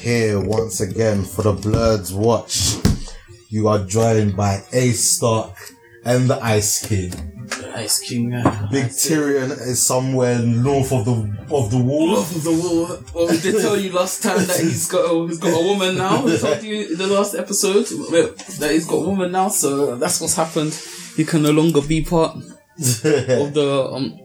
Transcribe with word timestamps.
gentlemen, 0.00 0.38
you 0.38 0.40
are 0.40 0.40
here 0.40 0.40
once 0.40 0.80
again 0.80 1.24
for 1.24 1.42
the 1.42 1.52
Blerds 1.52 2.12
Watch. 2.12 2.76
You 3.48 3.68
are 3.68 3.84
joined 3.84 4.36
by 4.36 4.62
Ace 4.72 5.16
Stark 5.16 5.56
and 6.04 6.28
the 6.28 6.42
Ice 6.42 6.86
King. 6.86 7.10
The 7.46 7.72
Ice 7.76 8.00
King. 8.00 8.32
Uh, 8.32 8.68
Big 8.70 8.86
Tyrion 8.86 9.50
is 9.50 9.84
somewhere 9.84 10.38
north 10.38 10.92
of 10.92 11.04
the 11.04 11.12
of 11.54 11.70
the 11.70 11.78
wall. 11.78 12.16
Off 12.16 12.34
of 12.34 12.44
the 12.44 12.50
wall. 12.50 12.98
Well, 13.14 13.28
we 13.28 13.40
did 13.40 13.60
tell 13.60 13.76
you 13.76 13.92
last 13.92 14.22
time 14.22 14.46
that 14.46 14.60
he's 14.60 14.88
got 14.88 15.10
a, 15.10 15.26
he's 15.26 15.38
got 15.38 15.60
a 15.60 15.66
woman 15.66 15.98
now. 15.98 16.24
We 16.24 16.38
told 16.38 16.62
you 16.62 16.92
in 16.92 16.98
the 16.98 17.08
last 17.08 17.34
episode 17.34 17.86
that 17.86 18.70
he's 18.70 18.86
got 18.86 18.96
a 18.96 19.06
woman 19.08 19.32
now, 19.32 19.48
so 19.48 19.96
that's 19.96 20.20
what's 20.20 20.36
happened. 20.36 20.74
He 21.16 21.24
can 21.24 21.42
no 21.42 21.50
longer 21.50 21.82
be 21.82 22.04
part 22.04 22.36
of 22.36 22.42
the 23.54 23.90
um. 23.92 24.18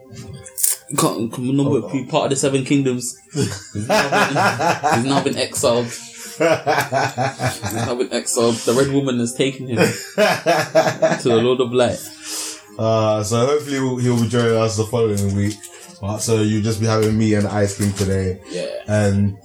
Can't, 0.96 1.34
can 1.34 1.56
no 1.56 1.64
longer 1.64 1.88
be 1.90 2.06
part 2.06 2.26
of 2.26 2.30
the 2.30 2.36
Seven 2.38 2.64
Kingdoms. 2.64 3.18
He's 3.34 3.88
now 3.88 4.10
been, 4.10 4.96
he's 5.00 5.06
now 5.06 5.24
been 5.24 5.38
exiled. 5.38 5.86
He's 5.88 6.40
now 6.40 7.96
been 7.96 8.14
exiled. 8.14 8.56
The 8.56 8.74
Red 8.74 8.94
Woman 8.94 9.20
has 9.20 9.34
taken 9.34 9.68
him 9.68 9.78
to 9.78 11.22
the 11.24 11.42
Lord 11.44 11.60
of 11.62 11.74
Light. 11.74 12.00
Uh, 12.80 13.24
so 13.24 13.46
hopefully 13.46 13.74
he'll, 13.78 13.98
he'll 13.98 14.22
be 14.22 14.30
joining 14.30 14.56
us 14.56 14.78
the 14.78 14.86
following 14.86 15.36
week. 15.36 15.56
Uh, 16.02 16.18
so 16.20 16.42
you'll 16.42 16.64
just 16.64 16.80
be 16.80 16.86
having 16.86 17.18
me 17.18 17.34
and 17.34 17.48
Ice 17.48 17.78
King 17.78 17.92
today. 17.94 18.40
Yeah. 18.50 18.68
And 18.88 19.36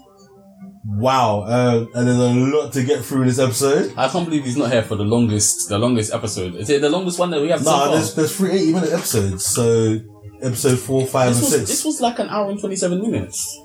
wow, 0.84 1.41
uh, 1.41 1.86
and 1.94 2.06
there's 2.06 2.19
a 2.19 2.31
lot 2.56 2.72
to 2.75 2.84
get 2.84 3.03
through 3.05 3.22
in 3.22 3.28
this 3.28 3.38
episode. 3.38 3.94
I 3.97 4.09
can't 4.09 4.27
believe 4.27 4.44
he's 4.44 4.56
not 4.59 4.70
here 4.70 4.83
for 4.83 4.97
the 4.97 5.05
longest, 5.05 5.69
the 5.70 5.78
longest 5.78 6.12
episode. 6.12 6.55
Is 6.56 6.69
it 6.70 6.83
the 6.83 6.91
longest 6.91 7.19
one 7.19 7.31
that 7.31 7.41
we 7.41 7.48
have 7.48 7.62
so 7.62 7.70
No, 7.70 7.77
far? 7.78 7.91
there's 7.94 8.14
there's 8.14 8.36
three 8.36 8.50
80 8.53 8.72
minute 8.75 8.92
episodes. 8.92 9.47
So 9.47 9.98
episode 10.42 10.78
four, 10.78 11.06
five, 11.06 11.28
This 11.28 11.36
and 11.38 11.44
was, 11.44 11.52
six. 11.54 11.68
this 11.70 11.84
was 11.84 12.00
like 12.00 12.18
an 12.18 12.28
hour 12.28 12.50
and 12.50 12.58
27 12.60 13.00
minutes. 13.00 13.58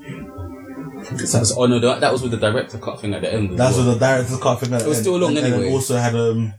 That's, 1.32 1.56
oh 1.56 1.66
no, 1.68 1.80
that, 1.80 2.02
that 2.02 2.12
was 2.12 2.22
with 2.22 2.32
the 2.32 2.38
director 2.38 2.78
cut 2.80 3.00
thing 3.00 3.14
at 3.14 3.22
the 3.22 3.34
end. 3.34 3.52
as 3.52 3.58
That's 3.58 3.78
well. 3.78 3.88
what 3.88 3.94
the 3.94 4.00
director's 4.00 4.40
cut 4.40 4.60
thing. 4.60 4.74
It 4.74 4.86
was 4.86 5.00
still 5.00 5.18
long 5.18 5.30
and, 5.38 5.46
And 5.46 5.54
anyway. 5.54 5.70
it 5.70 5.74
also 5.74 5.96
had 5.98 6.16
um, 6.16 6.54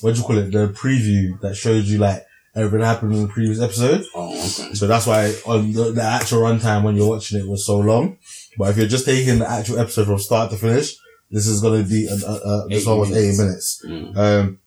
what 0.00 0.14
do 0.14 0.20
you 0.20 0.26
call 0.26 0.38
it? 0.38 0.50
The 0.52 0.68
preview 0.68 1.40
that 1.40 1.56
showed 1.56 1.84
you 1.84 1.98
like 1.98 2.24
everything 2.54 2.80
that 2.80 2.86
happened 2.86 3.14
in 3.14 3.22
the 3.22 3.28
previous 3.28 3.60
episode. 3.60 4.04
Oh, 4.14 4.30
okay. 4.30 4.74
So 4.74 4.86
that's 4.86 5.06
why 5.06 5.34
on 5.46 5.72
the, 5.72 5.92
the 5.92 6.02
actual 6.02 6.40
runtime 6.42 6.84
when 6.84 6.96
you're 6.96 7.08
watching 7.08 7.40
it 7.40 7.48
was 7.48 7.66
so 7.66 7.78
long. 7.78 8.18
But 8.56 8.70
if 8.70 8.76
you're 8.76 8.86
just 8.86 9.04
taking 9.06 9.38
the 9.40 9.50
actual 9.50 9.78
episode 9.78 10.06
from 10.06 10.18
start 10.18 10.50
to 10.52 10.56
finish, 10.56 10.94
this 11.30 11.46
is 11.46 11.60
going 11.60 11.82
to 11.82 11.88
be 11.88 12.08
uh, 12.08 12.26
uh, 12.30 12.34
uh, 12.44 12.66
this 12.68 12.86
one 12.86 12.98
was 12.98 13.10
minutes. 13.10 13.26
eighty 13.26 13.36
minutes. 13.36 13.84
Mm. 14.14 14.16
Um, 14.16 14.58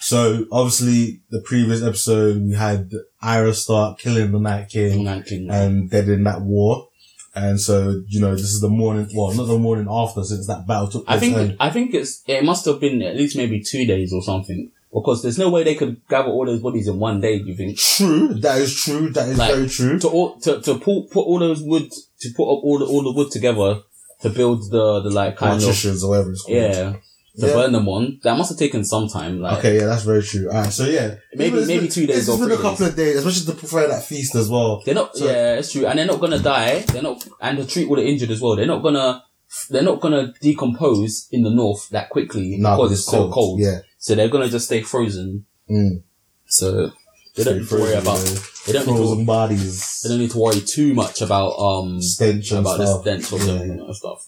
so 0.00 0.46
obviously 0.50 1.20
the 1.30 1.40
previous 1.44 1.82
episode 1.82 2.42
we 2.42 2.54
had 2.54 2.90
Arya 3.22 3.54
Stark 3.54 3.98
killing 3.98 4.32
the 4.32 4.38
Night 4.40 4.68
King 4.68 5.04
Night 5.04 5.26
King. 5.26 5.48
and 5.50 5.90
dead 5.90 6.08
in 6.08 6.24
that 6.24 6.42
war. 6.42 6.88
And 7.34 7.58
so, 7.58 8.02
you 8.08 8.20
know, 8.20 8.32
this 8.32 8.52
is 8.52 8.60
the 8.60 8.68
morning, 8.68 9.08
well, 9.14 9.32
not 9.32 9.46
the 9.46 9.58
morning 9.58 9.86
after 9.88 10.22
since 10.22 10.46
that 10.48 10.66
battle 10.66 10.88
took 10.88 11.06
place. 11.06 11.16
I 11.16 11.20
think 11.20 11.36
and- 11.36 11.56
I 11.60 11.70
think 11.70 11.94
it's 11.94 12.22
it 12.26 12.44
must 12.44 12.64
have 12.66 12.78
been 12.80 13.00
at 13.02 13.16
least 13.16 13.36
maybe 13.36 13.62
two 13.62 13.86
days 13.86 14.12
or 14.12 14.22
something 14.22 14.70
because 14.92 15.22
there's 15.22 15.38
no 15.38 15.48
way 15.48 15.64
they 15.64 15.74
could 15.74 16.06
gather 16.08 16.28
all 16.28 16.44
those 16.44 16.60
bodies 16.60 16.88
in 16.88 16.98
one 16.98 17.20
day. 17.22 17.38
Do 17.38 17.46
you 17.46 17.54
think? 17.56 17.78
true, 17.78 18.34
that 18.34 18.58
is 18.60 18.74
true, 18.74 19.08
that 19.10 19.28
is 19.30 19.38
Like, 19.38 19.54
very 19.54 19.68
true. 19.68 19.98
To 20.00 20.08
all, 20.08 20.36
to 20.40 20.60
to 20.60 20.74
pull, 20.78 21.04
put 21.04 21.22
all 21.22 21.38
those 21.38 21.62
wood 21.62 21.90
to 22.20 22.28
put 22.36 22.44
up 22.52 22.62
all 22.64 22.78
the 22.78 22.84
all 22.84 23.02
the 23.02 23.12
wood 23.12 23.30
together 23.30 23.80
to 24.20 24.28
build 24.28 24.70
the 24.70 25.00
the 25.00 25.10
like 25.10 25.36
kind 25.38 25.62
of 25.62 25.68
or 25.68 26.08
whatever 26.08 26.32
it's 26.32 26.42
called. 26.42 26.56
yeah 26.58 26.94
to 27.40 27.46
Yeah. 27.46 27.52
burn 27.54 27.72
them 27.72 27.88
on. 27.88 28.20
That 28.24 28.36
must 28.36 28.50
have 28.50 28.58
taken 28.58 28.84
some 28.84 29.08
time. 29.08 29.40
Like 29.40 29.58
Okay, 29.58 29.76
yeah, 29.78 29.86
that's 29.86 30.02
very 30.04 30.22
true. 30.22 30.48
Alright, 30.48 30.72
so 30.72 30.84
yeah. 30.84 31.14
Maybe- 31.34 31.58
It's 31.58 31.66
maybe 31.66 31.80
been- 31.86 31.90
two 31.90 32.06
days 32.06 32.18
It's 32.18 32.28
or 32.28 32.38
been 32.38 32.52
a 32.58 32.60
couple 32.60 32.86
of 32.86 32.94
days, 32.94 33.16
especially 33.16 33.46
to 33.52 33.58
prepare 33.58 33.88
that 33.88 34.04
feast 34.04 34.34
as 34.34 34.48
well. 34.50 34.82
They're 34.84 34.94
not. 34.94 35.16
So- 35.16 35.24
yeah, 35.26 35.54
it's 35.54 35.72
true, 35.72 35.86
and 35.86 35.98
they're 35.98 36.06
not 36.06 36.20
gonna 36.20 36.38
die. 36.38 36.80
They're 36.92 37.02
not, 37.02 37.24
and 37.40 37.58
to 37.58 37.64
treat 37.64 37.88
all 37.88 37.96
the 37.96 38.04
injured 38.06 38.30
as 38.30 38.40
well. 38.40 38.56
They're 38.56 38.66
not 38.66 38.82
gonna. 38.82 39.22
They're 39.70 39.82
not 39.82 40.00
gonna 40.00 40.32
decompose 40.40 41.28
in 41.30 41.42
the 41.42 41.50
north 41.50 41.88
that 41.90 42.08
quickly 42.10 42.56
No, 42.58 42.76
because 42.76 42.92
it's 42.92 43.06
so 43.06 43.30
cold. 43.30 43.60
Yeah. 43.60 43.80
So 43.98 44.14
they're 44.14 44.28
gonna 44.28 44.48
just 44.48 44.66
stay 44.66 44.80
frozen. 44.82 45.44
Mm. 45.70 46.02
So 46.46 46.90
they 47.36 47.44
don't 47.44 47.58
need 47.58 47.68
to 47.68 47.74
worry 47.76 47.92
about. 47.94 48.18
yeah. 48.18 48.38
They 48.66 48.72
don't 48.72 48.86
need 48.86 48.96
frozen 48.96 49.18
to. 49.18 49.24
bodies, 49.24 50.00
They 50.02 50.08
don't 50.10 50.18
need 50.20 50.30
to 50.30 50.38
worry 50.38 50.60
too 50.60 50.94
much 50.94 51.20
about 51.20 51.50
um 51.58 52.00
stench 52.00 52.52
about 52.52 52.78
the 52.78 53.00
stench 53.00 53.32
of 53.32 53.46
Yeah. 53.46 53.92
stuff. 53.92 54.26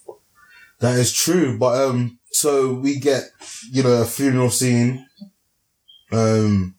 That 0.80 0.98
is 0.98 1.12
true, 1.12 1.56
but 1.58 1.80
um, 1.88 2.18
so 2.34 2.74
we 2.74 2.98
get 2.98 3.22
you 3.70 3.82
know 3.82 4.02
a 4.02 4.04
funeral 4.04 4.50
scene. 4.50 5.06
Um, 6.12 6.74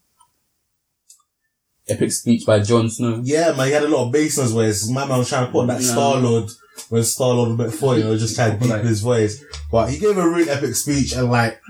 Epic 1.88 2.10
speech 2.10 2.44
by 2.44 2.58
Jon 2.60 2.90
Snow. 2.90 3.20
yeah, 3.24 3.52
man, 3.56 3.68
he 3.68 3.72
had 3.72 3.84
a 3.84 3.88
lot 3.88 4.06
of 4.06 4.12
bass 4.12 4.36
in 4.38 4.42
his 4.44 4.52
voice. 4.52 4.88
My 4.88 5.06
man 5.06 5.18
was 5.18 5.28
trying 5.28 5.46
to 5.46 5.52
put 5.52 5.66
that 5.68 5.80
Yeah. 5.80 5.92
Star 5.92 6.16
Lord 6.16 6.50
when 6.88 7.02
Star 7.04 7.32
Lord 7.34 7.50
was 7.50 7.60
a 7.60 7.62
bit 7.70 7.78
funny, 7.78 7.98
you 8.00 8.04
know, 8.04 8.16
just 8.18 8.34
trying 8.34 8.52
to 8.54 8.58
deep 8.58 8.70
Like- 8.70 8.82
his 8.84 9.00
voice. 9.00 9.42
But 9.70 9.90
he 9.90 9.98
gave 9.98 10.16
a 10.18 10.28
really 10.28 10.50
epic 10.50 10.74
speech, 10.74 11.12
and 11.12 11.30
like 11.30 11.60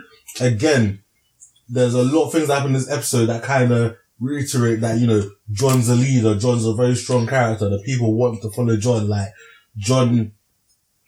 again, 0.40 1.02
there's 1.68 1.94
a 1.94 2.02
lot 2.02 2.26
of 2.26 2.32
things 2.32 2.48
that 2.48 2.54
happen 2.56 2.74
in 2.74 2.80
this 2.80 2.90
episode 2.90 3.26
that 3.26 3.42
kind 3.42 3.70
of 3.72 3.96
reiterate 4.18 4.80
that 4.80 4.98
you 4.98 5.06
know 5.06 5.30
John's 5.52 5.88
a 5.90 5.94
leader, 5.94 6.34
John's 6.34 6.64
a 6.64 6.72
very 6.74 6.94
strong 6.96 7.26
character. 7.26 7.68
The 7.68 7.82
people 7.84 8.14
want 8.14 8.40
to 8.42 8.50
follow 8.50 8.76
John. 8.78 9.08
Like 9.08 9.28
John 9.76 10.32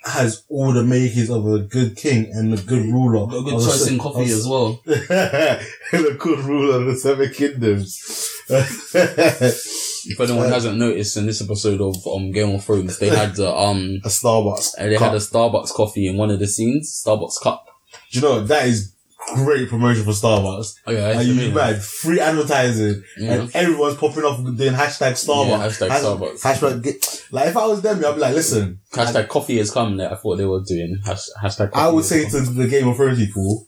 has 0.05 0.45
all 0.49 0.73
the 0.73 0.85
makings 0.85 1.29
of 1.31 1.45
a 1.47 1.59
good 1.59 1.97
king 1.97 2.31
and 2.33 2.55
a 2.55 2.63
good 2.63 2.85
ruler. 2.87 3.27
Got 3.27 3.39
a 3.39 3.43
good 3.43 3.53
choice 3.65 3.85
se- 3.87 3.93
in 3.95 3.99
coffee 3.99 4.23
of- 4.23 4.31
as 4.31 4.47
well. 4.47 4.81
and 4.87 6.07
a 6.07 6.15
good 6.19 6.39
ruler 6.41 6.81
of 6.81 6.87
the 6.87 6.95
Seven 6.97 7.33
Kingdoms. 7.33 8.31
If 10.11 10.19
anyone 10.21 10.49
hasn't 10.49 10.79
noticed 10.79 11.17
in 11.17 11.27
this 11.27 11.43
episode 11.43 11.81
of 11.83 11.97
um 12.07 12.31
Game 12.31 12.55
of 12.55 12.65
Thrones, 12.65 12.99
they 12.99 13.09
had 13.11 13.39
uh, 13.39 13.55
um 13.71 14.01
a 14.05 14.09
Starbucks. 14.09 14.77
they 14.79 14.95
cup. 14.97 15.09
had 15.09 15.15
a 15.15 15.19
Starbucks 15.19 15.71
coffee 15.75 16.07
in 16.07 16.17
one 16.17 16.31
of 16.31 16.39
the 16.39 16.47
scenes. 16.47 17.03
Starbucks 17.05 17.43
cup. 17.43 17.67
Do 18.11 18.19
you 18.19 18.23
know 18.25 18.41
that 18.45 18.67
is 18.69 18.95
great 19.35 19.69
promotion 19.69 20.05
for 20.05 20.11
Starbucks? 20.11 20.75
Oh 20.87 20.93
yeah, 20.93 21.17
Are 21.19 21.23
you 21.23 21.53
mad? 21.53 21.83
Free 21.83 22.21
advertising, 22.21 23.03
Yeah. 23.19 23.33
and 23.35 23.57
everyone's 23.57 23.97
popping 23.97 24.25
off 24.25 24.39
doing 24.57 24.75
hashtag 24.75 25.13
Starbucks. 25.13 25.49
Yeah, 25.49 25.67
hashtag 25.67 25.89
Has- 25.91 26.05
Starbucks. 26.05 26.41
Hashtag 26.43 26.83
get, 26.83 27.25
like 27.31 27.49
if 27.49 27.57
I 27.57 27.67
was 27.67 27.83
them, 27.83 28.05
I'd 28.05 28.15
be 28.15 28.21
like, 28.21 28.35
listen, 28.35 28.81
Hashtag 28.93 29.29
coffee 29.29 29.59
has 29.59 29.71
come 29.71 29.97
that 29.99 30.13
I 30.13 30.17
thought 30.17 30.37
they 30.37 30.47
were 30.47 30.63
doing. 30.67 30.99
Hash, 31.05 31.27
hashtag 31.43 31.71
coffee 31.73 31.85
I 31.87 31.89
would 31.89 32.05
say 32.05 32.23
come. 32.29 32.45
to 32.45 32.51
the 32.53 32.69
Game 32.69 32.89
of 32.89 32.97
Thrones 32.97 33.19
people, 33.19 33.67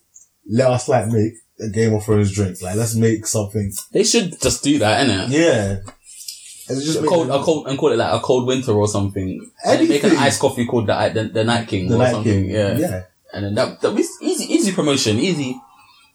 let 0.49 0.67
us 0.71 0.87
like 0.89 1.07
make 1.07 1.33
a 1.59 1.69
Game 1.69 1.93
of 1.93 2.03
Thrones 2.03 2.31
drink. 2.31 2.61
Like 2.61 2.75
let's 2.75 2.95
make 2.95 3.25
something. 3.25 3.71
They 3.91 4.03
should 4.03 4.39
just 4.41 4.63
do 4.63 4.79
that, 4.79 5.05
innit? 5.07 5.29
Yeah. 5.29 5.77
And 6.69 6.77
it's 6.77 6.85
just 6.85 6.99
A 7.03 7.07
cold, 7.07 7.29
a 7.29 7.39
cold, 7.41 7.67
and 7.67 7.77
call 7.77 7.91
it 7.91 7.97
like 7.97 8.13
a 8.13 8.19
cold 8.19 8.47
winter 8.47 8.71
or 8.71 8.87
something. 8.87 9.51
And 9.65 9.89
make 9.89 10.03
an 10.03 10.15
iced 10.15 10.39
coffee 10.39 10.65
called 10.65 10.87
the, 10.87 11.11
the, 11.13 11.23
the 11.25 11.43
Night 11.43 11.67
King 11.67 11.89
the 11.89 11.95
or 11.95 11.97
Night 11.97 12.11
something. 12.11 12.43
King. 12.43 12.49
Yeah. 12.49 12.77
yeah. 12.77 13.03
And 13.33 13.45
then 13.45 13.55
that, 13.55 13.81
that 13.81 13.91
was 13.91 14.09
easy, 14.21 14.45
easy 14.53 14.71
promotion, 14.73 15.17
easy, 15.19 15.59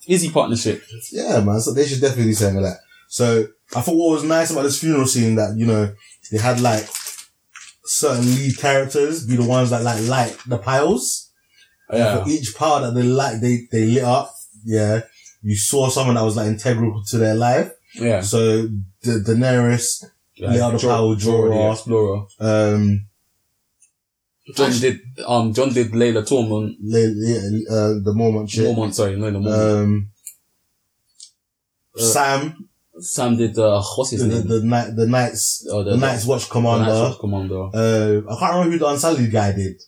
easy 0.06 0.30
partnership. 0.30 0.82
Yeah, 1.12 1.40
man. 1.40 1.60
So 1.60 1.72
they 1.72 1.86
should 1.86 2.00
definitely 2.00 2.32
do 2.32 2.34
something 2.34 2.62
like 2.62 2.72
that. 2.74 2.80
So 3.08 3.46
I 3.74 3.80
thought 3.80 3.96
what 3.96 4.12
was 4.14 4.24
nice 4.24 4.50
about 4.50 4.62
this 4.62 4.80
funeral 4.80 5.06
scene 5.06 5.36
that, 5.36 5.54
you 5.56 5.66
know, 5.66 5.92
they 6.30 6.38
had 6.38 6.60
like 6.60 6.86
certain 7.84 8.24
lead 8.26 8.58
characters 8.58 9.26
be 9.26 9.36
the 9.36 9.44
ones 9.44 9.70
that 9.70 9.82
like 9.82 10.02
light 10.06 10.36
the 10.46 10.58
piles. 10.58 11.30
Yeah. 11.92 12.24
For 12.24 12.28
each 12.30 12.54
pile 12.56 12.80
that 12.82 12.94
they 12.94 13.02
light, 13.06 13.40
they, 13.40 13.68
they 13.70 13.86
lit 13.86 14.02
up. 14.04 14.34
Yeah. 14.64 15.02
You 15.42 15.56
saw 15.56 15.88
someone 15.88 16.16
that 16.16 16.24
was 16.24 16.36
like 16.36 16.48
integral 16.48 17.02
to 17.10 17.18
their 17.18 17.34
life. 17.36 17.70
Yeah. 17.94 18.20
So 18.22 18.62
the 19.02 19.22
Daenerys, 19.24 20.04
Like, 20.38 20.56
Leon 20.56 20.78
Jor- 20.78 20.90
Powell, 20.90 21.14
Jorah, 21.16 21.16
the 21.16 21.54
Jorah. 21.54 21.72
Explorer. 21.72 22.26
um, 22.74 23.06
John 24.54 24.70
did, 24.78 25.00
um, 25.26 25.52
John 25.52 25.72
did 25.72 25.90
Layla 25.92 26.22
Tormund. 26.26 26.76
Le- 26.80 27.14
Le- 27.16 27.64
uh, 27.70 28.00
the 28.04 28.12
Mormont 28.14 28.48
chick. 28.48 28.64
Mormont, 28.66 28.94
sorry, 28.94 29.16
no, 29.16 29.30
the 29.30 29.38
Mormont. 29.38 29.82
Um, 29.82 30.10
Uh, 31.98 32.02
Sam, 32.02 32.68
Sam 33.00 33.36
did, 33.36 33.58
uh, 33.58 33.82
what's 33.96 34.10
his 34.10 34.20
the, 34.20 34.26
the, 34.28 34.34
name? 34.38 34.48
the 34.48 34.62
night, 34.66 34.96
the 34.96 35.06
Knights, 35.06 35.66
oh, 35.70 35.82
the 35.82 35.96
Night's 35.96 36.26
Watch 36.26 36.48
Commander. 36.50 36.92
The 36.92 37.02
Night's 37.08 37.18
Commander. 37.18 37.62
Uh, 37.74 38.20
I 38.30 38.38
can't 38.38 38.52
remember 38.54 38.72
who 38.72 38.78
the 38.78 38.86
Unsullied 38.88 39.32
guy 39.32 39.52
did. 39.52 39.82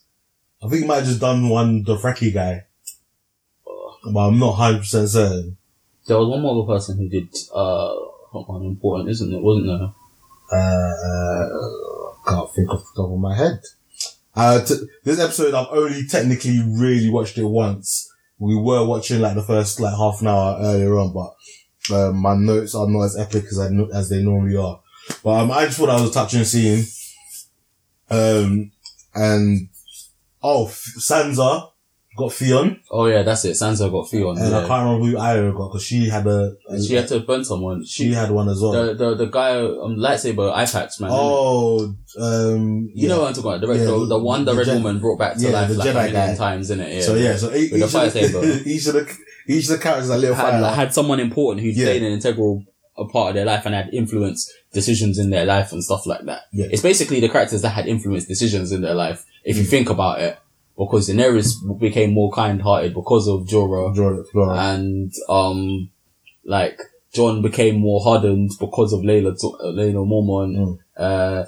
I 0.62 0.68
think 0.68 0.82
he 0.82 0.88
might 0.88 0.96
have 0.96 1.04
just 1.06 1.20
done 1.20 1.48
one, 1.48 1.84
the 1.84 1.96
Frecky 1.96 2.32
guy. 2.34 2.64
But 3.64 4.20
I'm 4.20 4.38
not 4.38 4.56
100% 4.56 5.08
certain. 5.08 5.56
There 6.06 6.16
was 6.18 6.28
one 6.28 6.40
more 6.40 6.62
other 6.64 6.72
person 6.74 6.96
who 6.98 7.08
did, 7.08 7.28
uh, 7.54 7.94
one 8.32 8.64
important, 8.64 9.10
isn't 9.10 9.32
it? 9.32 9.42
Wasn't 9.42 9.66
there? 9.66 9.92
Uh, 10.50 11.48
can't 12.26 12.54
think 12.54 12.70
off 12.70 12.82
the 12.94 13.02
top 13.02 13.12
of 13.12 13.18
my 13.18 13.36
head. 13.36 13.60
Uh, 14.38 14.64
t- 14.64 14.86
this 15.04 15.18
episode 15.18 15.52
I've 15.52 15.66
only 15.70 16.06
technically 16.06 16.60
really 16.64 17.10
watched 17.10 17.38
it 17.38 17.44
once. 17.44 18.08
We 18.38 18.54
were 18.54 18.86
watching 18.86 19.20
like 19.20 19.34
the 19.34 19.42
first 19.42 19.80
like 19.80 19.96
half 19.96 20.20
an 20.20 20.28
hour 20.28 20.58
earlier 20.60 20.96
on, 20.96 21.12
but 21.12 21.34
uh, 21.94 22.12
my 22.12 22.36
notes 22.36 22.74
are 22.74 22.88
not 22.88 23.04
as 23.04 23.18
epic 23.18 23.44
as 23.50 23.58
I 23.58 23.68
no- 23.70 23.90
as 23.92 24.08
they 24.08 24.22
normally 24.22 24.56
are. 24.56 24.80
But 25.24 25.30
um, 25.40 25.50
I 25.50 25.64
just 25.66 25.78
thought 25.78 25.90
I 25.90 26.00
was 26.00 26.10
a 26.10 26.14
touching 26.14 26.44
scene. 26.44 26.84
Um, 28.10 28.70
and 29.14 29.68
oh, 30.42 30.66
Sansa 30.66 31.67
got 32.18 32.32
Theon, 32.32 32.80
Oh 32.90 33.06
yeah, 33.06 33.22
that's 33.22 33.44
it. 33.46 33.52
Sansa 33.52 33.90
got 33.90 34.10
Theon. 34.10 34.36
and 34.38 34.54
I 34.54 34.66
can't 34.66 34.84
remember 34.84 35.06
who 35.06 35.16
Arya 35.16 35.52
got 35.52 35.68
because 35.68 35.84
she 35.84 36.08
had 36.08 36.26
a, 36.26 36.54
a- 36.68 36.82
She 36.82 36.94
had 36.94 37.08
to 37.08 37.20
burn 37.20 37.44
someone. 37.44 37.84
she 37.84 38.04
She, 38.08 38.12
had 38.12 38.30
one 38.30 38.48
as 38.48 38.60
well. 38.60 38.72
the, 38.72 38.94
the, 38.94 39.14
the 39.14 39.26
guy, 39.26 39.56
um, 39.60 39.96
lightsaber 39.96 40.52
eye 40.52 40.66
patch, 40.66 41.00
man. 41.00 41.10
oh, 41.12 41.94
um, 42.20 42.90
You 42.94 43.02
yeah. 43.02 43.08
know 43.08 43.20
what 43.20 43.28
I'm 43.28 43.34
talking 43.34 43.50
about? 43.50 43.60
The, 43.62 43.68
red, 43.68 43.78
Yeah, 43.80 43.84
the, 43.86 44.06
the 44.06 44.18
one 44.18 44.44
the, 44.44 44.52
the 44.52 44.58
red 44.58 44.66
Jedi- 44.66 44.74
woman 44.82 44.98
brought 44.98 45.18
back 45.18 45.36
to 45.36 45.40
yeah, 45.42 45.50
life 45.50 45.68
the 45.68 45.74
like 45.74 45.88
Jedi 45.88 45.90
a 45.90 45.94
million 45.94 46.12
guy. 46.30 46.34
times, 46.36 46.70
innit? 46.70 46.94
Yeah. 46.94 47.00
So 47.02 47.14
yeah, 47.14 47.36
so 47.36 47.54
each, 47.54 47.72
each, 47.72 47.82
of 47.82 47.92
the, 47.92 48.62
each 48.66 48.86
of 48.86 48.92
the 48.94 49.16
each 49.46 49.64
of 49.64 49.70
the 49.70 49.78
characters 49.78 50.08
that 50.08 50.18
little 50.18 50.34
had, 50.36 50.60
like, 50.60 50.74
had 50.74 50.92
someone 50.92 51.20
important 51.20 51.64
who 51.64 51.70
Yeah. 51.70 51.86
played 51.86 52.02
an 52.02 52.12
integral 52.12 52.64
a 52.96 53.04
part 53.06 53.28
of 53.30 53.34
their 53.36 53.44
life 53.44 53.64
and 53.64 53.74
had 53.76 53.94
influenced 53.94 54.52
decisions 54.72 55.18
in 55.20 55.30
their 55.30 55.46
life 55.46 55.70
and 55.70 55.84
stuff 55.84 56.04
like 56.04 56.24
that. 56.24 56.42
Yeah. 56.52 56.66
It's 56.70 56.82
basically 56.82 57.20
the 57.20 57.28
characters 57.28 57.62
that 57.62 57.68
had 57.70 57.86
influenced 57.86 58.26
decisions 58.26 58.72
in 58.72 58.80
their 58.82 58.94
life, 58.94 59.24
if 59.44 59.56
you 59.56 59.62
Mm. 59.62 59.68
think 59.68 59.88
about 59.90 60.20
it. 60.20 60.36
Because 60.78 61.08
Daenerys 61.08 61.54
became 61.80 62.12
more 62.14 62.30
kind-hearted 62.30 62.94
because 62.94 63.26
of 63.26 63.46
Jorah, 63.48 63.94
Jordan 63.94 64.24
Flora. 64.30 64.56
and 64.56 65.12
um, 65.28 65.90
like 66.44 66.78
John 67.12 67.42
became 67.42 67.80
more 67.80 68.00
hardened 68.02 68.52
because 68.60 68.92
of 68.92 69.00
Layla, 69.00 69.32
uh, 69.32 69.72
Layla 69.72 70.06
Mormont. 70.06 70.56
Mm. 70.56 70.78
Uh, 70.96 71.44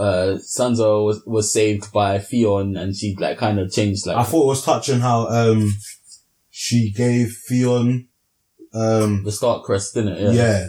uh, 0.00 0.36
Sansa 0.38 1.04
was, 1.04 1.24
was 1.26 1.52
saved 1.52 1.92
by 1.92 2.18
Theon 2.18 2.76
and 2.76 2.94
she 2.94 3.16
like 3.18 3.38
kind 3.38 3.58
of 3.58 3.72
changed 3.72 4.06
like 4.06 4.16
I 4.16 4.22
thought 4.22 4.44
it 4.44 4.48
was 4.48 4.64
touching 4.64 5.00
how 5.00 5.26
um 5.26 5.72
she 6.50 6.92
gave 6.92 7.36
Theon 7.48 8.06
um 8.74 9.24
the 9.24 9.32
Stark 9.32 9.64
crest, 9.64 9.94
didn't 9.94 10.12
it? 10.12 10.34
yeah 10.34 10.68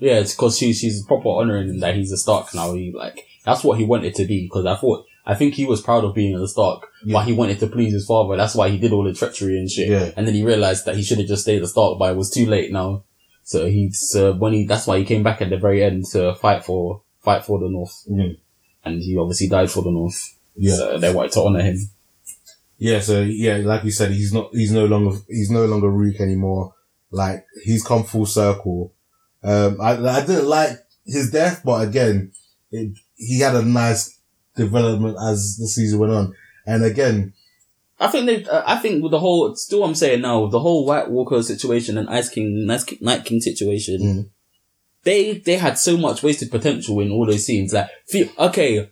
Yeah, 0.00 0.18
it's 0.20 0.34
because 0.34 0.58
she, 0.58 0.72
she's 0.74 1.04
proper 1.06 1.28
honoring 1.28 1.68
him 1.70 1.80
that 1.80 1.96
he's 1.96 2.12
a 2.12 2.16
Stark 2.18 2.54
now. 2.54 2.74
He 2.74 2.92
like 2.94 3.26
that's 3.44 3.64
what 3.64 3.78
he 3.78 3.84
wanted 3.84 4.14
to 4.16 4.26
be. 4.26 4.44
Because 4.44 4.66
I 4.66 4.76
thought 4.76 5.06
I 5.26 5.34
think 5.34 5.54
he 5.54 5.64
was 5.64 5.80
proud 5.82 6.04
of 6.04 6.14
being 6.14 6.36
a 6.36 6.46
Stark, 6.46 6.87
Yeah. 7.04 7.12
but 7.14 7.26
he 7.26 7.32
wanted 7.32 7.60
to 7.60 7.66
please 7.68 7.92
his 7.92 8.06
father. 8.06 8.36
That's 8.36 8.54
why 8.54 8.68
he 8.70 8.78
did 8.78 8.92
all 8.92 9.04
the 9.04 9.12
treachery 9.12 9.58
and 9.58 9.70
shit. 9.70 9.88
Yeah. 9.88 10.10
And 10.16 10.26
then 10.26 10.34
he 10.34 10.44
realized 10.44 10.84
that 10.86 10.96
he 10.96 11.02
should 11.02 11.18
have 11.18 11.28
just 11.28 11.42
stayed 11.42 11.62
a 11.62 11.66
Stark, 11.66 11.98
but 11.98 12.10
it 12.12 12.16
was 12.16 12.30
too 12.30 12.46
late 12.46 12.72
now. 12.72 13.04
So 13.44 13.66
he's 13.66 14.14
uh, 14.16 14.32
when 14.32 14.52
he 14.52 14.64
that's 14.66 14.86
why 14.86 14.98
he 14.98 15.04
came 15.04 15.22
back 15.22 15.40
at 15.40 15.50
the 15.50 15.56
very 15.58 15.82
end 15.82 16.04
to 16.12 16.34
fight 16.34 16.64
for 16.64 17.02
fight 17.22 17.44
for 17.44 17.58
the 17.58 17.68
North, 17.68 18.04
Mm. 18.10 18.36
and 18.84 19.02
he 19.02 19.16
obviously 19.16 19.48
died 19.48 19.70
for 19.70 19.82
the 19.82 19.90
North. 19.90 20.36
yeah 20.56 20.74
So 20.76 20.98
they 20.98 21.12
wanted 21.14 21.32
to 21.32 21.42
honor 21.42 21.62
him. 21.62 21.78
yeah 22.78 23.00
so 23.00 23.22
yeah 23.22 23.56
like 23.58 23.84
you 23.84 23.90
said 23.90 24.10
he's 24.12 24.32
not 24.32 24.50
he's 24.52 24.72
no 24.72 24.84
longer 24.86 25.16
he's 25.28 25.50
no 25.50 25.64
longer 25.66 25.88
Rook 25.90 26.20
anymore 26.20 26.74
like 27.10 27.44
he's 27.64 27.82
come 27.84 28.04
full 28.04 28.26
circle 28.26 28.92
um 29.42 29.80
I 29.80 29.92
I 29.96 30.20
didn't 30.26 30.46
like 30.46 30.72
his 31.06 31.30
death 31.30 31.62
but 31.64 31.88
again 31.88 32.32
it, 32.70 32.92
he 33.16 33.40
had 33.40 33.54
a 33.56 33.62
nice 33.62 34.18
development 34.56 35.16
as 35.30 35.56
the 35.56 35.66
season 35.66 35.98
went 36.00 36.12
on 36.12 36.34
and 36.68 36.84
again 36.84 37.32
I 38.00 38.08
think 38.08 38.26
they. 38.26 38.44
Uh, 38.44 38.62
I 38.64 38.76
think 38.76 39.02
with 39.02 39.10
the 39.10 39.18
whole. 39.18 39.54
Still, 39.56 39.82
I'm 39.82 39.94
saying 39.94 40.20
now 40.20 40.46
the 40.46 40.60
whole 40.60 40.86
White 40.86 41.10
Walker 41.10 41.42
situation 41.42 41.98
and 41.98 42.08
Ice 42.08 42.28
King, 42.28 42.66
Night 42.66 43.24
King 43.24 43.40
situation. 43.40 44.00
Mm. 44.00 44.30
They 45.02 45.38
they 45.38 45.56
had 45.56 45.78
so 45.78 45.96
much 45.96 46.22
wasted 46.22 46.50
potential 46.50 47.00
in 47.00 47.10
all 47.10 47.26
those 47.26 47.44
scenes. 47.44 47.72
Like, 47.72 47.90
okay, 48.38 48.90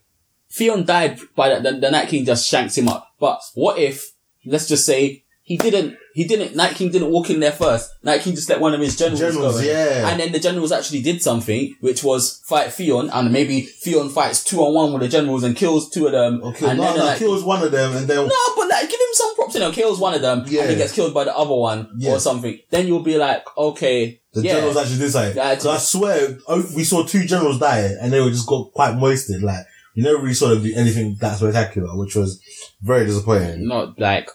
Theon 0.51 0.85
died 0.85 1.21
by 1.37 1.55
the, 1.55 1.71
the, 1.73 1.79
the 1.79 1.91
Night 1.91 2.09
King 2.09 2.25
just 2.25 2.49
shanks 2.49 2.77
him 2.77 2.89
up. 2.89 3.13
But 3.21 3.41
what 3.55 3.79
if, 3.79 4.13
let's 4.45 4.69
just 4.69 4.87
say, 4.87 5.25
he 5.49 5.57
didn't, 5.57 5.97
he 6.13 6.25
didn't, 6.25 6.57
Night 6.57 6.75
King 6.75 6.91
didn't 6.91 7.11
walk 7.11 7.31
in 7.31 7.39
there 7.39 7.53
first. 7.53 7.95
Night 8.03 8.21
King 8.23 8.35
just 8.35 8.49
let 8.49 8.61
one 8.61 8.75
of 8.75 8.81
his 8.81 8.97
generals, 8.97 9.21
Generals, 9.21 9.55
go 9.55 9.61
in. 9.61 9.67
yeah. 9.67 10.09
And 10.09 10.19
then 10.19 10.33
the 10.33 10.41
generals 10.41 10.73
actually 10.73 11.03
did 11.03 11.23
something, 11.23 11.77
which 11.81 12.03
was 12.03 12.43
fight 12.47 12.73
Theon, 12.73 13.11
and 13.11 13.33
maybe 13.33 13.61
Theon 13.61 14.09
fights 14.11 14.43
two 14.43 14.59
on 14.59 14.75
one 14.75 14.93
with 14.93 15.03
the 15.03 15.09
generals 15.09 15.45
and 15.45 15.55
kills 15.55 15.89
two 15.89 16.07
of 16.07 16.13
them. 16.13 16.43
okay 16.43 16.69
and 16.71 16.79
no, 16.79 16.85
then 16.85 16.93
uh, 16.95 16.97
no, 16.97 17.05
Night- 17.05 17.19
kills 17.19 17.45
one 17.45 17.63
of 17.63 17.71
them 17.71 17.95
and 17.95 18.09
then 18.09 18.17
no, 18.27 18.35
but 18.57 18.69
like, 18.69 18.91
give 18.91 18.99
him 19.01 19.13
some 19.13 19.37
props. 19.37 19.55
You 19.55 19.61
know, 19.61 19.71
kills 19.71 20.01
one 20.01 20.15
of 20.15 20.21
them, 20.21 20.43
Yeah. 20.49 20.63
and 20.63 20.71
he 20.71 20.77
gets 20.77 20.93
killed 20.93 21.15
by 21.15 21.23
the 21.25 21.37
other 21.37 21.55
one 21.55 21.91
Yeah. 21.97 22.15
or 22.15 22.19
something. 22.19 22.59
Then 22.71 22.89
you'll 22.89 23.05
be 23.05 23.17
like, 23.17 23.45
okay, 23.57 24.21
the 24.33 24.43
yeah, 24.43 24.55
generals 24.55 24.77
actually 24.77 24.99
did 24.99 25.13
something 25.13 25.37
Yeah, 25.37 25.57
so 25.59 25.71
I 25.71 25.79
swear 25.79 26.39
oh, 26.49 26.65
we 26.75 26.83
saw 26.83 27.05
two 27.05 27.25
generals 27.25 27.61
die 27.61 27.89
and 28.01 28.13
they 28.13 28.21
were 28.21 28.31
just 28.31 28.47
got 28.49 28.73
quite 28.73 28.97
moisted 28.97 29.43
like 29.43 29.65
you 29.95 30.03
never 30.03 30.19
really 30.19 30.35
saw 30.35 30.49
them 30.49 30.63
do 30.63 30.75
anything 30.77 31.17
that 31.21 31.39
spectacular 31.39 31.97
which 31.97 32.15
was 32.17 32.39
very 32.83 33.07
disappointing 33.07 33.67
not 33.67 33.99
like, 33.99 34.29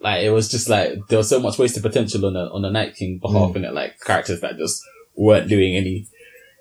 like 0.00 0.22
it 0.24 0.30
was 0.30 0.48
just 0.50 0.68
like 0.68 0.98
there 1.08 1.18
was 1.18 1.28
so 1.28 1.40
much 1.40 1.58
wasted 1.58 1.82
potential 1.82 2.24
on 2.26 2.34
the 2.34 2.40
on 2.50 2.62
the 2.62 2.70
Night 2.70 2.94
King 2.96 3.18
behalf, 3.18 3.50
Mm. 3.52 3.56
in 3.56 3.64
it, 3.66 3.74
like 3.74 4.00
characters 4.00 4.40
that 4.40 4.56
just 4.58 4.82
weren't 5.14 5.48
doing 5.48 5.76
any 5.76 6.06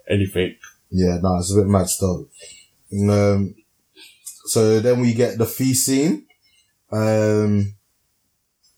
anything. 0.10 0.56
Yeah, 0.92 1.20
no, 1.22 1.38
it's 1.38 1.54
a 1.54 1.58
bit 1.62 1.68
mad 1.68 1.88
stuff. 1.88 2.22
Um, 2.92 3.56
so 4.46 4.80
then 4.80 5.00
we 5.00 5.14
get 5.14 5.38
the 5.38 5.46
feast 5.46 5.86
scene. 5.86 6.26
Um, 6.92 7.76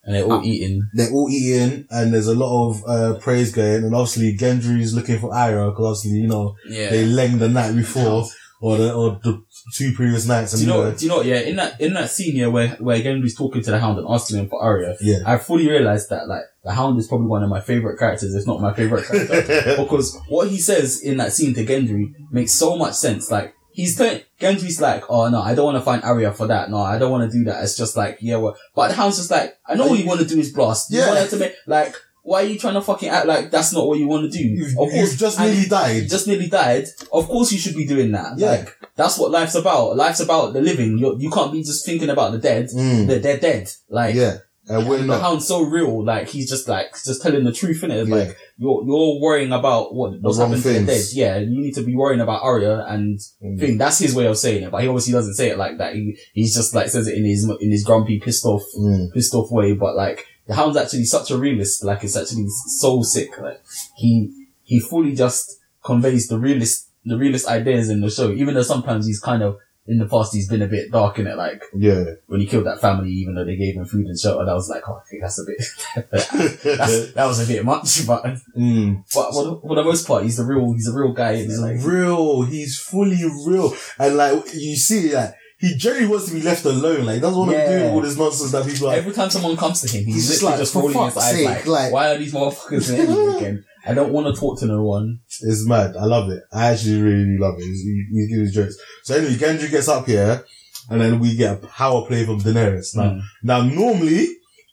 And 0.03 0.15
they're 0.15 0.25
all 0.25 0.39
Ah. 0.39 0.43
eating. 0.43 0.81
they're 0.95 1.11
all 1.11 1.29
eating 1.29 1.85
and 1.91 2.11
there's 2.13 2.25
a 2.27 2.33
lot 2.33 2.69
of, 2.69 2.83
uh, 2.87 3.19
praise 3.19 3.51
going 3.51 3.83
and 3.85 3.93
obviously 3.95 4.35
Gendry's 4.35 4.93
looking 4.95 5.19
for 5.19 5.31
Arya 5.33 5.69
because 5.69 5.85
obviously, 5.99 6.19
you 6.21 6.27
know, 6.27 6.55
Yeah. 6.67 6.89
they 6.89 7.05
lenged 7.05 7.37
the 7.39 7.47
night 7.47 7.75
before 7.75 8.25
or 8.61 8.77
the, 8.77 8.93
or 8.93 9.19
the 9.23 9.43
two 9.75 9.91
previous 9.93 10.27
nights. 10.27 10.53
do 10.53 10.61
you 10.61 10.67
know? 10.67 10.91
Do 10.91 11.03
you 11.05 11.09
know? 11.09 11.21
Yeah, 11.21 11.39
in 11.39 11.55
that 11.57 11.81
in 11.81 11.93
that 11.95 12.09
scene 12.11 12.33
here 12.33 12.49
where 12.49 12.69
where 12.79 12.99
Gendry's 12.99 13.35
talking 13.35 13.61
to 13.63 13.71
the 13.71 13.79
Hound 13.79 13.97
and 13.97 14.07
asking 14.09 14.39
him 14.39 14.47
for 14.49 14.61
Arya, 14.61 14.95
yeah. 15.01 15.17
I 15.25 15.37
fully 15.37 15.67
realized 15.67 16.09
that 16.11 16.27
like 16.27 16.43
the 16.63 16.71
Hound 16.71 16.99
is 16.99 17.07
probably 17.07 17.27
one 17.27 17.43
of 17.43 17.49
my 17.49 17.59
favorite 17.59 17.97
characters, 17.97 18.35
if 18.35 18.45
not 18.47 18.61
my 18.61 18.73
favorite 18.73 19.05
character. 19.05 19.75
because 19.83 20.17
what 20.29 20.47
he 20.49 20.59
says 20.59 21.01
in 21.01 21.17
that 21.17 21.33
scene 21.33 21.53
to 21.55 21.65
Gendry 21.65 22.13
makes 22.31 22.53
so 22.53 22.77
much 22.77 22.93
sense. 22.93 23.31
Like 23.31 23.55
he's 23.73 23.97
Gendry's 23.97 24.79
like, 24.79 25.03
oh 25.09 25.27
no, 25.29 25.41
I 25.41 25.55
don't 25.55 25.65
want 25.65 25.77
to 25.77 25.81
find 25.81 26.03
Arya 26.03 26.31
for 26.33 26.47
that. 26.47 26.69
No, 26.69 26.77
I 26.77 26.99
don't 26.99 27.11
want 27.11 27.29
to 27.31 27.35
do 27.37 27.43
that. 27.45 27.63
It's 27.63 27.75
just 27.75 27.97
like, 27.97 28.19
yeah, 28.21 28.37
well, 28.37 28.55
but 28.75 28.89
the 28.89 28.93
hound's 28.93 29.17
just 29.17 29.31
like, 29.31 29.57
I 29.65 29.75
know 29.75 29.87
what 29.87 29.97
you 29.99 30.05
want 30.05 30.19
to 30.21 30.27
do 30.27 30.39
is 30.39 30.51
blast. 30.53 30.91
You 30.91 30.99
Yeah. 30.99 31.13
want 31.15 31.29
to 31.29 31.37
make 31.37 31.55
like, 31.65 31.95
why 32.23 32.43
are 32.43 32.45
you 32.45 32.59
trying 32.59 32.75
to 32.75 32.81
fucking 32.81 33.09
act 33.09 33.25
like 33.25 33.49
that's 33.51 33.73
not 33.73 33.87
what 33.87 33.97
you 33.99 34.07
want 34.07 34.31
to 34.31 34.37
do? 34.37 34.43
You've, 34.43 34.69
of 34.71 34.75
course, 34.89 34.93
you've 35.11 35.19
just 35.19 35.39
nearly 35.39 35.65
died. 35.65 36.07
just 36.09 36.27
nearly 36.27 36.47
died. 36.49 36.85
Of 37.11 37.27
course, 37.27 37.51
you 37.51 37.57
should 37.57 37.75
be 37.75 37.85
doing 37.87 38.11
that. 38.11 38.37
Yeah. 38.37 38.51
Like 38.51 38.77
that's 38.95 39.17
what 39.17 39.31
life's 39.31 39.55
about. 39.55 39.95
Life's 39.97 40.19
about 40.19 40.53
the 40.53 40.61
living. 40.61 40.97
You 40.97 41.17
you 41.19 41.29
can't 41.31 41.51
be 41.51 41.63
just 41.63 41.85
thinking 41.85 42.09
about 42.09 42.31
the 42.31 42.37
dead. 42.37 42.69
Mm. 42.69 43.07
They're, 43.07 43.19
they're 43.19 43.39
dead. 43.39 43.69
Like 43.89 44.15
yeah. 44.15 44.37
And 44.67 44.87
we're 44.87 45.01
the 45.01 45.17
hound's 45.19 45.47
so 45.47 45.63
real, 45.63 46.05
like 46.05 46.29
he's 46.29 46.47
just 46.47 46.67
like 46.69 46.91
just 47.03 47.23
telling 47.23 47.43
the 47.43 47.51
truth 47.51 47.83
in 47.83 47.89
it. 47.89 48.07
Yeah. 48.07 48.15
Like 48.15 48.37
you're 48.57 48.83
you're 48.85 49.19
worrying 49.19 49.51
about 49.51 49.93
what 49.95 50.21
what's 50.21 50.37
happened 50.37 50.61
to 50.61 50.69
the 50.73 50.85
dead. 50.85 51.03
Yeah, 51.13 51.39
you 51.39 51.59
need 51.59 51.73
to 51.73 51.81
be 51.81 51.95
worrying 51.95 52.21
about 52.21 52.43
Arya 52.43 52.85
and 52.87 53.19
Mm. 53.43 53.59
thing. 53.59 53.77
That's 53.79 53.97
his 53.97 54.13
way 54.13 54.27
of 54.27 54.37
saying 54.37 54.61
it, 54.63 54.71
but 54.71 54.83
he 54.83 54.87
obviously 54.87 55.13
doesn't 55.13 55.33
say 55.33 55.49
it 55.49 55.57
like 55.57 55.79
that. 55.79 55.95
He 55.95 56.15
he's 56.33 56.53
just 56.55 56.75
like 56.75 56.89
says 56.89 57.07
it 57.07 57.17
in 57.17 57.25
his 57.25 57.43
in 57.59 57.71
his 57.71 57.83
grumpy, 57.83 58.19
pissed 58.19 58.45
off, 58.45 58.61
Mm. 58.79 59.11
pissed 59.11 59.33
off 59.33 59.51
way. 59.51 59.73
But 59.73 59.95
like 59.95 60.25
the 60.47 60.55
hound's 60.55 60.77
actually 60.77 61.05
such 61.05 61.31
a 61.31 61.37
realist. 61.37 61.83
Like 61.83 62.03
it's 62.03 62.17
actually 62.17 62.47
so 62.49 63.01
sick. 63.01 63.37
Like 63.39 63.61
he 63.95 64.47
he 64.63 64.79
fully 64.79 65.15
just 65.15 65.59
conveys 65.83 66.27
the 66.27 66.39
realist 66.39 66.89
the 67.05 67.17
realist 67.17 67.47
ideas 67.47 67.89
in 67.89 68.01
the 68.01 68.09
show. 68.09 68.31
Even 68.31 68.53
though 68.53 68.61
sometimes 68.61 69.05
he's 69.05 69.19
kind 69.19 69.43
of 69.43 69.57
in 69.87 69.97
the 69.97 70.05
past 70.05 70.33
he's 70.33 70.47
been 70.47 70.61
a 70.61 70.67
bit 70.67 70.91
dark 70.91 71.19
in 71.19 71.27
it. 71.27 71.35
Like 71.37 71.63
Yeah. 71.73 72.03
when 72.27 72.39
he 72.39 72.45
killed 72.45 72.65
that 72.65 72.79
family, 72.81 73.09
even 73.09 73.35
though 73.35 73.43
they 73.43 73.55
gave 73.55 73.75
him 73.75 73.85
food 73.85 74.05
and 74.05 74.17
shelter, 74.17 74.45
that 74.45 74.53
was 74.53 74.69
like, 74.69 74.87
oh, 74.87 75.01
that's 75.19 75.39
a 75.39 75.43
bit, 75.45 76.07
that's, 76.11 77.11
that 77.13 77.25
was 77.25 77.43
a 77.43 77.51
bit 77.51 77.65
much, 77.65 78.05
but, 78.07 78.23
mm. 78.57 79.03
but 79.13 79.31
for 79.31 79.43
the, 79.43 79.59
for 79.61 79.75
the 79.75 79.83
most 79.83 80.07
part, 80.07 80.23
he's 80.23 80.37
the 80.37 80.45
real, 80.45 80.73
he's 80.73 80.87
a 80.87 80.93
real 80.93 81.13
guy. 81.13 81.37
He's 81.37 81.59
like, 81.59 81.77
real. 81.83 82.43
He's 82.43 82.79
fully 82.79 83.23
real. 83.45 83.73
And 83.97 84.17
like, 84.17 84.53
you 84.53 84.75
see 84.75 85.09
that 85.09 85.35
he 85.61 85.75
generally 85.77 86.07
wants 86.07 86.25
to 86.27 86.33
be 86.33 86.41
left 86.41 86.65
alone. 86.65 87.05
Like, 87.05 87.15
he 87.15 87.21
doesn't 87.21 87.37
want 87.39 87.51
to 87.51 87.79
do 87.79 87.85
all 87.89 88.01
this 88.01 88.17
nonsense 88.17 88.51
that 88.51 88.65
people 88.67 88.89
are. 88.89 88.95
every 88.95 89.13
time 89.13 89.29
someone 89.29 89.55
comes 89.55 89.81
to 89.81 89.87
him, 89.87 90.05
he's, 90.05 90.15
He's 90.15 90.27
just 90.27 90.41
literally 90.43 90.51
like, 90.57 90.61
just 90.61 90.75
rolling 90.75 91.05
his 91.05 91.17
eyes 91.17 91.45
like, 91.45 91.67
like- 91.67 91.93
why 91.93 92.09
are 92.11 92.17
these 92.17 92.33
motherfuckers 92.33 92.89
in 92.89 93.07
here 93.07 93.29
again? 93.37 93.65
I 93.85 93.93
don't 93.95 94.11
want 94.11 94.27
to 94.33 94.39
talk 94.39 94.59
to 94.59 94.65
no 94.67 94.83
one. 94.83 95.21
It's 95.41 95.65
mad. 95.67 95.95
I 95.95 96.05
love 96.05 96.29
it. 96.29 96.43
I 96.53 96.67
actually 96.67 97.01
really 97.01 97.37
love 97.39 97.55
it. 97.57 97.63
He's, 97.63 97.81
he, 97.81 98.05
he 98.11 98.27
gives 98.35 98.53
jokes. 98.53 98.75
So 99.03 99.15
anyway, 99.15 99.33
Gendry 99.33 99.71
gets 99.71 99.87
up 99.87 100.05
here, 100.05 100.43
and 100.89 101.01
then 101.01 101.19
we 101.19 101.35
get 101.35 101.53
a 101.63 101.67
power 101.67 102.05
play 102.05 102.23
from 102.25 102.39
Daenerys. 102.41 102.95
Now, 102.95 103.03
Mm. 103.11 103.21
now 103.41 103.61
normally 103.63 104.27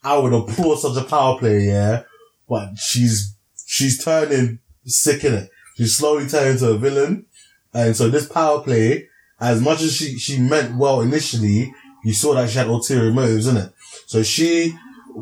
I 0.05 0.19
would 0.19 0.33
applaud 0.35 0.77
such 0.81 0.97
a 1.03 1.07
power 1.09 1.39
play, 1.39 1.67
yeah, 1.69 2.03
but 2.49 2.77
she's 2.77 3.35
she's 3.67 4.03
turning 4.05 4.59
sick 4.85 5.25
in 5.25 5.33
it. 5.35 5.51
She's 5.79 5.97
slowly 5.97 6.29
turning 6.29 6.53
into 6.53 6.69
a 6.71 6.77
villain, 6.79 7.25
and 7.73 7.97
so 7.97 8.11
this 8.11 8.27
power 8.29 8.61
play, 8.63 9.07
as 9.41 9.61
much 9.61 9.83
as 9.83 9.95
she 9.95 10.19
she 10.19 10.39
meant 10.41 10.77
well 10.77 11.01
initially, 11.01 11.73
you 12.05 12.13
saw 12.13 12.35
that 12.35 12.51
she 12.51 12.59
had 12.59 12.67
ulterior 12.69 13.13
motives 13.13 13.47
in 13.47 13.57
it. 13.57 13.73
So 14.07 14.23
she 14.23 14.75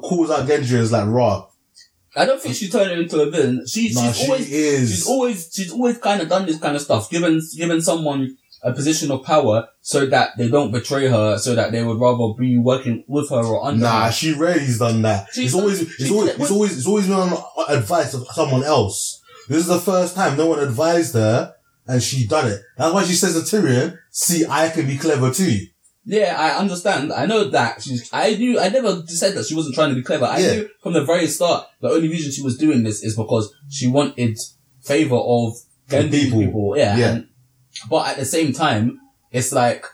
calls 0.02 0.30
out 0.30 0.46
Gendry 0.48 0.78
as 0.78 0.92
like 0.92 1.06
raw. 1.08 1.46
I 2.14 2.24
don't 2.24 2.40
think 2.40 2.54
she's 2.54 2.72
turning 2.72 2.98
into 3.02 3.20
a 3.20 3.30
villain. 3.30 3.66
She, 3.66 3.92
Nah, 3.92 4.06
she's 4.10 4.16
she 4.16 4.26
always, 4.26 4.50
is. 4.52 4.90
she's 4.90 5.06
always, 5.06 5.50
she's 5.52 5.70
always 5.72 5.98
kind 5.98 6.22
of 6.22 6.28
done 6.30 6.46
this 6.46 6.58
kind 6.58 6.74
of 6.74 6.80
stuff, 6.80 7.10
given, 7.10 7.40
given 7.58 7.82
someone 7.82 8.36
a 8.62 8.72
position 8.72 9.10
of 9.10 9.22
power 9.22 9.68
so 9.82 10.06
that 10.06 10.30
they 10.38 10.48
don't 10.48 10.72
betray 10.72 11.08
her, 11.08 11.36
so 11.36 11.54
that 11.54 11.72
they 11.72 11.82
would 11.84 12.00
rather 12.00 12.32
be 12.38 12.56
working 12.56 13.04
with 13.06 13.28
her 13.28 13.44
or 13.44 13.66
under 13.66 13.82
Nah, 13.82 14.06
her. 14.06 14.12
she 14.12 14.32
rarely's 14.32 14.78
done 14.78 15.02
that. 15.02 15.26
She's 15.34 15.44
it's 15.44 15.52
done- 15.52 15.62
always, 15.62 15.82
it's 15.82 16.10
always, 16.10 16.30
it's 16.30 16.50
always, 16.50 16.78
it's 16.78 16.86
always 16.86 17.06
been 17.06 17.16
on 17.16 17.36
advice 17.68 18.14
of 18.14 18.26
someone 18.28 18.64
else. 18.64 19.20
This 19.48 19.58
is 19.58 19.66
the 19.66 19.78
first 19.78 20.14
time 20.14 20.38
no 20.38 20.46
one 20.46 20.60
advised 20.60 21.12
her, 21.14 21.54
and 21.86 22.02
she 22.02 22.26
done 22.26 22.48
it. 22.50 22.60
That's 22.76 22.92
why 22.94 23.04
she 23.04 23.14
says 23.14 23.34
to 23.34 23.40
Tyrion, 23.56 23.96
"See, 24.10 24.44
I 24.48 24.68
can 24.70 24.86
be 24.86 24.96
clever 24.98 25.32
too." 25.32 25.58
Yeah, 26.08 26.36
I 26.38 26.56
understand. 26.58 27.12
I 27.12 27.26
know 27.26 27.44
that 27.50 27.82
she's. 27.82 28.08
I 28.12 28.34
knew. 28.36 28.60
I 28.60 28.68
never 28.68 29.02
said 29.06 29.34
that 29.34 29.46
she 29.46 29.54
wasn't 29.56 29.74
trying 29.74 29.88
to 29.90 29.96
be 29.96 30.02
clever. 30.02 30.24
I 30.26 30.38
Yeah. 30.38 30.52
knew 30.54 30.68
from 30.82 30.92
the 30.92 31.04
very 31.04 31.26
start 31.26 31.66
the 31.80 31.88
only 31.90 32.08
reason 32.08 32.30
she 32.32 32.42
was 32.42 32.56
doing 32.56 32.82
this 32.84 33.02
is 33.02 33.16
because 33.16 33.52
she 33.68 33.88
wanted 33.88 34.38
favor 34.82 35.16
of 35.16 35.54
Gendry 35.90 36.10
people. 36.12 36.40
people. 36.40 36.74
Yeah. 36.76 36.96
Yeah. 36.96 37.10
and- 37.12 37.26
but 37.90 38.06
at 38.08 38.16
the 38.16 38.24
same 38.24 38.52
time, 38.54 38.98
it's 39.32 39.52
like 39.52 39.84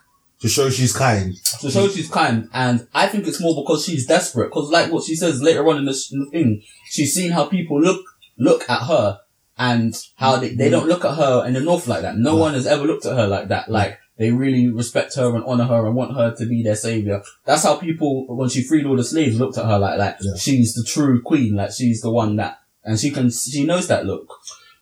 To 0.43 0.49
show 0.49 0.71
she's 0.71 0.93
kind. 0.93 1.35
to 1.63 1.71
show 1.71 1.89
she's 1.89 2.09
kind, 2.09 2.49
and 2.53 2.87
I 2.95 3.09
think 3.09 3.27
it's 3.27 3.41
more 3.41 3.61
because 3.63 3.85
she's 3.85 4.07
desperate. 4.07 4.51
Because 4.51 4.71
like 4.71 4.93
what 4.93 5.05
she 5.05 5.17
says 5.17 5.41
later 5.43 5.67
on 5.69 5.79
in 5.79 5.85
the, 5.87 6.09
in 6.13 6.21
the 6.21 6.31
thing, 6.31 6.63
she's 6.91 7.13
seen 7.15 7.31
how 7.33 7.47
people 7.47 7.81
look 7.81 8.03
look 8.39 8.69
at 8.69 8.83
her, 8.87 9.19
and 9.59 9.95
how 10.17 10.37
they, 10.37 10.55
they 10.55 10.71
don't 10.71 10.89
look 10.89 11.05
at 11.05 11.15
her 11.17 11.47
in 11.47 11.53
the 11.55 11.61
north 11.61 11.87
like 11.87 12.03
that. 12.03 12.17
No 12.17 12.37
one 12.37 12.55
has 12.55 12.67
ever 12.67 12.85
looked 12.85 13.07
at 13.07 13.17
her 13.17 13.27
like 13.27 13.49
that. 13.49 13.71
Like 13.71 13.99
they 14.19 14.31
really 14.31 14.69
respect 14.71 15.15
her 15.17 15.35
and 15.35 15.45
honor 15.45 15.65
her 15.65 15.87
and 15.87 15.95
want 15.95 16.15
her 16.17 16.35
to 16.37 16.47
be 16.47 16.63
their 16.63 16.77
savior. 16.77 17.23
That's 17.45 17.63
how 17.65 17.77
people, 17.77 18.27
when 18.37 18.49
she 18.49 18.63
freed 18.63 18.87
all 18.87 18.97
the 18.97 19.05
slaves, 19.05 19.39
looked 19.39 19.59
at 19.59 19.67
her 19.67 19.79
like 19.79 19.99
like 19.99 20.17
Yeah. 20.21 20.35
she's 20.37 20.75
the 20.75 20.85
true 20.85 21.23
queen. 21.23 21.55
Like 21.57 21.73
she's 21.73 22.01
the 22.01 22.11
one 22.11 22.37
that, 22.37 22.59
and 22.85 22.99
she 22.99 23.11
can 23.11 23.31
she 23.31 23.65
knows 23.65 23.89
that 23.89 24.07
look, 24.07 24.29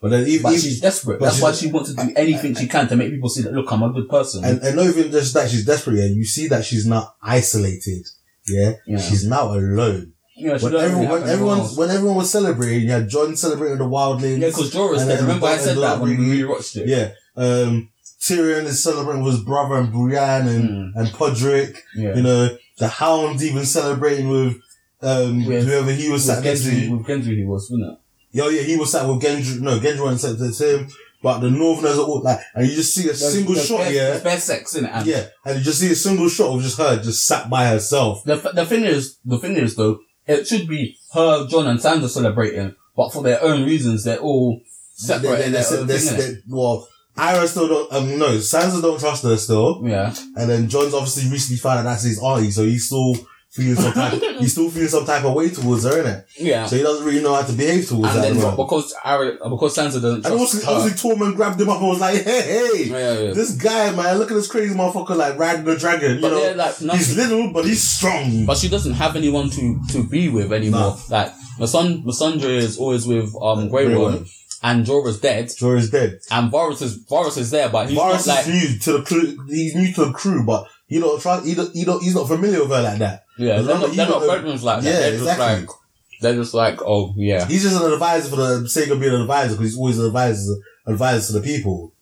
But 0.01 0.11
then 0.11 0.27
even, 0.27 0.43
but 0.45 0.49
even 0.53 0.61
she's 0.63 0.81
desperate. 0.81 1.19
but 1.19 1.27
That's 1.27 1.37
she's- 1.37 1.43
why 1.45 1.53
she 1.53 1.73
wants 1.73 1.91
to 1.95 1.97
do 2.07 2.13
anything 2.17 2.55
she 2.55 2.67
can 2.67 2.89
to 2.89 2.97
make 2.97 3.11
people 3.11 3.29
see 3.29 3.43
that 3.43 3.53
look, 3.53 3.71
I'm 3.73 3.83
a 3.83 3.93
good 3.93 4.09
person. 4.09 4.45
and, 4.45 4.61
and 4.63 4.77
not 4.77 4.87
even 4.87 5.11
just 5.11 5.35
that 5.35 5.51
she's 5.51 5.65
desperate, 5.67 5.97
yeah, 5.97 6.07
you 6.07 6.25
see 6.25 6.49
that 6.49 6.65
she's 6.65 6.87
not 6.87 7.17
isolated. 7.23 8.07
Yeah. 8.49 8.73
Yeah. 8.87 8.99
She's 8.99 9.27
now 9.27 9.53
alone. 9.55 10.13
Yeah, 10.41 10.57
she 10.59 10.65
When 10.65 10.75
everyone, 10.77 11.09
when 11.11 11.23
everyone, 11.29 11.59
when 11.61 11.91
everyone 11.91 12.17
was 12.17 12.31
celebrating, 12.31 12.83
you 12.83 12.91
had 12.91 13.09
John 13.09 13.37
celebrating 13.37 13.79
the 13.79 13.85
wildlings. 13.85 14.39
Yeah, 14.41 14.49
because 14.49 14.71
Jorah's 14.73 15.03
And 15.03 15.11
dead. 15.11 15.19
then 15.19 15.27
Remember 15.27 15.47
I 15.47 15.57
said 15.57 15.75
and 15.75 15.83
that 15.83 16.01
when 16.01 16.19
we 16.19 16.45
watched 16.45 16.77
it. 16.77 16.89
Yeah. 16.89 17.13
Um, 17.37 17.91
Tyrion 18.21 18.65
is 18.65 18.83
celebrating 18.83 19.23
with 19.23 19.35
his 19.35 19.43
brother 19.45 19.77
and 19.77 19.93
Brienne 19.93 20.47
and, 20.49 20.69
Mm. 20.69 20.93
and 20.97 21.09
Podrick. 21.09 21.77
Yeah. 21.97 22.17
You 22.17 22.23
know, 22.23 22.57
the 22.79 22.89
Hound's 22.89 23.45
even 23.45 23.65
celebrating 23.65 24.29
with, 24.29 24.57
um, 25.03 25.45
With- 25.47 25.67
whoever 25.67 25.91
he 25.93 26.09
was 26.11 26.27
With 26.27 26.37
sat 26.37 26.45
next 26.45 26.61
Gendry, 26.63 26.87
to. 26.87 26.97
with 26.97 27.07
Gendry 27.07 27.37
he 27.37 27.45
was, 27.45 27.71
wasn't 27.71 27.93
it? 27.93 27.99
Yo, 28.33 28.49
yeah, 28.49 28.63
he 28.63 28.77
was 28.77 28.93
sat 28.93 29.09
with 29.09 29.23
Gendry. 29.23 29.61
No, 29.61 29.79
Gendry 29.81 30.03
wasn't 30.03 30.21
sat 30.21 30.41
next 30.45 30.59
to 30.59 30.79
him. 30.79 30.89
But 31.23 31.41
the 31.41 31.51
Northerners 31.51 31.99
are 31.99 32.03
all 32.05 32.23
like, 32.23 32.41
and 32.55 32.67
you 32.67 32.75
just 32.75 32.95
see 32.95 33.07
a 33.11 33.15
single 33.15 33.55
There's 33.55 33.67
shot, 33.67 33.81
bare, 33.81 33.93
yeah. 33.93 34.11
There's 34.11 34.23
bare 34.23 34.41
sex 34.41 34.75
in 34.75 34.87
it. 34.87 34.91
And 34.91 35.07
Yeah. 35.07 35.27
And 35.45 35.59
you 35.59 35.65
just 35.65 35.79
see 35.79 35.93
a 35.93 35.95
single 35.95 36.31
shot 36.31 36.55
of 36.57 36.63
just 36.63 36.79
her 36.79 36.97
just 37.03 37.27
sat 37.27 37.51
by 37.51 37.67
herself. 37.69 38.25
The, 38.25 38.37
the 38.55 38.65
thing 38.65 38.85
is, 38.85 39.17
the 39.25 39.39
thing 39.39 39.57
is 39.57 39.75
though, 39.77 39.99
it 40.31 40.47
should 40.47 40.69
be 40.69 40.97
her, 41.15 41.47
John 41.49 41.67
and 41.67 41.79
Sansa 41.81 42.09
celebrating, 42.09 42.75
but 42.97 43.13
for 43.13 43.23
their 43.23 43.43
own 43.43 43.65
reasons, 43.65 44.05
they're 44.05 44.19
all 44.19 44.61
separate 44.95 45.39
They- 45.39 45.45
in 45.47 45.53
they- 45.53 45.63
their 45.63 45.79
own 45.81 45.87
they- 45.87 45.99
thing, 45.99 46.17
they- 46.17 46.25
innit? 46.25 46.43
well, 46.49 46.89
Arya 47.17 47.49
still 47.49 47.69
don't, 47.69 47.93
um, 47.93 48.19
no, 48.19 48.37
Sansa 48.39 48.81
don't 48.81 48.99
trust 49.01 49.25
her 49.25 49.37
still. 49.37 49.83
Yeah. 49.85 50.15
And 50.37 50.49
then 50.49 50.69
John's 50.69 50.95
obviously 50.95 51.31
recently 51.31 51.59
found 51.59 51.81
out 51.81 51.85
that's 51.85 52.05
his 52.05 52.19
auntie, 52.21 52.51
so 52.51 52.65
he's 52.65 52.87
still 52.87 53.15
feeling 53.51 53.75
some 53.75 53.93
type, 53.93 54.13
he's 54.39 54.53
still 54.53 54.71
feeling 54.71 54.89
some 54.89 55.05
type 55.05 55.25
of 55.25 55.35
way 55.35 55.49
towards 55.51 55.85
her, 55.85 55.91
innit? 56.03 56.25
Yeah. 56.39 56.67
So 56.67 56.77
he 56.77 56.83
doesn't 56.83 57.05
really 57.05 57.23
know 57.23 57.35
how 57.35 57.43
to 57.43 57.53
behave 57.53 57.89
towards 57.89 58.15
and 58.15 58.17
her. 58.17 58.21
then 58.23 58.31
at 58.33 58.35
the 58.37 58.41
moment. 58.43 58.57
because 58.59 58.95
Ari, 59.05 59.33
because 59.33 59.77
Sansa 59.77 59.93
doesn't 60.01 60.15
And 60.15 60.25
trust 60.25 60.39
also, 60.55 60.67
her. 60.67 60.73
obviously 60.79 61.11
Tormund 61.11 61.37
grabbed 61.37 61.61
him 61.61 61.69
up 61.69 61.81
and 61.81 61.89
was 61.89 62.01
like, 62.01 62.23
hey, 62.23 62.43
hey, 62.43 62.85
Yeah, 62.85 62.97
yeah, 63.15 63.21
yeah. 63.21 63.33
this 63.33 63.53
guy, 63.57 63.91
man, 63.95 64.19
look 64.19 64.31
at 64.31 64.35
this 64.35 64.49
crazy 64.49 64.75
motherfucker 64.75 65.17
like 65.17 65.39
riding 65.39 65.67
a 65.69 65.77
dragon, 65.77 66.17
you 66.17 66.21
But 66.23 66.29
know? 66.31 66.41
they're 66.41 66.55
like 66.55 66.81
nothing. 66.81 66.99
he's 66.99 67.17
little, 67.17 67.53
but 67.53 67.65
he's 67.65 67.83
strong. 67.83 68.47
But 68.47 68.57
she 68.59 68.69
doesn't 68.69 68.95
have 68.95 69.17
anyone 69.17 69.51
to, 69.51 69.81
to 69.91 70.05
be 70.05 70.29
with 70.29 70.53
anymore. 70.53 70.97
Like, 71.09 71.33
Mason, 71.59 72.03
Masandra 72.05 72.45
is 72.57 72.79
always 72.79 73.07
with, 73.07 73.35
um, 73.43 73.69
Grey 73.69 73.87
Grey 73.87 73.97
Worm, 73.97 74.27
and 74.63 74.87
Jorah's 74.87 75.19
dead, 75.21 75.47
Jorah's 75.47 75.91
dead. 75.91 76.21
and 76.31 76.53
Varys 76.53 76.83
is, 76.83 77.03
Varys 77.05 77.37
is 77.39 77.51
there, 77.51 77.69
but 77.69 77.89
he's 77.91 77.99
Varys 77.99 78.27
not 78.27 78.37
like, 78.37 78.47
is 78.47 78.73
new 78.73 78.79
to 78.79 78.93
the 78.99 79.03
crew, 79.05 79.37
he's 79.49 79.75
new 79.75 79.93
to 79.95 80.05
the 80.07 80.13
crew, 80.13 80.45
but 80.45 80.67
he 80.87 80.99
don't 81.01 81.21
trust, 81.21 81.47
he 81.47 81.55
he 81.55 81.85
he's 82.03 82.15
not 82.15 82.29
familiar 82.29 82.61
with 82.61 82.71
her 82.71 82.83
like 82.83 82.99
that. 82.99 83.25
Yeah, 83.41 83.61
they're 83.63 83.79
not, 83.79 83.91
he 83.91 83.97
they're 83.97 84.07
not 84.07 84.13
got 84.15 84.21
the- 84.21 84.27
veterans 84.29 84.63
like 84.65 84.83
that. 84.83 84.89
Yeah, 84.93 85.01
they're 85.01 85.15
exactly. 85.15 85.47
just 85.47 85.69
like, 85.69 85.77
they're 86.23 86.35
just 86.35 86.55
like, 86.55 86.83
oh, 86.83 87.15
yeah. 87.17 87.47
He's 87.47 87.63
just 87.63 87.83
an 87.83 87.93
advisor 87.93 88.29
for 88.31 88.37
the 88.37 88.69
sake 88.69 88.91
of 88.91 89.01
being 89.01 89.15
an 89.15 89.23
advisor, 89.23 89.55
because 89.55 89.71
he's 89.71 89.79
always 89.79 89.99
an 89.99 90.07
advisor, 90.07 90.55
advisor 90.87 91.33
to 91.33 91.39
the 91.41 91.45
people. 91.45 91.93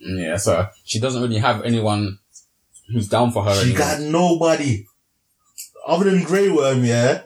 Yeah, 0.00 0.36
so 0.36 0.68
she 0.84 1.00
doesn't 1.00 1.22
really 1.22 1.38
have 1.38 1.62
anyone 1.62 2.18
who's 2.92 3.08
down 3.08 3.32
for 3.32 3.42
her 3.42 3.54
She 3.54 3.70
anymore. 3.70 3.78
got 3.78 4.00
nobody 4.02 4.84
other 5.86 6.10
than 6.10 6.22
Grey 6.24 6.50
Worm, 6.50 6.84
yeah. 6.84 7.22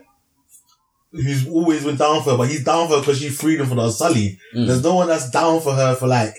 Who's 1.11 1.49
always 1.49 1.85
been 1.85 1.97
down 1.97 2.23
for 2.23 2.33
her, 2.33 2.37
but 2.37 2.49
he's 2.49 2.62
down 2.65 2.87
for 2.87 2.95
her 2.97 3.00
because 3.00 3.19
she 3.19 3.31
freed 3.31 3.59
him 3.61 3.67
from 3.67 3.79
the 3.79 3.85
Unsullied. 3.85 4.38
Mm. 4.55 4.67
There's 4.67 4.83
no 4.85 4.95
one 4.95 5.09
that's 5.09 5.31
down 5.31 5.61
for 5.61 5.73
her 5.75 5.95
for 5.97 6.07
like, 6.07 6.35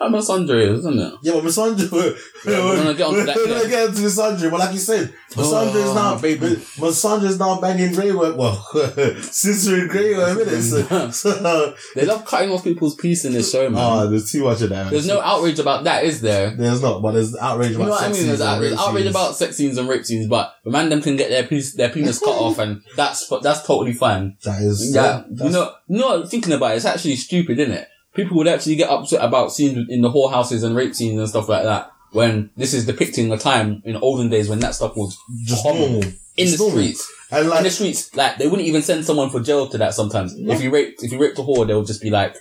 I'm 0.00 0.14
a 0.14 0.22
Sandra, 0.22 0.56
isn't 0.58 0.98
it? 0.98 1.14
yeah, 1.22 1.32
but 1.34 1.44
Missandra, 1.44 1.90
we're, 1.92 2.16
Yeah, 2.50 2.64
we're 2.64 2.76
gonna 2.76 2.94
get 2.94 3.06
onto 3.06 3.24
that 3.24 3.36
we're 3.36 3.46
gonna 3.46 3.68
get 3.68 3.88
into 3.90 4.00
Missandra, 4.02 4.50
but 4.50 4.58
like 4.60 4.72
you 4.72 4.78
said, 4.80 5.12
Missandra 5.30 5.76
is 5.76 5.90
Oh, 5.90 5.94
now, 5.94 6.18
baby. 6.18 6.46
Missandra 6.76 7.24
is 7.24 7.38
now 7.38 7.60
banging 7.60 7.92
Grey 7.94 8.10
Worm, 8.10 8.36
well, 8.36 8.56
sister 9.20 9.78
in 9.82 9.88
Grey 9.88 10.16
Worm? 10.16 10.38
So, 10.62 11.10
so, 11.10 11.74
They 11.94 12.04
love 12.04 12.24
cutting 12.24 12.50
off 12.50 12.64
people's 12.64 12.94
piece 12.96 13.24
in 13.24 13.32
this 13.32 13.52
show, 13.52 13.68
man. 13.70 13.80
oh, 13.80 14.08
there's 14.08 14.30
too 14.32 14.44
much 14.44 14.62
of 14.62 14.70
that. 14.70 14.90
There's 14.90 15.06
no 15.06 15.20
outrage 15.20 15.58
about 15.58 15.84
that, 15.84 16.04
is 16.04 16.20
there? 16.20 16.50
There's 16.56 16.82
not, 16.82 17.02
but 17.02 17.12
there's 17.12 17.36
outrage 17.36 17.70
You 17.70 17.76
about 17.76 17.84
know 17.86 17.90
what 17.92 18.02
I 18.02 18.06
sex 18.06 18.18
mean? 18.18 18.26
There's, 18.28 18.38
scenes 18.38 18.40
and 18.40 18.48
out- 18.56 18.60
there's 18.60 18.78
outrage 18.78 19.06
about 19.06 19.36
sex 19.36 19.56
scenes 19.56 19.78
and 19.78 19.88
rape 19.88 20.04
scenes, 20.04 20.26
but 20.26 20.54
the 20.64 20.70
man 20.70 20.88
them 20.88 21.02
can 21.02 21.16
get 21.16 21.28
their 21.30 21.44
piece, 21.44 21.74
their 21.74 21.90
penis 21.90 22.18
cut 22.18 22.30
off, 22.30 22.58
and 22.58 22.82
that's 22.96 23.28
that's 23.42 23.64
totally 23.66 23.92
fine. 23.92 24.36
That 24.44 24.62
is, 24.62 24.92
Yeah, 24.94 25.24
you 25.30 25.50
know, 25.50 25.72
you 25.86 25.98
know, 25.98 26.26
thinking 26.26 26.52
about 26.54 26.72
it, 26.72 26.76
it's 26.76 26.84
actually 26.86 27.16
stupid, 27.16 27.58
isn't 27.58 27.72
it? 27.74 27.88
People 28.14 28.36
would 28.36 28.48
actually 28.48 28.76
get 28.76 28.90
upset 28.90 29.24
about 29.24 29.52
scenes 29.52 29.88
in 29.88 30.02
the 30.02 30.10
whorehouses 30.10 30.64
and 30.64 30.76
rape 30.76 30.94
scenes 30.94 31.18
and 31.18 31.28
stuff 31.28 31.48
like 31.48 31.62
that 31.64 31.92
when 32.12 32.50
this 32.56 32.74
is 32.74 32.86
depicting 32.86 33.32
a 33.32 33.38
time 33.38 33.82
in 33.84 33.96
olden 33.96 34.28
days 34.28 34.48
when 34.48 34.60
that 34.60 34.74
stuff 34.74 34.96
was 34.96 35.18
just 35.44 35.64
normal. 35.64 36.02
in 36.36 36.50
the 36.50 36.56
normal. 36.58 36.70
streets. 36.70 37.12
And 37.30 37.44
in 37.44 37.50
like, 37.50 37.64
the 37.64 37.70
streets, 37.70 38.14
like 38.14 38.36
they 38.36 38.46
wouldn't 38.46 38.68
even 38.68 38.82
send 38.82 39.04
someone 39.04 39.30
for 39.30 39.40
jail 39.40 39.66
to 39.68 39.78
that. 39.78 39.94
Sometimes, 39.94 40.34
if 40.36 40.62
you 40.62 40.70
rape, 40.70 40.96
if 41.00 41.10
you 41.10 41.18
raped 41.18 41.38
a 41.38 41.42
whore, 41.42 41.66
they'll 41.66 41.84
just 41.84 42.02
be 42.02 42.10
like, 42.10 42.36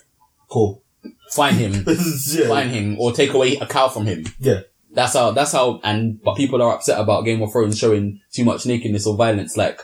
cool. 0.49 0.83
find 1.31 1.55
him, 1.55 1.85
yeah. 2.27 2.47
fine 2.47 2.69
him, 2.69 2.97
or 2.99 3.13
take 3.13 3.33
away 3.33 3.55
a 3.55 3.65
cow 3.65 3.87
from 3.87 4.05
him. 4.05 4.25
Yeah. 4.39 4.61
That's 4.93 5.13
how. 5.13 5.31
That's 5.31 5.53
how. 5.53 5.79
And 5.85 6.21
but 6.21 6.35
people 6.35 6.61
are 6.61 6.75
upset 6.75 6.99
about 6.99 7.23
Game 7.23 7.41
of 7.41 7.53
Thrones 7.53 7.79
showing 7.79 8.19
too 8.33 8.43
much 8.43 8.65
nakedness 8.65 9.07
or 9.07 9.15
violence. 9.15 9.55
Like 9.55 9.79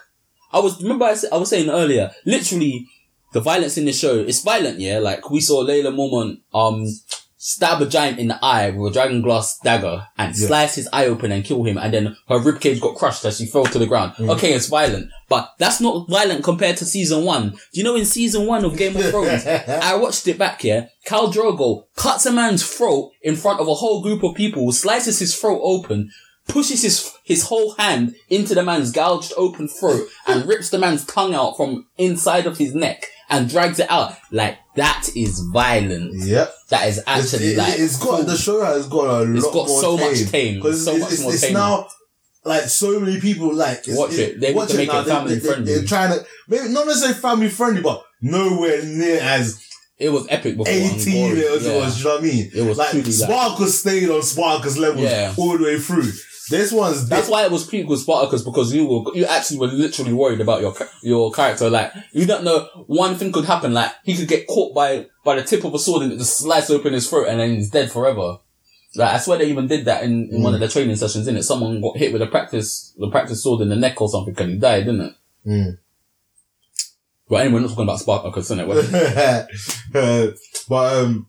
I 0.52 0.60
was 0.60 0.82
remember 0.82 1.06
I, 1.06 1.16
I 1.32 1.38
was 1.38 1.50
saying 1.50 1.70
earlier. 1.70 2.12
Literally, 2.26 2.90
the 3.38 3.42
violence 3.52 3.78
in 3.78 3.86
the 3.86 3.94
show 3.94 4.16
is 4.32 4.42
violent. 4.42 4.80
Yeah, 4.80 5.00
like 5.10 5.30
we 5.30 5.42
saw 5.42 5.64
Layla 5.64 5.92
Mormont 6.00 6.34
um 6.54 6.86
stab 7.40 7.80
a 7.82 7.86
giant 7.86 8.18
in 8.20 8.28
the 8.30 8.40
eye 8.44 8.72
with 8.72 8.92
a 8.92 8.94
dragon 8.94 9.22
glass 9.22 9.60
dagger 9.64 9.98
and 10.18 10.36
Yeah. 10.36 10.48
slice 10.48 10.76
his 10.76 10.90
eye 10.92 11.06
open 11.06 11.32
and 11.32 11.46
kill 11.46 11.64
him, 11.64 11.78
and 11.78 11.94
then 11.94 12.06
her 12.30 12.40
ribcage 12.40 12.82
got 12.82 12.96
crushed 12.96 13.24
as 13.26 13.38
she 13.38 13.46
fell 13.46 13.66
to 13.66 13.80
the 13.80 13.86
ground. 13.86 14.14
Mm. 14.18 14.30
Okay, 14.34 14.54
it's 14.54 14.68
violent, 14.68 15.10
but 15.30 15.44
that's 15.60 15.80
not 15.80 16.10
violent 16.10 16.44
compared 16.44 16.78
to 16.78 16.86
season 16.86 17.24
one. 17.26 17.52
Do 17.52 17.76
you 17.80 17.84
know 17.84 17.96
in 17.96 18.06
season 18.06 18.48
one 18.48 18.66
of 18.66 18.76
Game 18.76 18.96
of 18.98 19.06
Thrones? 19.12 19.46
I 19.46 19.94
watched 19.96 20.28
it 20.28 20.38
back 20.40 20.62
here. 20.62 20.90
Khal 21.08 21.32
Drogo 21.32 21.84
cuts 21.96 22.26
a 22.26 22.32
man's 22.32 22.66
throat 22.68 23.12
in 23.22 23.36
front 23.36 23.60
of 23.62 23.68
a 23.68 23.76
whole 23.76 24.02
group 24.02 24.24
of 24.24 24.34
people, 24.36 24.72
slices 24.72 25.20
his 25.20 25.36
throat 25.36 25.62
open, 25.64 26.10
pushes 26.48 26.82
his 26.82 27.12
his 27.24 27.44
whole 27.50 27.72
hand 27.76 28.16
into 28.30 28.56
the 28.56 28.64
man's 28.64 28.92
gouged 28.92 29.32
open 29.38 29.68
throat, 29.68 30.02
and 30.26 30.48
rips 30.48 30.70
the 30.72 30.80
man's 30.80 31.06
tongue 31.06 31.36
out 31.36 31.56
from 31.56 31.86
inside 31.98 32.46
of 32.48 32.58
his 32.58 32.74
neck 32.74 33.06
and 33.30 33.50
drags 33.50 33.80
it 33.80 33.90
out. 33.90 34.16
Like 34.32 34.58
that 34.76 35.10
is 35.16 35.40
violent. 35.54 36.14
Yep. 36.16 36.54
That 36.70 36.88
is 36.88 36.98
It's, 37.00 37.08
actually 37.08 37.48
it, 37.54 37.58
like 37.58 37.80
it's 37.80 37.98
got 37.98 38.26
the 38.26 38.38
show 38.38 38.64
has 38.64 38.88
got 38.88 39.06
a 39.06 39.12
lot 39.24 39.36
It's 39.36 39.44
got 39.46 39.54
more 39.68 39.82
so 39.82 39.98
tame. 39.98 40.10
much 40.10 40.32
tame, 40.32 40.62
'Cause 40.62 40.86
so 40.86 40.92
it's, 40.92 41.00
much 41.02 41.12
it's, 41.14 41.22
more 41.22 41.32
it's 41.34 41.42
tame. 41.42 41.54
now 41.54 41.88
like 42.46 42.64
so 42.64 43.00
many 43.00 43.20
people 43.20 43.54
like 43.54 43.80
it's, 43.88 43.98
Watch 43.98 44.14
it. 44.14 44.40
They 44.40 44.54
watch 44.54 44.70
to 44.70 44.78
make 44.78 44.90
it 44.90 44.94
now. 44.94 45.02
They- 45.02 45.12
family 45.12 45.34
they, 45.36 45.40
they, 45.40 45.48
friendly. 45.48 45.74
They're 45.74 45.84
trying 45.86 46.12
to 46.18 46.26
maybe 46.48 46.70
not 46.70 46.86
necessarily 46.88 47.20
family 47.20 47.50
friendly, 47.50 47.82
but 47.82 48.04
nowhere 48.22 48.84
near 48.84 49.20
as 49.22 49.64
it 50.00 50.10
was 50.10 50.28
epic 50.30 50.56
before. 50.58 50.72
eighteen 50.72 51.30
gory. 51.32 51.42
it 51.42 51.52
was. 51.52 51.66
Yeah. 51.66 51.78
Was 51.80 51.98
you 52.00 52.04
know 52.06 52.12
what 52.16 52.20
I 52.20 52.24
mean? 52.24 52.52
It 52.56 52.62
was 52.62 52.78
like. 52.78 53.06
Sparkles 53.06 53.80
stayed 53.80 54.10
on 54.10 54.22
Sparkles 54.22 54.78
level 54.78 55.02
Yeah. 55.04 55.34
all 55.38 55.58
the 55.58 55.64
way 55.64 55.80
through. 55.80 56.12
This 56.50 56.72
one's 56.72 57.10
That's 57.10 57.30
why 57.30 57.46
it 57.46 57.52
was 57.52 57.68
peak 57.68 57.88
with 57.88 58.00
Spartacus 58.00 58.42
because 58.42 58.74
you 58.74 58.86
were 58.86 59.16
you 59.16 59.26
actually 59.26 59.60
were 59.60 59.68
literally 59.68 60.14
worried 60.14 60.40
about 60.40 60.62
your 60.62 60.74
your 61.02 61.32
character. 61.32 61.70
Like 61.70 61.92
you 62.14 62.26
don't 62.26 62.44
know 62.44 62.68
one 62.88 63.16
thing 63.16 63.32
could 63.32 63.46
happen. 63.46 63.74
Like 63.74 63.92
he 64.04 64.16
could 64.16 64.28
get 64.28 64.48
caught 64.48 64.74
by 64.74 65.08
by 65.26 65.36
the 65.36 65.44
tip 65.44 65.66
of 65.66 65.74
a 65.74 65.80
sword 65.80 66.04
and 66.04 66.14
it 66.14 66.18
just 66.18 66.38
slice 66.38 66.70
open 66.70 66.94
his 66.94 67.10
throat 67.10 67.28
and 67.28 67.40
then 67.40 67.56
he's 67.56 67.70
dead 67.70 67.92
forever. 67.92 68.38
Like 68.96 69.14
I 69.14 69.18
swear 69.18 69.40
they 69.40 69.46
even 69.46 69.68
did 69.68 69.86
that 69.86 70.04
in, 70.04 70.30
in 70.32 70.42
one 70.42 70.54
of 70.54 70.60
the 70.62 70.70
training 70.70 70.96
sessions. 70.96 71.28
In 71.28 71.36
it, 71.36 71.44
someone 71.44 71.82
got 71.82 71.98
hit 71.98 72.14
with 72.14 72.22
a 72.22 72.28
practice 72.28 72.94
the 72.98 73.10
practice 73.10 73.44
sword 73.44 73.62
in 73.62 73.70
the 73.70 73.76
neck 73.76 74.02
or 74.02 74.08
something 74.08 74.36
and 74.38 74.52
he 74.52 74.58
died, 74.58 74.86
didn't 74.86 75.02
it? 75.02 75.14
Mm. 75.46 75.78
But 77.30 77.36
anyway, 77.42 77.56
we're 77.56 77.60
not 77.62 77.70
talking 77.70 77.84
about 77.84 78.00
Spartacus, 78.00 78.52
isn't 78.52 78.60
it? 78.62 79.48
uh, 79.94 80.28
but 80.70 80.96
um, 80.96 81.28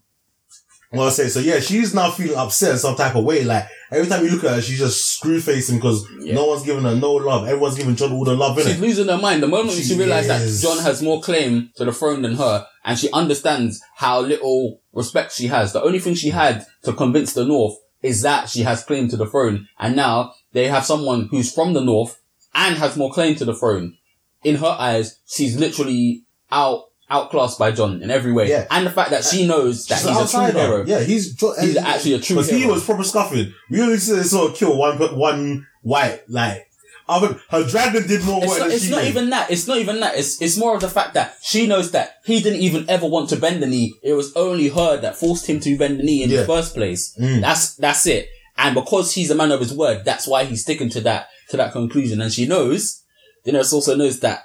what 0.91 1.07
I 1.07 1.11
say, 1.11 1.29
so 1.29 1.41
yeah, 1.41 1.61
she's 1.61 1.95
now 1.95 2.11
feeling 2.11 2.37
upset 2.39 2.73
in 2.73 2.79
some 2.79 2.97
type 2.97 3.15
of 3.15 3.25
way. 3.25 3.45
Like 3.45 3.67
every 3.93 4.07
time 4.09 4.25
you 4.25 4.31
look 4.31 4.45
at 4.45 4.55
her, 4.55 4.63
she's 4.63 4.79
just 4.79 5.05
screw 5.17 5.41
facing 5.41 5.77
because 5.77 6.07
Yeah. 6.21 6.35
no 6.35 6.47
one's 6.47 6.63
giving 6.63 6.85
her 6.85 6.95
no 6.95 7.13
love. 7.15 7.47
Everyone's 7.47 7.77
giving 7.77 7.95
John 7.97 8.13
all 8.13 8.25
the 8.25 8.35
love 8.35 8.57
in 8.59 8.65
She's 8.67 8.77
it. 8.79 8.81
losing 8.81 9.09
her 9.09 9.19
mind. 9.19 9.43
The 9.43 9.49
moment 9.49 9.73
she, 9.77 9.83
She 9.83 9.97
realized 9.99 10.29
that 10.31 10.61
John 10.63 10.79
has 10.79 11.03
more 11.03 11.21
claim 11.21 11.71
to 11.77 11.85
the 11.85 11.93
throne 11.93 12.23
than 12.23 12.37
her, 12.37 12.67
and 12.85 12.99
she 12.99 13.11
understands 13.13 13.81
how 13.97 14.21
little 14.21 14.81
respect 14.93 15.33
she 15.33 15.49
has. 15.49 15.73
The 15.73 15.83
only 15.83 15.99
thing 15.99 16.15
she 16.15 16.31
had 16.31 16.67
to 16.85 16.93
convince 16.95 17.35
the 17.35 17.45
North 17.45 17.77
is 18.03 18.23
that 18.23 18.49
she 18.49 18.63
has 18.63 18.83
claim 18.85 19.09
to 19.09 19.17
the 19.17 19.27
throne, 19.27 19.69
and 19.79 19.95
now 19.97 20.33
they 20.53 20.69
have 20.69 20.85
someone 20.87 21.29
who's 21.31 21.53
from 21.53 21.75
the 21.75 21.83
north 21.85 22.19
and 22.55 22.77
has 22.77 22.97
more 22.97 23.13
claim 23.13 23.35
to 23.37 23.45
the 23.45 23.55
throne. 23.55 23.97
In 24.45 24.57
her 24.57 24.77
eyes, 24.79 25.19
she's 25.27 25.57
literally 25.59 26.23
out 26.51 26.85
outclassed 27.11 27.59
by 27.59 27.71
John 27.73 28.03
in 28.03 28.11
every 28.11 28.33
way. 28.33 28.49
Yeah. 28.49 28.67
And 28.71 28.87
the 28.87 28.91
fact 28.91 29.11
that 29.11 29.25
she 29.25 29.47
knows 29.47 29.87
that 29.87 29.99
She's 30.01 30.09
he's 30.09 30.35
an 30.35 30.45
a 30.45 30.53
true 30.53 30.61
hero. 30.61 30.85
Yeah, 30.87 31.01
he's 31.01 31.33
jo- 31.35 31.55
He's 31.61 31.77
actually 31.77 32.15
a 32.15 32.19
true 32.21 32.37
Because 32.37 32.51
he 32.51 32.67
was 32.67 32.85
proper 32.85 33.05
scuffing. 33.05 33.55
We 33.71 33.81
only 33.81 33.97
see 33.99 34.21
sort 34.23 34.51
of 34.53 34.57
kill 34.57 34.77
one 34.77 34.99
but 34.99 35.17
one 35.17 35.67
white 35.83 36.29
like. 36.29 36.67
I 37.11 37.23
mean, 37.23 37.41
her 37.49 37.65
dragon 37.67 38.07
did 38.07 38.23
more 38.25 38.41
It's 38.43 38.49
work 38.51 38.59
not, 38.59 38.65
than 38.67 38.75
it's 38.77 38.85
she 38.85 38.91
not 38.91 39.01
did. 39.01 39.09
even 39.09 39.31
that. 39.31 39.51
It's 39.51 39.67
not 39.67 39.79
even 39.79 40.01
that. 40.01 40.19
It's 40.19 40.43
it's 40.43 40.59
more 40.59 40.75
of 40.75 40.83
the 40.83 40.91
fact 40.91 41.15
that 41.15 41.37
she 41.41 41.67
knows 41.67 41.93
that 41.93 42.17
he 42.27 42.43
didn't 42.43 42.61
even 42.61 42.85
ever 42.91 43.07
want 43.07 43.31
to 43.31 43.37
bend 43.37 43.63
the 43.63 43.67
knee. 43.67 43.95
It 44.03 44.13
was 44.13 44.37
only 44.37 44.69
her 44.69 44.99
that 45.01 45.17
forced 45.17 45.47
him 45.49 45.59
to 45.61 45.79
bend 45.79 45.99
the 45.99 46.03
knee 46.03 46.23
in 46.23 46.29
Yeah. 46.29 46.41
the 46.41 46.47
first 46.47 46.75
place. 46.75 47.17
Mm. 47.19 47.41
That's 47.41 47.75
that's 47.77 48.07
it. 48.07 48.29
And 48.59 48.75
because 48.75 49.15
he's 49.15 49.31
a 49.31 49.35
man 49.35 49.53
of 49.53 49.61
his 49.61 49.73
word, 49.73 50.05
that's 50.05 50.27
why 50.27 50.45
he's 50.45 50.61
sticking 50.63 50.91
to 50.91 51.01
that 51.03 51.29
to 51.49 51.57
that 51.57 51.73
conclusion. 51.73 52.21
And 52.21 52.31
she 52.31 52.45
knows, 52.47 53.03
you 53.47 53.53
know, 53.55 53.61
also 53.61 53.97
knows 53.97 54.21
that 54.21 54.43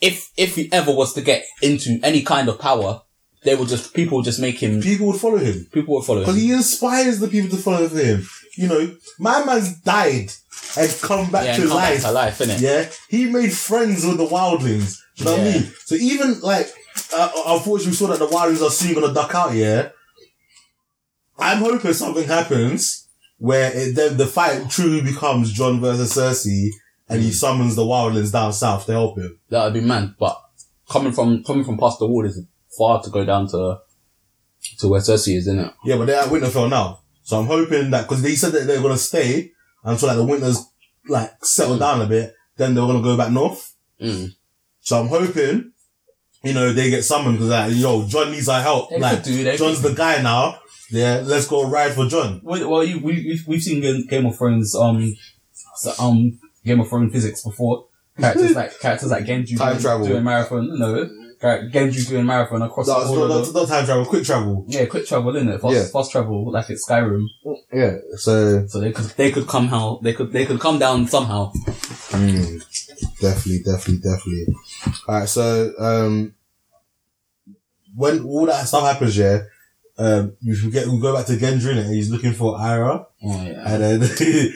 if 0.00 0.30
if 0.36 0.56
he 0.56 0.70
ever 0.72 0.92
was 0.92 1.12
to 1.14 1.22
get 1.22 1.44
into 1.62 1.98
any 2.02 2.22
kind 2.22 2.48
of 2.48 2.58
power, 2.58 3.02
they 3.44 3.54
will 3.54 3.66
just 3.66 3.94
people 3.94 4.18
will 4.18 4.24
just 4.24 4.40
make 4.40 4.58
him. 4.62 4.80
People 4.80 5.06
would 5.08 5.20
follow 5.20 5.38
him 5.38 5.66
People 5.72 5.94
would 5.96 6.04
follow 6.04 6.20
him 6.20 6.24
because 6.26 6.40
he 6.40 6.50
inspires 6.52 7.18
the 7.20 7.28
people 7.28 7.50
to 7.50 7.62
follow 7.62 7.88
him. 7.88 8.26
You 8.56 8.68
know, 8.68 8.96
my 9.18 9.44
man's 9.44 9.80
died 9.80 10.30
and 10.78 10.98
come 11.02 11.30
back 11.30 11.44
Yeah, 11.46 11.56
to 11.56 11.68
come 11.68 11.76
back 11.76 11.90
life. 11.90 12.02
to 12.02 12.10
life, 12.12 12.38
innit? 12.38 12.60
Yeah, 12.60 12.88
he 13.08 13.26
made 13.26 13.52
friends 13.52 14.04
with 14.06 14.16
the 14.18 14.26
wildlings. 14.26 14.98
You 15.16 15.24
know 15.26 15.32
what 15.32 15.40
I 15.40 15.44
mean? 15.44 15.72
So 15.84 15.94
even 15.96 16.40
like, 16.40 16.68
uh, 17.14 17.30
unfortunately, 17.46 17.90
we 17.90 17.96
saw 17.96 18.06
that 18.08 18.18
the 18.18 18.26
wildlings 18.28 18.62
are 18.66 18.70
soon 18.70 18.94
gonna 18.94 19.12
duck 19.14 19.34
out. 19.34 19.52
Yeah, 19.54 19.90
I'm 21.38 21.58
hoping 21.58 21.92
something 21.92 22.26
happens 22.26 23.08
where 23.38 23.72
it, 23.74 23.94
then 23.94 24.16
the 24.16 24.26
fight 24.26 24.70
truly 24.70 25.02
becomes 25.02 25.52
John 25.52 25.80
versus 25.80 26.14
Cersei, 26.16 26.70
and 27.08 27.22
he 27.22 27.32
summons 27.32 27.76
the 27.76 27.82
wildlings 27.82 28.32
down 28.32 28.52
south 28.52 28.86
to 28.86 28.92
help 28.92 29.18
him. 29.18 29.38
That 29.50 29.64
would 29.64 29.74
be 29.74 29.80
man. 29.80 30.14
But 30.18 30.40
coming 30.88 31.12
from 31.12 31.42
coming 31.44 31.64
from 31.64 31.78
past 31.78 31.98
the 31.98 32.06
wall 32.06 32.24
is 32.24 32.40
far 32.76 33.02
to 33.02 33.10
go 33.10 33.24
down 33.24 33.46
to 33.48 33.78
to 34.78 34.88
where 34.88 35.00
Cersei 35.00 35.36
is, 35.36 35.46
isn't 35.46 35.58
it? 35.60 35.72
Yeah, 35.84 35.96
but 35.96 36.06
they're 36.06 36.22
at 36.22 36.28
Winterfell 36.28 36.70
now, 36.70 37.00
so 37.22 37.38
I'm 37.38 37.46
hoping 37.46 37.90
that 37.90 38.02
because 38.08 38.22
they 38.22 38.34
said 38.34 38.52
that 38.52 38.66
they're 38.66 38.80
gonna 38.82 38.96
stay 38.96 39.52
until 39.84 40.08
like 40.08 40.16
the 40.16 40.24
winters 40.24 40.64
like 41.08 41.32
settle 41.44 41.76
Mm. 41.76 41.80
down 41.80 42.00
a 42.02 42.06
bit, 42.06 42.34
then 42.56 42.74
they're 42.74 42.86
gonna 42.86 43.02
go 43.02 43.16
back 43.16 43.30
north. 43.30 43.74
Mm. 44.00 44.30
So 44.80 45.00
I'm 45.00 45.08
hoping, 45.08 45.72
you 46.42 46.54
know, 46.54 46.72
they 46.72 46.88
get 46.90 47.04
summoned 47.04 47.36
because 47.36 47.50
like, 47.50 47.72
yo, 47.76 48.06
John 48.08 48.30
needs 48.32 48.48
our 48.48 48.62
help. 48.62 48.88
They 48.90 48.98
like, 48.98 49.16
could 49.16 49.24
do, 49.24 49.44
they 49.44 49.56
John's 49.58 49.80
could 49.82 49.92
the 49.92 49.96
guy 49.96 50.22
now. 50.22 50.58
Yeah, 50.90 51.22
let's 51.24 51.46
go 51.46 51.68
ride 51.68 51.92
for 51.92 52.06
John. 52.06 52.40
Well, 52.42 52.70
well 52.70 52.84
you, 52.84 52.98
we, 53.00 53.14
we've, 53.26 53.46
we've 53.46 53.62
seen 53.62 53.80
Game- 53.80 54.06
Game 54.06 54.26
of 54.26 54.36
Thrones, 54.36 54.74
um, 54.74 55.14
so, 55.76 55.92
um, 55.98 56.38
Game 56.64 56.80
of 56.80 56.88
Thrones 56.88 57.12
physics 57.12 57.42
before. 57.42 57.86
Characters 58.18 58.54
like, 58.56 58.78
characters 58.80 59.10
like 59.10 59.24
Gendry 59.24 59.58
Time 59.58 59.72
doing, 59.72 59.80
travel. 59.82 60.06
doing 60.06 60.24
marathon, 60.24 60.78
no, 60.78 61.08
Char- 61.40 61.62
Gendry 61.68 62.08
doing 62.08 62.24
marathon 62.26 62.62
across 62.62 62.86
No, 62.86 62.94
all 62.94 63.00
it's 63.02 63.10
of 63.10 63.18
not, 63.18 63.28
the, 63.28 63.52
not, 63.52 63.54
not 63.54 63.68
time 63.68 63.84
travel, 63.86 64.04
quick 64.06 64.24
travel. 64.24 64.64
yeah, 64.68 64.86
quick 64.86 65.06
travel, 65.06 65.34
isn't 65.36 65.48
it? 65.48 65.60
Fast, 65.60 65.74
Yeah. 65.74 65.84
fast 65.86 66.12
travel, 66.12 66.50
like 66.52 66.70
it's 66.70 66.88
Skyrim. 66.88 67.26
Yeah, 67.72 67.96
so 68.16 68.66
So 68.68 68.80
they 68.80 68.92
could, 68.92 69.06
they 69.16 69.32
could 69.32 69.48
come 69.48 69.66
how, 69.68 69.98
they 70.02 70.12
could, 70.12 70.30
they 70.32 70.46
could 70.46 70.60
come 70.60 70.78
down 70.78 71.08
somehow. 71.08 71.52
mm, 71.52 72.60
definitely, 73.20 73.62
definitely, 73.64 73.98
definitely. 73.98 74.54
All 75.08 75.18
right, 75.18 75.28
so 75.28 75.72
um, 75.78 76.34
when 77.96 78.24
all 78.24 78.46
that 78.46 78.66
stuff 78.66 78.84
happens, 78.84 79.16
yeah, 79.16 79.40
um, 79.98 80.36
we 80.44 80.54
should 80.54 80.72
get 80.72 80.86
we 80.88 80.98
go 81.00 81.14
back 81.14 81.26
to 81.26 81.32
Gendry 81.34 81.74
innit, 81.74 81.84
and 81.86 81.94
he's 81.94 82.10
looking 82.10 82.32
for 82.32 82.56
Arya, 82.58 83.06
yeah. 83.24 83.62
and 83.74 83.82
then 83.82 84.10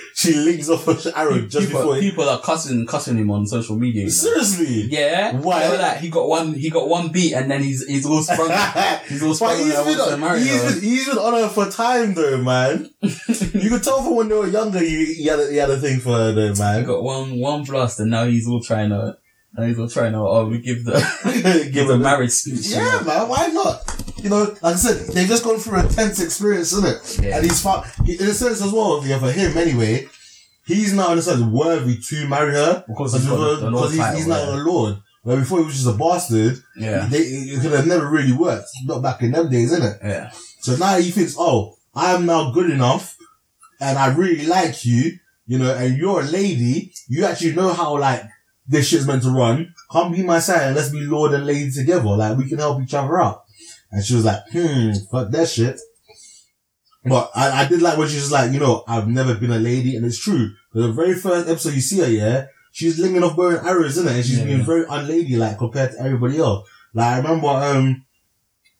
she 0.14 0.34
links 0.34 0.68
off 0.68 0.86
with 0.86 1.06
Arya 1.16 1.42
just 1.48 1.66
people, 1.68 1.80
before. 1.82 1.96
He, 1.96 2.10
people 2.10 2.28
are 2.28 2.40
cussing, 2.40 2.86
cussing 2.86 3.16
him 3.16 3.30
on 3.30 3.46
social 3.46 3.76
media. 3.76 4.00
you 4.02 4.06
know. 4.06 4.12
seriously, 4.12 4.82
Yeah. 4.90 5.32
Why? 5.40 5.68
Like, 5.76 5.98
he 5.98 6.10
got 6.10 6.28
one, 6.28 6.54
he 6.54 6.70
got 6.70 6.88
one 6.88 7.08
beat 7.08 7.32
and 7.34 7.50
then 7.50 7.62
he's, 7.62 7.86
he's 7.86 8.04
all 8.06 8.22
sprung. 8.22 8.48
he's 9.08 9.22
all 9.22 9.30
But 9.30 9.34
sprung. 9.36 9.56
he's 9.58 9.74
and 9.74 9.86
wants 9.86 10.06
to 10.08 10.16
marry 10.16 10.40
he's, 10.40 10.62
her. 10.62 10.70
been, 10.74 10.82
he's 10.82 11.08
been 11.08 11.18
on 11.18 11.32
her 11.34 11.48
for 11.48 11.70
time 11.70 12.14
though, 12.14 12.38
man. 12.42 12.90
you 13.02 13.70
could 13.70 13.82
tell 13.82 14.02
from 14.02 14.16
when 14.16 14.28
they 14.28 14.34
were 14.34 14.46
younger, 14.48 14.80
he, 14.80 15.14
he, 15.14 15.26
had, 15.26 15.40
a, 15.40 15.50
he 15.50 15.56
had 15.56 15.70
a 15.70 15.78
thing 15.78 16.00
for 16.00 16.10
her 16.12 16.32
though, 16.32 16.52
I 16.52 16.58
man. 16.76 16.84
got 16.84 17.02
one 17.02 17.38
one 17.38 17.64
blast, 17.64 18.00
and 18.00 18.10
now 18.10 18.24
he's 18.24 18.46
all 18.48 18.62
trying 18.62 18.90
to. 18.90 19.16
Now 19.56 19.64
he's 19.64 19.78
all 19.78 19.88
trying 19.88 20.12
to. 20.12 20.18
Oh, 20.18 20.46
we 20.46 20.60
give 20.60 20.84
the 20.84 21.00
Give 21.42 21.72
give 21.72 21.90
a 21.90 21.94
him 21.94 22.02
marriage 22.02 22.30
speech. 22.32 22.66
you 22.68 22.76
Yeah, 22.76 22.98
know. 23.00 23.04
man, 23.04 23.28
why 23.28 23.46
not? 23.48 24.07
You 24.22 24.30
know, 24.30 24.42
like 24.62 24.74
I 24.74 24.76
said, 24.76 25.14
they've 25.14 25.28
just 25.28 25.44
gone 25.44 25.58
through 25.58 25.80
a 25.80 25.88
tense 25.88 26.20
experience, 26.20 26.72
isn't 26.72 26.86
it? 26.88 27.18
Yeah. 27.24 27.36
And 27.36 27.44
he's 27.44 27.62
fought, 27.62 27.86
he, 28.04 28.14
in 28.14 28.26
a 28.28 28.34
sense 28.34 28.60
as 28.62 28.72
well, 28.72 29.02
yeah, 29.06 29.18
for 29.18 29.30
him 29.30 29.56
anyway, 29.56 30.08
he's 30.66 30.92
now 30.92 31.12
in 31.12 31.18
a 31.18 31.22
sense 31.22 31.40
worthy 31.40 31.98
to 32.08 32.26
marry 32.28 32.52
her. 32.54 32.84
Because 32.88 33.14
he's 33.14 33.26
got 33.26 33.36
the- 33.36 33.56
the 33.56 33.70
Lord 33.70 33.90
because 33.92 33.94
he's, 33.94 34.16
he's 34.18 34.26
title, 34.26 34.46
now 34.46 34.56
yeah. 34.56 34.62
a 34.62 34.64
lord. 34.64 34.96
Where 35.22 35.36
before 35.36 35.58
he 35.60 35.64
was 35.66 35.74
just 35.74 35.86
a 35.94 35.98
bastard, 35.98 36.62
Yeah, 36.76 37.06
they, 37.06 37.18
it 37.18 37.60
could 37.60 37.72
have 37.72 37.86
never 37.86 38.08
really 38.08 38.32
worked. 38.32 38.68
Not 38.84 39.02
back 39.02 39.22
in 39.22 39.32
them 39.32 39.50
days, 39.50 39.72
innit? 39.72 39.98
yeah, 40.02 40.30
So 40.60 40.76
now 40.76 40.96
he 40.98 41.10
thinks, 41.10 41.34
oh, 41.38 41.76
I 41.94 42.12
am 42.14 42.24
now 42.26 42.50
good 42.52 42.70
enough 42.70 43.16
and 43.80 43.98
I 43.98 44.14
really 44.14 44.46
like 44.46 44.84
you, 44.84 45.12
you 45.46 45.58
know, 45.58 45.74
and 45.74 45.96
you're 45.96 46.20
a 46.22 46.24
lady. 46.24 46.92
You 47.08 47.24
actually 47.24 47.54
know 47.54 47.72
how 47.72 47.98
like 47.98 48.22
this 48.66 48.88
shit's 48.88 49.06
meant 49.06 49.22
to 49.22 49.30
run. 49.30 49.74
Come 49.90 50.12
be 50.12 50.22
my 50.22 50.38
side 50.40 50.62
and 50.68 50.76
let's 50.76 50.90
be 50.90 51.00
lord 51.00 51.32
and 51.34 51.46
lady 51.46 51.70
together. 51.70 52.04
Like 52.08 52.36
we 52.38 52.48
can 52.48 52.58
help 52.58 52.80
each 52.82 52.94
other 52.94 53.20
out. 53.20 53.44
And 53.90 54.04
she 54.04 54.14
was 54.14 54.24
like, 54.24 54.40
hmm, 54.52 54.92
fuck 55.10 55.30
that 55.30 55.48
shit. 55.48 55.80
But 57.04 57.30
I, 57.34 57.62
I 57.64 57.68
did 57.68 57.80
like 57.80 57.96
when 57.96 58.08
she 58.08 58.16
was 58.16 58.30
like, 58.32 58.52
you 58.52 58.60
know, 58.60 58.84
I've 58.86 59.08
never 59.08 59.34
been 59.34 59.52
a 59.52 59.58
lady 59.58 59.96
and 59.96 60.04
it's 60.04 60.18
true. 60.18 60.50
The 60.74 60.92
very 60.92 61.14
first 61.14 61.48
episode 61.48 61.74
you 61.74 61.80
see 61.80 62.00
her, 62.00 62.08
yeah, 62.10 62.46
she's 62.72 62.98
linking 62.98 63.22
off 63.22 63.38
and 63.38 63.66
arrows, 63.66 63.96
isn't 63.96 64.08
it? 64.08 64.16
And 64.16 64.24
she's 64.24 64.38
Yeah, 64.38 64.44
being 64.44 64.58
yeah. 64.58 64.64
very 64.66 64.84
unladylike 64.84 65.56
compared 65.58 65.92
to 65.92 66.00
everybody 66.00 66.38
else. 66.38 66.68
Like 66.92 67.06
I 67.14 67.16
remember, 67.18 67.46
um, 67.48 68.04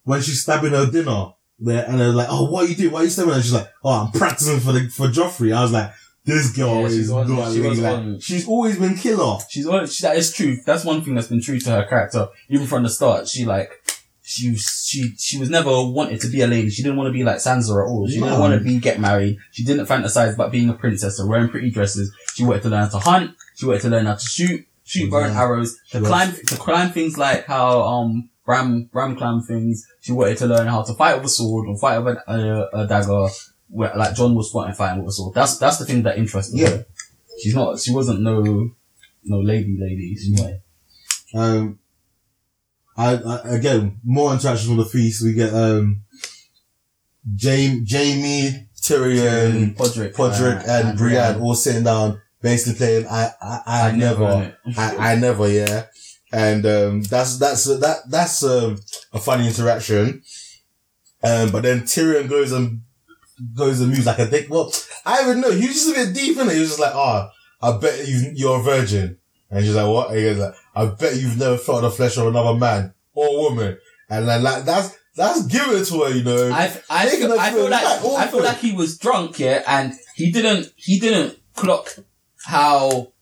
when 0.05 0.21
she's 0.21 0.43
stabbing 0.43 0.73
her 0.73 0.91
dinner 0.91 1.33
there 1.59 1.87
and 1.87 1.99
they're 1.99 2.09
like, 2.13 2.29
oh, 2.31 2.51
what 2.51 2.65
are 2.65 2.69
you 2.69 2.75
doing? 2.75 2.93
Why 2.93 3.01
are 3.01 3.05
you 3.05 3.11
stabbing 3.11 3.33
her? 3.35 3.41
She's 3.41 3.53
like, 3.53 3.69
oh, 3.85 4.07
I'm 4.07 4.13
practicing 4.13 4.61
for 4.61 4.73
the, 4.73 4.89
for 4.89 5.07
Joffrey. 5.09 5.55
I 5.57 5.63
was 5.63 5.73
like, 5.73 5.91
this 6.25 6.55
girl 6.55 6.81
Yeah, 6.83 6.87
is 6.89 7.11
not 7.11 7.53
she 7.53 7.61
was 7.61 7.81
like, 7.81 8.21
she's 8.21 8.47
always 8.47 8.79
been 8.79 8.97
killer. 8.97 9.39
she's 9.49 9.67
always, 9.67 9.95
She, 9.95 10.03
that 10.03 10.17
is 10.17 10.33
true. 10.33 10.59
That's 10.67 10.85
one 10.85 11.03
thing 11.03 11.15
that's 11.15 11.29
been 11.29 11.41
true 11.41 11.59
to 11.61 11.71
her 11.71 11.85
character, 11.87 12.29
even 12.51 12.67
from 12.67 12.83
the 12.83 12.91
start. 12.91 13.29
She 13.29 13.47
like. 13.47 13.71
She 14.31 14.55
she 14.57 15.15
she 15.17 15.39
was 15.39 15.49
never 15.49 15.71
wanted 15.71 16.21
to 16.21 16.29
be 16.29 16.43
a 16.43 16.47
lady. 16.47 16.69
She 16.69 16.83
didn't 16.83 16.99
want 16.99 17.09
to 17.09 17.13
be 17.15 17.25
like 17.25 17.39
Sansa 17.39 17.71
at 17.83 17.89
all. 17.89 18.07
She 18.07 18.21
didn't 18.21 18.39
want 18.39 18.53
to 18.53 18.61
be 18.61 18.79
get 18.79 19.01
married. 19.01 19.39
She 19.53 19.65
didn't 19.65 19.87
fantasize 19.87 20.35
about 20.35 20.53
being 20.53 20.69
a 20.69 20.75
princess 20.75 21.19
or 21.19 21.27
wearing 21.27 21.49
pretty 21.49 21.71
dresses. 21.71 22.15
She 22.35 22.45
wanted 22.45 22.63
to 22.65 22.69
learn 22.69 22.83
how 22.83 22.89
to 22.91 22.99
hunt. 22.99 23.31
She 23.57 23.65
wanted 23.65 23.81
to 23.83 23.89
learn 23.89 24.05
how 24.05 24.17
to 24.17 24.21
shoot, 24.37 24.67
shoot 24.85 25.11
bow 25.11 25.21
and 25.25 25.35
arrows, 25.35 25.79
to 25.93 26.01
was- 26.01 26.09
climb 26.09 26.33
to 26.33 26.57
climb 26.57 26.91
things 26.91 27.17
like 27.17 27.47
how 27.47 27.81
um 27.83 28.29
Bran 28.45 28.91
Bran 28.93 29.17
climbed 29.17 29.47
things. 29.47 29.87
She 30.03 30.13
wanted 30.13 30.37
to 30.39 30.47
learn 30.47 30.67
how 30.67 30.83
to 30.83 30.93
fight 30.93 31.15
with 31.17 31.25
a 31.25 31.29
sword 31.31 31.67
or 31.67 31.79
fight 31.79 31.99
with 32.01 32.19
a, 32.27 32.69
a, 32.75 32.81
a 32.83 32.87
dagger, 32.87 33.29
where, 33.71 33.97
like 33.97 34.15
John 34.15 34.35
was 34.35 34.51
fighting 34.51 34.75
fighting 34.75 35.03
with 35.03 35.09
a 35.09 35.13
sword. 35.13 35.35
That's 35.35 35.57
that's 35.57 35.79
the 35.79 35.87
thing 35.87 36.03
that 36.03 36.19
interested 36.19 36.59
Yeah. 36.59 36.69
her. 36.69 36.87
She's 37.43 37.55
not. 37.55 37.79
She 37.81 37.95
wasn't 37.95 38.21
no 38.21 38.71
no 39.25 39.41
lady 39.41 39.75
lady. 39.81 40.15
She 40.17 40.33
was 40.33 40.53
Um, 41.35 41.79
I, 42.99 43.15
I 43.15 43.49
again 43.51 44.01
more 44.05 44.33
interactions 44.33 44.69
on 44.69 44.77
the 44.77 44.85
feast. 44.85 45.23
We 45.23 45.33
get 45.33 45.55
um, 45.55 46.03
Jaime, 47.41 47.87
Jaime, 47.89 48.69
Tyrion, 48.77 49.77
Podrick, 49.77 50.15
Podrick, 50.15 50.67
uh, 50.69 50.89
and 50.89 50.99
Brienne 50.99 51.41
all 51.41 51.55
sitting 51.55 51.85
down, 51.85 52.21
basically 52.43 52.77
playing 52.77 53.07
I 53.07 53.31
I, 53.41 53.63
I, 53.67 53.91
never, 53.93 54.25
innit? 54.25 54.55
I, 54.77 55.13
I 55.13 55.15
never, 55.15 55.49
yeah. 55.49 55.87
And 56.33 56.67
um, 56.67 57.03
that's 57.03 57.39
that's 57.39 57.65
that 57.65 57.99
that's 58.11 58.43
um, 58.43 58.79
a 59.13 59.21
funny 59.21 59.47
interaction. 59.47 60.23
Um, 61.23 61.51
but 61.51 61.63
then 61.63 61.83
Tyrion 61.83 62.29
goes 62.29 62.51
and 62.51 62.83
goes 63.55 63.81
and 63.81 63.91
moves 63.91 64.07
like 64.07 64.19
a 64.19 64.29
dick. 64.29 64.49
Well, 64.51 64.73
I 65.07 65.23
even 65.23 65.41
know 65.41 65.53
he 65.53 65.69
was 65.69 65.77
just 65.77 65.91
a 65.91 65.95
bit 65.95 66.15
deep 66.15 66.37
in 66.37 66.49
it. 66.49 66.55
He 66.55 66.61
was 66.61 66.71
just 66.71 66.81
like, 66.81 66.95
"Ah, 66.95 67.31
I 67.63 67.79
bet 67.79 68.09
you 68.09 68.33
you're 68.35 68.59
a 68.59 68.63
virgin." 68.63 69.19
And 69.51 69.65
she's 69.65 69.77
like, 69.77 69.89
"What?" 69.89 70.11
And 70.11 70.19
he 70.19 70.25
goes 70.25 70.39
like, 70.39 70.55
"I 70.79 70.87
bet 70.87 71.17
you've 71.17 71.39
never 71.39 71.59
felt 71.59 71.83
the 71.83 71.91
flesh 71.91 72.17
of 72.17 72.27
another 72.29 72.59
man 72.59 72.95
or 73.15 73.51
woman." 73.51 73.79
And 74.11 74.29
then 74.29 74.43
like 74.43 74.65
that's 74.65 74.97
that's 75.17 75.47
giving 75.47 75.79
it 75.81 75.85
to 75.87 76.03
her, 76.05 76.11
you 76.15 76.23
know. 76.25 76.51
I, 76.53 76.73
I, 76.89 77.05
Making 77.07 77.21
feel, 77.29 77.39
I 77.41 77.51
feel 77.51 77.69
like 77.71 77.85
I 77.85 78.27
feel 78.29 78.43
like 78.43 78.59
he 78.59 78.73
was 78.73 78.97
drunk, 78.99 79.39
yeah, 79.41 79.63
and 79.67 79.93
he 80.15 80.31
didn't 80.31 80.73
he 80.77 80.99
didn't 81.01 81.39
clock 81.55 81.95
how 82.47 83.13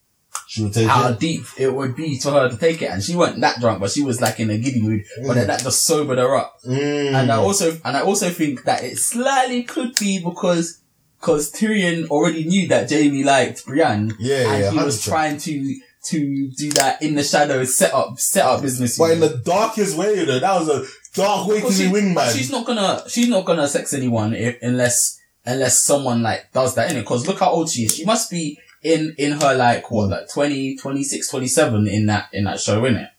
she 0.47 0.63
would 0.63 0.73
take 0.73 0.87
how 0.87 1.09
it. 1.09 1.19
deep 1.19 1.43
it 1.57 1.73
would 1.73 1.95
be 1.95 2.19
for 2.19 2.31
her 2.31 2.49
to 2.49 2.57
take 2.57 2.81
it, 2.81 2.91
and 2.91 3.03
she 3.03 3.15
wasn't 3.15 3.41
that 3.41 3.59
drunk, 3.59 3.79
but 3.81 3.91
she 3.91 4.03
was 4.03 4.21
like 4.21 4.39
in 4.39 4.49
a 4.49 4.57
giddy 4.57 4.81
mood. 4.81 5.03
But 5.25 5.33
then 5.33 5.47
that 5.47 5.63
just 5.63 5.83
sobered 5.83 6.19
her 6.19 6.35
up, 6.35 6.57
Mm. 6.65 7.13
and 7.13 7.31
I 7.31 7.37
also 7.37 7.77
and 7.83 7.97
I 7.97 8.01
also 8.01 8.29
think 8.29 8.63
that 8.65 8.83
it 8.83 8.97
slightly 8.97 9.63
could 9.63 9.95
be 9.99 10.23
because 10.23 10.79
because 11.19 11.51
Tyrion 11.51 12.07
already 12.09 12.45
knew 12.45 12.67
that 12.67 12.89
Jaime 12.91 13.23
liked 13.23 13.65
Brienne, 13.65 14.15
yeah, 14.19 14.51
and 14.53 14.63
yeah, 14.63 14.71
he 14.71 14.77
was 14.77 15.01
100%. 15.01 15.09
trying 15.09 15.37
to 15.39 15.79
to 16.05 16.49
do 16.57 16.69
that 16.71 17.01
in 17.01 17.15
the 17.15 17.23
shadows, 17.23 17.77
set 17.77 17.93
up 17.93 18.19
set 18.19 18.45
up 18.45 18.61
business. 18.61 18.97
But 18.97 19.11
in 19.11 19.19
the 19.19 19.41
darkest 19.43 19.97
way, 19.97 20.19
you 20.19 20.25
know, 20.25 20.39
that 20.39 20.59
was 20.59 20.69
a 20.69 20.85
dark 21.13 21.47
way 21.47 21.61
to 21.61 21.67
be 21.67 21.89
wingman. 21.89 22.35
she's 22.35 22.51
not 22.51 22.65
gonna 22.65 23.03
she's 23.09 23.27
not 23.27 23.45
gonna 23.45 23.67
sex 23.67 23.93
anyone 23.93 24.33
if 24.33 24.57
unless 24.61 25.19
unless 25.45 25.81
someone 25.83 26.21
like 26.21 26.51
does 26.53 26.75
that 26.75 26.91
in 26.91 26.97
it. 26.97 27.01
Because 27.01 27.27
look 27.27 27.39
how 27.39 27.49
old 27.51 27.69
she 27.69 27.83
is. 27.83 27.95
She 27.95 28.05
must 28.05 28.29
be 28.29 28.59
in, 28.83 29.15
in 29.17 29.31
her 29.33 29.55
like, 29.55 29.89
what, 29.89 30.09
like 30.09 30.29
20, 30.29 30.77
26, 30.77 31.29
27 31.29 31.87
in 31.87 32.05
that, 32.07 32.29
in 32.33 32.43
that 32.43 32.59
show, 32.59 32.81
innit? 32.81 33.09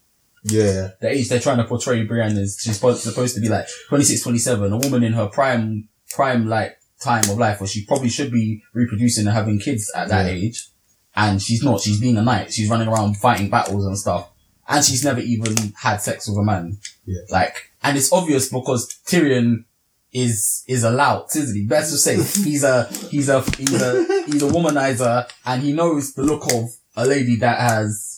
Yeah. 0.44 0.88
The 1.00 1.08
age 1.10 1.28
they're 1.28 1.40
trying 1.40 1.56
to 1.56 1.64
portray 1.64 2.04
Brienne 2.04 2.36
as, 2.38 2.58
she's 2.60 2.76
supposed, 2.76 3.02
supposed 3.02 3.34
to 3.34 3.40
be 3.40 3.48
like 3.48 3.66
26, 3.88 4.22
27, 4.22 4.72
a 4.72 4.76
woman 4.76 5.02
in 5.02 5.14
her 5.14 5.26
prime, 5.26 5.88
prime 6.10 6.46
like 6.46 6.78
time 7.02 7.28
of 7.30 7.38
life 7.38 7.60
where 7.60 7.66
she 7.68 7.84
probably 7.86 8.08
should 8.08 8.30
be 8.30 8.62
reproducing 8.74 9.26
and 9.26 9.34
having 9.34 9.58
kids 9.58 9.90
at 9.94 10.08
that 10.08 10.26
Yeah. 10.26 10.32
age. 10.32 10.68
And 11.18 11.42
she's 11.42 11.64
not, 11.64 11.80
she's 11.80 12.00
being 12.00 12.16
a 12.16 12.22
knight, 12.22 12.52
she's 12.52 12.70
running 12.70 12.86
around 12.86 13.16
fighting 13.16 13.50
battles 13.50 13.84
and 13.84 13.98
stuff. 13.98 14.30
And 14.68 14.84
she's 14.84 15.04
never 15.04 15.18
even 15.18 15.72
had 15.76 15.96
sex 15.96 16.28
with 16.28 16.38
a 16.38 16.44
man. 16.44 16.78
Yeah. 17.06 17.22
Like, 17.28 17.72
and 17.82 17.96
it's 17.96 18.12
obvious 18.12 18.48
because 18.48 18.86
Tyrion 19.04 19.64
is, 20.12 20.62
is 20.68 20.84
a 20.84 20.92
lout, 20.92 21.34
isn't 21.34 21.56
he? 21.56 21.66
Best 21.66 21.90
to 21.90 21.98
say, 21.98 22.14
he's 22.44 22.62
a, 22.62 22.84
he's 23.10 23.28
a, 23.28 23.42
he's 23.56 23.82
a, 23.82 24.22
he's 24.26 24.42
a 24.44 24.46
womanizer 24.46 25.28
and 25.44 25.62
he 25.62 25.72
knows 25.72 26.14
the 26.14 26.22
look 26.22 26.44
of 26.52 26.70
a 26.96 27.04
lady 27.04 27.34
that 27.36 27.58
has 27.58 28.17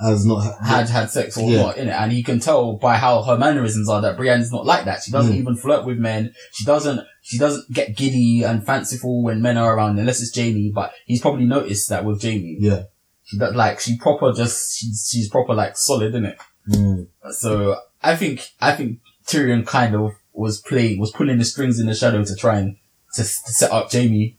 Has 0.00 0.24
not 0.24 0.40
had 0.64 0.88
had 0.88 1.10
sex 1.10 1.36
or 1.36 1.50
Yeah. 1.50 1.62
not 1.62 1.76
in 1.76 1.88
it, 1.88 1.92
and 1.92 2.10
he 2.10 2.22
can 2.22 2.40
tell 2.40 2.74
by 2.78 2.96
how 2.96 3.22
her 3.22 3.36
mannerisms 3.36 3.88
are 3.88 4.00
that 4.00 4.16
Brienne's 4.16 4.50
not 4.50 4.64
like 4.64 4.86
that. 4.86 5.02
She 5.02 5.10
doesn't 5.12 5.34
Mm. 5.34 5.40
even 5.40 5.56
flirt 5.56 5.84
with 5.84 5.98
men. 5.98 6.32
She 6.52 6.64
doesn't. 6.64 7.00
She 7.22 7.36
doesn't 7.38 7.70
get 7.70 7.96
giddy 7.96 8.42
and 8.42 8.64
fanciful 8.64 9.22
when 9.22 9.42
men 9.42 9.58
are 9.58 9.76
around, 9.76 9.98
unless 9.98 10.22
it's 10.22 10.34
Jaime. 10.34 10.72
But 10.74 10.92
he's 11.04 11.20
probably 11.20 11.44
noticed 11.44 11.90
that 11.90 12.04
with 12.06 12.22
Jaime. 12.22 12.56
Yeah. 12.60 12.84
She 13.24 13.38
does 13.38 13.54
like 13.54 13.78
she 13.78 13.98
proper 13.98 14.32
just 14.32 14.78
she's 14.78 15.06
she's 15.12 15.28
proper 15.28 15.52
like 15.54 15.76
solid 15.76 16.14
in 16.14 16.24
it. 16.24 16.38
Mm. 16.70 17.08
So 17.32 17.76
I 18.02 18.16
think 18.16 18.48
I 18.60 18.72
think 18.74 19.00
Tyrion 19.26 19.66
kind 19.66 19.94
of 19.94 20.12
was 20.32 20.60
playing 20.62 20.98
was 20.98 21.10
pulling 21.10 21.36
the 21.38 21.44
strings 21.44 21.78
in 21.78 21.86
the 21.86 21.94
shadow 21.94 22.24
to 22.24 22.34
try 22.34 22.58
and 22.58 22.76
to, 23.14 23.22
to 23.22 23.28
set 23.28 23.70
up 23.70 23.92
Jaime. 23.92 24.38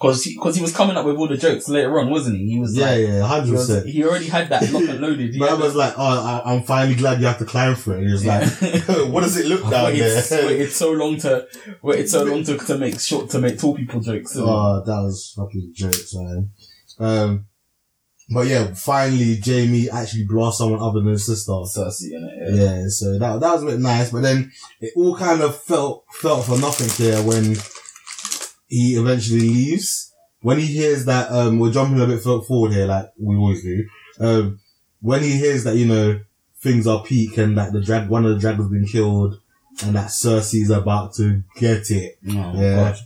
Cause 0.00 0.24
he, 0.24 0.34
cause 0.34 0.56
he 0.56 0.62
was 0.62 0.74
coming 0.74 0.96
up 0.96 1.04
with 1.04 1.16
all 1.18 1.28
the 1.28 1.36
jokes 1.36 1.68
later 1.68 2.00
on, 2.00 2.08
wasn't 2.08 2.38
he? 2.38 2.52
He 2.52 2.58
was 2.58 2.74
Yeah, 2.74 2.86
like, 2.86 3.00
yeah, 3.06 3.20
hundred 3.22 3.52
percent. 3.54 3.86
he 3.86 4.02
already 4.02 4.28
had 4.28 4.48
that 4.48 4.72
lock 4.72 4.84
and 4.88 4.98
loaded. 4.98 5.34
Man 5.38 5.60
was 5.60 5.74
like, 5.74 5.92
"Oh, 5.98 6.02
I, 6.02 6.54
I'm 6.54 6.62
finally 6.62 6.94
glad 6.94 7.20
you 7.20 7.26
have 7.26 7.36
to 7.38 7.44
climb 7.44 7.74
for 7.74 7.92
it." 7.92 7.98
And 7.98 8.06
he 8.06 8.12
was 8.14 8.24
like, 8.24 8.48
"What 9.12 9.20
does 9.20 9.36
it 9.36 9.44
look 9.44 9.62
I've 9.66 9.70
down 9.70 9.84
waited, 9.84 10.24
there?" 10.24 10.46
waited 10.46 10.72
so 10.72 10.92
long 10.92 11.18
to 11.18 11.46
waited 11.82 12.08
so 12.08 12.24
long 12.24 12.42
to, 12.44 12.56
to 12.56 12.78
make 12.78 12.98
short 12.98 13.28
to 13.30 13.40
make 13.40 13.58
tall 13.58 13.76
people 13.76 14.00
jokes. 14.00 14.34
Oh, 14.38 14.82
that 14.86 15.02
was 15.02 15.34
fucking 15.36 15.72
jokes, 15.74 16.14
man. 16.14 16.50
Um, 16.98 17.46
but 18.32 18.46
yeah, 18.46 18.72
finally 18.72 19.38
Jaime 19.44 19.90
actually 19.90 20.24
blasts 20.24 20.58
someone 20.60 20.80
other 20.80 21.00
than 21.00 21.10
his 21.12 21.26
sister. 21.26 21.50
Cersei 21.52 22.04
in 22.12 22.24
it. 22.24 22.54
Yeah. 22.54 22.62
Yeah, 22.80 22.84
so 22.88 23.18
that 23.18 23.40
that 23.40 23.52
was 23.52 23.64
a 23.64 23.66
bit 23.66 23.80
nice, 23.80 24.10
but 24.10 24.22
then 24.22 24.50
it 24.80 24.92
all 24.96 25.14
kind 25.14 25.42
of 25.42 25.60
felt 25.62 26.04
felt 26.12 26.46
for 26.46 26.58
nothing 26.58 26.88
here 26.90 27.20
when 27.22 27.54
he 28.70 28.94
eventually 28.94 29.40
leaves. 29.40 30.14
When 30.40 30.58
he 30.58 30.64
hears 30.66 31.04
that, 31.04 31.30
um, 31.30 31.58
we're 31.58 31.70
jumping 31.72 32.00
a 32.00 32.06
bit 32.06 32.22
forward 32.22 32.72
here, 32.72 32.86
like 32.86 33.10
we 33.18 33.36
always 33.36 33.62
do. 33.62 33.84
Um, 34.18 34.58
when 35.02 35.22
he 35.22 35.32
hears 35.32 35.64
that, 35.64 35.76
you 35.76 35.84
know, 35.86 36.20
things 36.62 36.86
are 36.86 37.02
peak 37.04 37.36
and 37.36 37.58
that 37.58 37.72
the 37.74 37.82
drag, 37.82 38.08
one 38.08 38.24
of 38.24 38.32
the 38.34 38.40
dragons 38.40 38.70
been 38.70 38.86
killed 38.86 39.38
and 39.84 39.94
that 39.96 40.08
Cersei's 40.08 40.70
about 40.70 41.14
to 41.16 41.42
get 41.56 41.90
it, 41.90 42.18
Oh 42.26 42.52
Yeah. 42.54 42.76
god. 42.76 42.96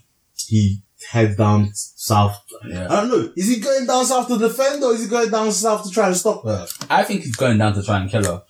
he 0.49 0.81
heads 1.11 1.37
down 1.37 1.71
south. 1.75 2.41
Yeah. 2.67 2.87
I 2.91 2.97
don't 3.01 3.09
know. 3.09 3.33
Is 3.37 3.49
he 3.49 3.61
going 3.61 3.87
down 3.87 4.05
south 4.07 4.29
to 4.29 4.39
defend 4.39 4.83
or 4.85 4.93
is 4.95 5.03
he 5.05 5.09
going 5.09 5.31
down 5.31 5.51
south 5.53 5.85
to 5.85 5.91
try 5.91 6.09
to 6.09 6.15
stop 6.15 6.45
her? 6.45 6.67
I 6.89 7.03
think 7.05 7.23
he's 7.23 7.37
going 7.37 7.59
down 7.59 7.75
to 7.75 7.83
try 7.83 8.01
and 8.01 8.11
kill 8.11 8.25
her. 8.25 8.43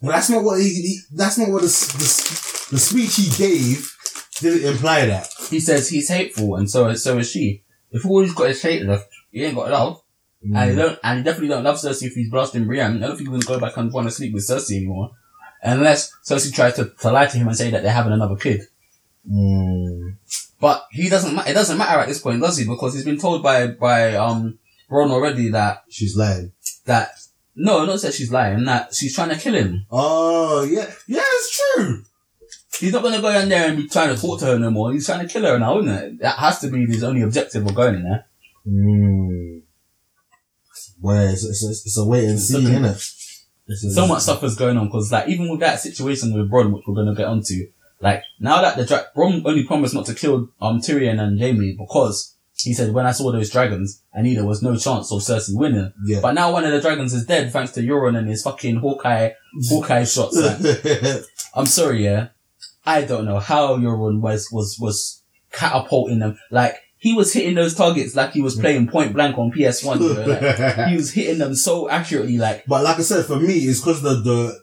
Well, 0.00 0.12
that's 0.12 0.30
not 0.30 0.44
what 0.44 0.60
he, 0.60 0.68
he 0.68 0.98
that's 1.14 1.38
not 1.38 1.48
what 1.50 1.62
the, 1.62 1.68
the, 1.68 2.68
the 2.72 2.78
speech 2.78 3.16
he 3.16 3.30
gave 3.36 3.92
didn't 4.40 4.72
imply 4.72 5.06
that. 5.06 5.28
He 5.50 5.60
says 5.60 5.88
he's 5.88 6.08
hateful, 6.08 6.56
and 6.56 6.70
so 6.70 6.92
so 6.94 7.18
is 7.18 7.30
she. 7.30 7.62
If 7.90 8.04
all 8.06 8.20
he's 8.22 8.34
got 8.34 8.50
is 8.50 8.62
hate 8.62 8.84
left, 8.84 9.08
he 9.32 9.44
ain't 9.44 9.54
got 9.56 9.70
love, 9.70 10.02
and 10.42 10.52
he 10.56 10.74
Mm. 10.74 10.76
don't, 10.76 10.98
and 11.02 11.18
he 11.18 11.24
definitely 11.24 11.48
don't 11.48 11.64
love 11.64 11.76
Cersei 11.76 12.06
if 12.08 12.14
he's 12.14 12.30
blasting 12.30 12.66
Brienne. 12.66 13.02
I 13.02 13.06
don't 13.08 13.16
think 13.16 13.30
he's 13.30 13.44
gonna 13.44 13.58
go 13.60 13.64
back 13.66 13.76
and 13.76 13.92
want 13.92 14.06
to 14.08 14.10
sleep 14.10 14.34
with 14.34 14.46
Cersei 14.46 14.76
anymore, 14.76 15.12
unless 15.62 16.12
Cersei 16.28 16.52
tries 16.52 16.74
to, 16.76 16.86
to 17.00 17.10
lie 17.12 17.26
to 17.26 17.38
him 17.38 17.48
and 17.48 17.56
say 17.56 17.70
that 17.70 17.82
they're 17.82 17.92
having 17.92 18.12
another 18.12 18.36
kid. 18.36 18.62
Mm. 19.30 20.16
But 20.60 20.86
he 20.90 21.08
doesn't. 21.08 21.34
ma- 21.34 21.44
It 21.46 21.54
doesn't 21.54 21.78
matter 21.78 22.00
at 22.00 22.08
this 22.08 22.20
point, 22.20 22.40
does 22.40 22.56
he? 22.58 22.66
Because 22.66 22.94
he's 22.94 23.04
been 23.04 23.18
told 23.18 23.42
by 23.42 23.68
by 23.68 24.14
um 24.14 24.58
Bronn 24.90 25.10
already 25.10 25.48
that 25.50 25.84
She's 25.88 26.16
lying. 26.16 26.52
that 26.86 27.10
no, 27.54 27.84
not 27.84 28.00
that 28.02 28.14
she's 28.14 28.30
lying. 28.32 28.64
That 28.64 28.94
she's 28.94 29.14
trying 29.14 29.30
to 29.30 29.36
kill 29.36 29.54
him. 29.54 29.84
Oh, 29.90 30.62
yeah. 30.64 30.90
Yeah, 31.06 31.22
it's 31.24 31.60
true. 31.74 32.04
He's 32.78 32.92
not 32.92 33.02
gonna 33.02 33.20
go 33.20 33.30
in 33.30 33.48
there 33.48 33.68
and 33.68 33.76
be 33.76 33.88
trying 33.88 34.14
to 34.14 34.20
talk 34.20 34.40
to 34.40 34.46
her 34.46 34.58
no 34.58 34.70
more. 34.70 34.92
He's 34.92 35.06
trying 35.06 35.26
to 35.26 35.32
kill 35.32 35.42
her 35.44 35.58
now, 35.58 35.78
isn't 35.80 35.90
it? 35.90 36.18
That 36.20 36.38
has 36.38 36.60
to 36.60 36.68
be 36.68 36.86
his 36.86 37.02
only 37.02 37.22
objective 37.22 37.66
of 37.66 37.74
going 37.74 37.96
in 37.96 38.04
there. 38.04 38.26
Mm. 38.66 39.62
Well, 41.00 41.28
it's, 41.32 41.44
it's, 41.44 41.62
it's 41.62 41.98
a 41.98 42.04
wait 42.04 42.28
and 42.28 42.40
see, 42.40 42.56
innit? 42.56 43.14
It's 43.66 43.94
so 43.94 44.06
much 44.06 44.22
stuff 44.22 44.42
is 44.44 44.56
going 44.56 44.76
on 44.78 44.86
because 44.86 45.12
like 45.12 45.28
even 45.28 45.50
with 45.50 45.60
that 45.60 45.80
situation 45.80 46.32
with 46.32 46.50
Bronn, 46.50 46.72
which 46.72 46.84
we're 46.86 46.94
gonna 46.94 47.14
get 47.14 47.26
onto, 47.26 47.66
like 48.00 48.22
now 48.40 48.62
that 48.62 48.76
the 48.76 48.84
dra- 48.84 49.06
Bronn 49.14 49.42
only 49.44 49.64
promised 49.64 49.94
not 49.94 50.06
to 50.06 50.14
kill 50.14 50.50
um 50.60 50.80
Tyrion 50.80 51.20
and 51.20 51.38
Jaime 51.40 51.76
because 51.76 52.36
he 52.56 52.72
said 52.74 52.92
when 52.92 53.06
I 53.06 53.12
saw 53.12 53.30
those 53.30 53.50
dragons, 53.50 54.02
I 54.14 54.22
knew 54.22 54.34
there 54.34 54.44
was 54.44 54.62
no 54.62 54.74
chance 54.76 55.12
of 55.12 55.20
Cersei 55.20 55.50
winning. 55.56 55.92
Yeah. 56.04 56.20
But 56.20 56.32
now 56.32 56.50
one 56.52 56.64
of 56.64 56.72
the 56.72 56.80
dragons 56.80 57.12
is 57.12 57.26
dead 57.26 57.52
thanks 57.52 57.72
to 57.72 57.82
Euron 57.82 58.16
and 58.16 58.28
his 58.28 58.42
fucking 58.42 58.76
Hawkeye 58.76 59.32
Hawkeye 59.68 60.04
shots. 60.04 60.36
Like, 60.36 61.24
I'm 61.54 61.66
sorry, 61.66 62.04
yeah. 62.04 62.28
I 62.88 63.02
don't 63.02 63.26
know 63.26 63.38
how 63.38 63.76
Euron 63.76 64.20
was 64.20 64.50
was 64.50 64.78
was 64.80 65.22
catapulting 65.52 66.20
them. 66.20 66.38
Like 66.50 66.76
he 66.96 67.12
was 67.12 67.34
hitting 67.34 67.54
those 67.54 67.74
targets 67.74 68.16
like 68.16 68.32
he 68.32 68.40
was 68.40 68.56
mm. 68.56 68.62
playing 68.62 68.88
point 68.88 69.12
blank 69.12 69.36
on 69.36 69.52
PS1. 69.52 70.00
You 70.00 70.14
know? 70.14 70.24
like, 70.24 70.88
he 70.88 70.96
was 70.96 71.12
hitting 71.12 71.36
them 71.36 71.54
so 71.54 71.90
accurately. 71.90 72.38
Like 72.38 72.64
but 72.66 72.82
like 72.82 72.98
I 72.98 73.02
said, 73.02 73.26
for 73.26 73.36
me, 73.36 73.56
it's 73.56 73.80
because 73.80 74.00
the, 74.00 74.14
the, 74.14 74.58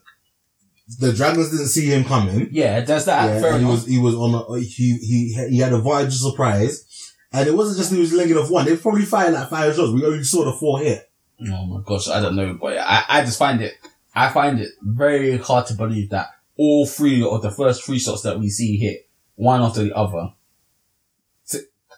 the 1.00 1.14
dragons 1.14 1.52
didn't 1.52 1.68
see 1.68 1.86
him 1.86 2.04
coming. 2.04 2.50
yeah, 2.52 2.82
does 2.82 3.06
that 3.06 3.42
Yeah, 3.42 3.60
he 3.60 3.66
was 3.66 3.86
he 3.86 4.00
was 4.00 4.16
on 4.16 4.34
a 4.34 4.60
he 4.60 4.98
he 4.98 5.48
he 5.52 5.60
had 5.60 5.74
a 5.74 5.78
of 5.78 6.12
surprise, 6.12 7.14
and 7.32 7.48
it 7.48 7.54
wasn't 7.54 7.78
just 7.78 7.94
he 7.94 8.00
was 8.00 8.12
legging 8.12 8.38
off 8.38 8.50
one. 8.50 8.66
They 8.66 8.76
probably 8.76 9.06
fired 9.06 9.36
like 9.36 9.50
five 9.52 9.76
shots. 9.76 9.92
We 9.92 10.04
only 10.04 10.24
saw 10.24 10.46
the 10.46 10.54
four 10.54 10.80
hit. 10.80 11.08
Oh 11.42 11.66
my 11.68 11.82
gosh, 11.86 12.08
I 12.08 12.22
don't 12.22 12.36
know, 12.36 12.58
but 12.60 12.76
I, 12.80 13.04
I 13.08 13.22
just 13.22 13.38
find 13.38 13.62
it, 13.62 13.76
I 14.16 14.30
find 14.30 14.60
it 14.60 14.72
very 14.82 15.38
hard 15.38 15.68
to 15.68 15.76
believe 15.76 16.10
that 16.10 16.30
all 16.58 16.86
three 16.86 17.24
of 17.24 17.42
the 17.42 17.52
first 17.52 17.84
three 17.84 18.00
shots 18.00 18.22
that 18.22 18.40
we 18.40 18.50
see 18.50 18.78
hit 18.78 19.10
one 19.36 19.62
after 19.62 19.84
the 19.84 19.96
other 19.96 20.34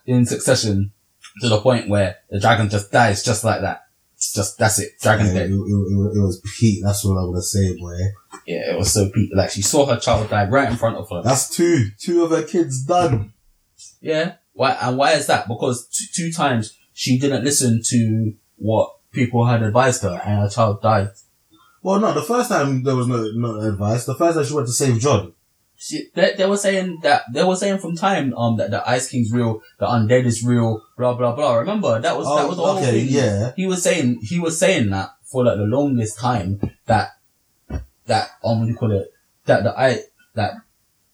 in 0.05 0.25
succession 0.25 0.91
to 1.41 1.49
the 1.49 1.59
point 1.59 1.89
where 1.89 2.15
the 2.29 2.39
dragon 2.39 2.69
just 2.69 2.91
dies 2.91 3.23
just 3.23 3.43
like 3.43 3.61
that. 3.61 3.83
Just, 4.19 4.57
that's 4.57 4.79
it. 4.79 4.99
Dragon 4.99 5.27
Yeah, 5.27 5.31
it, 5.33 5.35
dead. 5.35 5.49
it, 5.51 5.53
it, 5.53 6.17
it 6.17 6.21
was 6.21 6.41
Pete. 6.57 6.81
That's 6.83 7.05
what 7.05 7.17
I'm 7.17 7.29
gonna 7.29 7.41
say, 7.41 7.77
boy. 7.77 7.93
Yeah, 8.47 8.71
it 8.73 8.77
was 8.77 8.91
so 8.91 9.09
peak. 9.11 9.29
Like 9.35 9.51
she 9.51 9.61
saw 9.61 9.85
her 9.85 9.99
child 9.99 10.29
die 10.29 10.47
right 10.49 10.71
in 10.71 10.77
front 10.77 10.97
of 10.97 11.07
her. 11.11 11.21
That's 11.21 11.55
two. 11.55 11.89
Two 11.99 12.23
of 12.23 12.31
her 12.31 12.41
kids 12.43 12.83
done. 12.83 13.33
Yeah. 14.01 14.35
Why, 14.53 14.71
and 14.81 14.97
why 14.97 15.11
is 15.11 15.27
that? 15.27 15.47
Because 15.47 15.87
t- 15.89 16.07
two 16.11 16.31
times 16.31 16.75
she 16.93 17.19
didn't 17.19 17.43
listen 17.43 17.81
to 17.89 18.33
what 18.55 18.91
people 19.11 19.45
had 19.45 19.61
advised 19.61 20.01
her 20.01 20.19
and 20.25 20.39
her 20.39 20.49
child 20.49 20.81
died. 20.81 21.09
Well, 21.87 22.01
no, 22.01 22.11
the 22.13 22.21
first 22.21 22.49
time 22.49 22.83
there 22.83 22.97
was 22.97 23.07
no 23.07 23.31
no 23.31 23.61
advice. 23.61 24.03
The 24.03 24.13
first 24.15 24.35
time 24.35 24.45
she 24.45 24.53
went 24.53 24.67
to 24.67 24.73
save 24.73 24.99
John. 24.99 25.31
She, 25.77 26.09
they, 26.15 26.33
they 26.37 26.45
were 26.45 26.57
saying 26.57 26.99
that 27.03 27.21
they 27.31 27.45
were 27.45 27.55
saying 27.55 27.77
from 27.79 27.95
time 27.95 28.33
um 28.33 28.57
that 28.57 28.71
the 28.71 28.81
Ice 28.89 29.09
King's 29.09 29.31
real, 29.31 29.61
the 29.79 29.85
undead 29.85 30.25
is 30.25 30.43
real, 30.43 30.81
blah 30.97 31.13
blah 31.13 31.33
blah. 31.33 31.55
Remember 31.63 31.97
that 32.01 32.17
was 32.17 32.25
that 32.27 32.43
Oh, 32.43 32.47
was 32.49 32.57
the 32.57 32.63
whole 32.63 32.77
okay, 32.79 33.05
thing. 33.05 33.07
yeah. 33.09 33.53
He 33.55 33.65
was 33.67 33.81
saying 33.83 34.19
he 34.21 34.37
was 34.37 34.59
saying 34.59 34.89
that 34.89 35.11
for 35.23 35.45
like 35.45 35.55
the 35.57 35.63
longest 35.63 36.19
time 36.19 36.59
that 36.87 37.11
that 38.07 38.31
um 38.43 38.59
what 38.59 38.65
do 38.65 38.71
you 38.73 38.77
call 38.77 38.91
it 38.91 39.07
that 39.45 39.63
the 39.63 39.71
I 39.79 40.01
that 40.33 40.55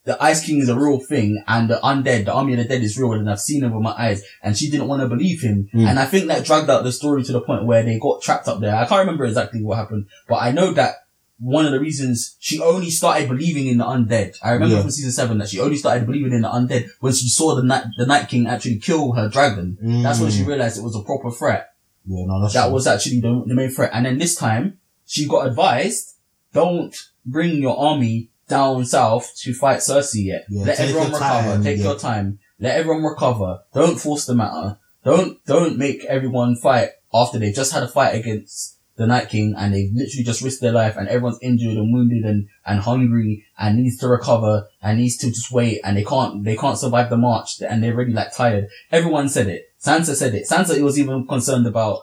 the 0.05 0.21
Ice 0.21 0.45
King 0.45 0.59
is 0.59 0.69
a 0.69 0.77
real 0.77 0.99
thing 0.99 1.41
and 1.47 1.69
the 1.69 1.79
undead, 1.83 2.25
the 2.25 2.33
army 2.33 2.53
of 2.53 2.59
the 2.59 2.65
dead 2.65 2.81
is 2.83 2.97
real 2.99 3.13
and 3.13 3.29
I've 3.29 3.39
seen 3.39 3.61
them 3.61 3.73
with 3.73 3.81
my 3.83 3.91
eyes 3.97 4.21
and 4.41 4.57
she 4.57 4.69
didn't 4.69 4.87
want 4.87 5.01
to 5.01 5.07
believe 5.07 5.41
him. 5.41 5.69
Mm. 5.73 5.87
And 5.87 5.99
I 5.99 6.05
think 6.05 6.27
that 6.27 6.43
dragged 6.45 6.69
out 6.69 6.83
the 6.83 6.91
story 6.91 7.23
to 7.23 7.31
the 7.31 7.41
point 7.41 7.65
where 7.65 7.83
they 7.83 7.99
got 7.99 8.21
trapped 8.21 8.47
up 8.49 8.59
there. 8.59 8.75
I 8.75 8.85
can't 8.85 8.99
remember 8.99 9.25
exactly 9.25 9.63
what 9.63 9.77
happened, 9.77 10.07
but 10.27 10.35
I 10.41 10.51
know 10.51 10.73
that 10.73 10.95
one 11.39 11.65
of 11.65 11.71
the 11.71 11.79
reasons 11.79 12.35
she 12.39 12.61
only 12.61 12.89
started 12.89 13.27
believing 13.29 13.67
in 13.67 13.77
the 13.77 13.85
undead. 13.85 14.35
I 14.43 14.51
remember 14.51 14.75
Yeah. 14.75 14.81
from 14.81 14.91
season 14.91 15.11
seven 15.11 15.37
that 15.39 15.49
she 15.49 15.59
only 15.59 15.77
started 15.77 16.05
believing 16.05 16.33
in 16.33 16.41
the 16.41 16.49
undead 16.49 16.87
when 16.99 17.13
she 17.13 17.27
saw 17.29 17.55
the 17.55 17.63
night, 17.63 17.85
the 17.97 18.05
Night 18.05 18.27
King 18.29 18.47
actually 18.47 18.79
kill 18.79 19.13
her 19.13 19.29
dragon. 19.29 19.77
That's 20.03 20.19
when 20.19 20.31
she 20.31 20.43
Mm. 20.43 20.47
realized 20.47 20.77
it 20.77 20.83
was 20.83 20.95
a 20.95 21.01
proper 21.01 21.31
threat. 21.31 21.69
Yeah, 22.05 22.25
no, 22.25 22.41
that's 22.41 22.53
That 22.53 22.65
true. 22.65 22.73
was 22.73 22.87
actually 22.87 23.21
the, 23.21 23.43
the 23.47 23.55
main 23.55 23.69
threat. 23.71 23.91
And 23.93 24.05
then 24.05 24.17
this 24.17 24.35
time, 24.35 24.79
she 25.05 25.27
got 25.27 25.47
advised, 25.47 26.15
don't 26.53 26.93
bring 27.25 27.61
your 27.61 27.77
army 27.77 28.29
down 28.47 28.86
south 28.86 29.34
to 29.38 29.53
fight 29.53 29.79
Cersei 29.79 30.25
yet. 30.25 30.45
Yeah, 30.49 30.65
Let 30.65 30.79
everyone 30.79 31.12
recover. 31.12 31.49
time, 31.49 31.63
take 31.63 31.77
yeah. 31.79 31.84
your 31.84 31.97
time. 31.99 32.39
Let 32.60 32.77
everyone 32.77 33.03
recover. 33.03 33.62
Don't 33.73 33.99
force 33.99 34.25
the 34.25 34.36
matter. 34.36 34.77
Don't, 35.03 35.43
don't 35.45 35.77
make 35.77 36.06
everyone 36.06 36.56
fight 36.56 36.89
after 37.13 37.38
they 37.39 37.51
just 37.51 37.73
had 37.73 37.84
a 37.84 37.88
fight 37.88 38.15
against 38.15 38.77
the 38.95 39.08
Night 39.08 39.27
King 39.29 39.56
and 39.58 39.73
they've 39.73 39.91
literally 39.93 40.23
just 40.23 40.41
risked 40.43 40.62
their 40.62 40.71
life 40.71 40.95
and 40.97 41.08
everyone's 41.08 41.39
injured 41.41 41.77
and 41.77 41.91
wounded 41.93 42.23
and, 42.23 42.47
and 42.65 42.79
hungry 42.79 43.43
and 43.58 43.77
needs 43.79 43.97
to 43.97 44.08
recover 44.08 44.67
and 44.82 44.99
needs 44.99 45.17
to 45.17 45.27
just 45.27 45.51
wait 45.51 45.82
and 45.84 45.97
they 45.97 46.03
can't, 46.03 46.43
they 46.43 46.56
can't 46.56 46.77
survive 46.77 47.10
the 47.10 47.17
march 47.17 47.60
and 47.62 47.84
they're 47.84 47.95
really 47.95 48.13
like 48.13 48.34
tired. 48.36 48.67
Everyone 48.91 49.27
said 49.29 49.47
it. 49.47 49.73
Sansa 49.84 50.15
said 50.15 50.36
it. 50.36 50.47
Sansa 50.47 50.79
was 50.82 50.99
even 50.99 51.25
concerned 51.27 51.65
about 51.67 52.01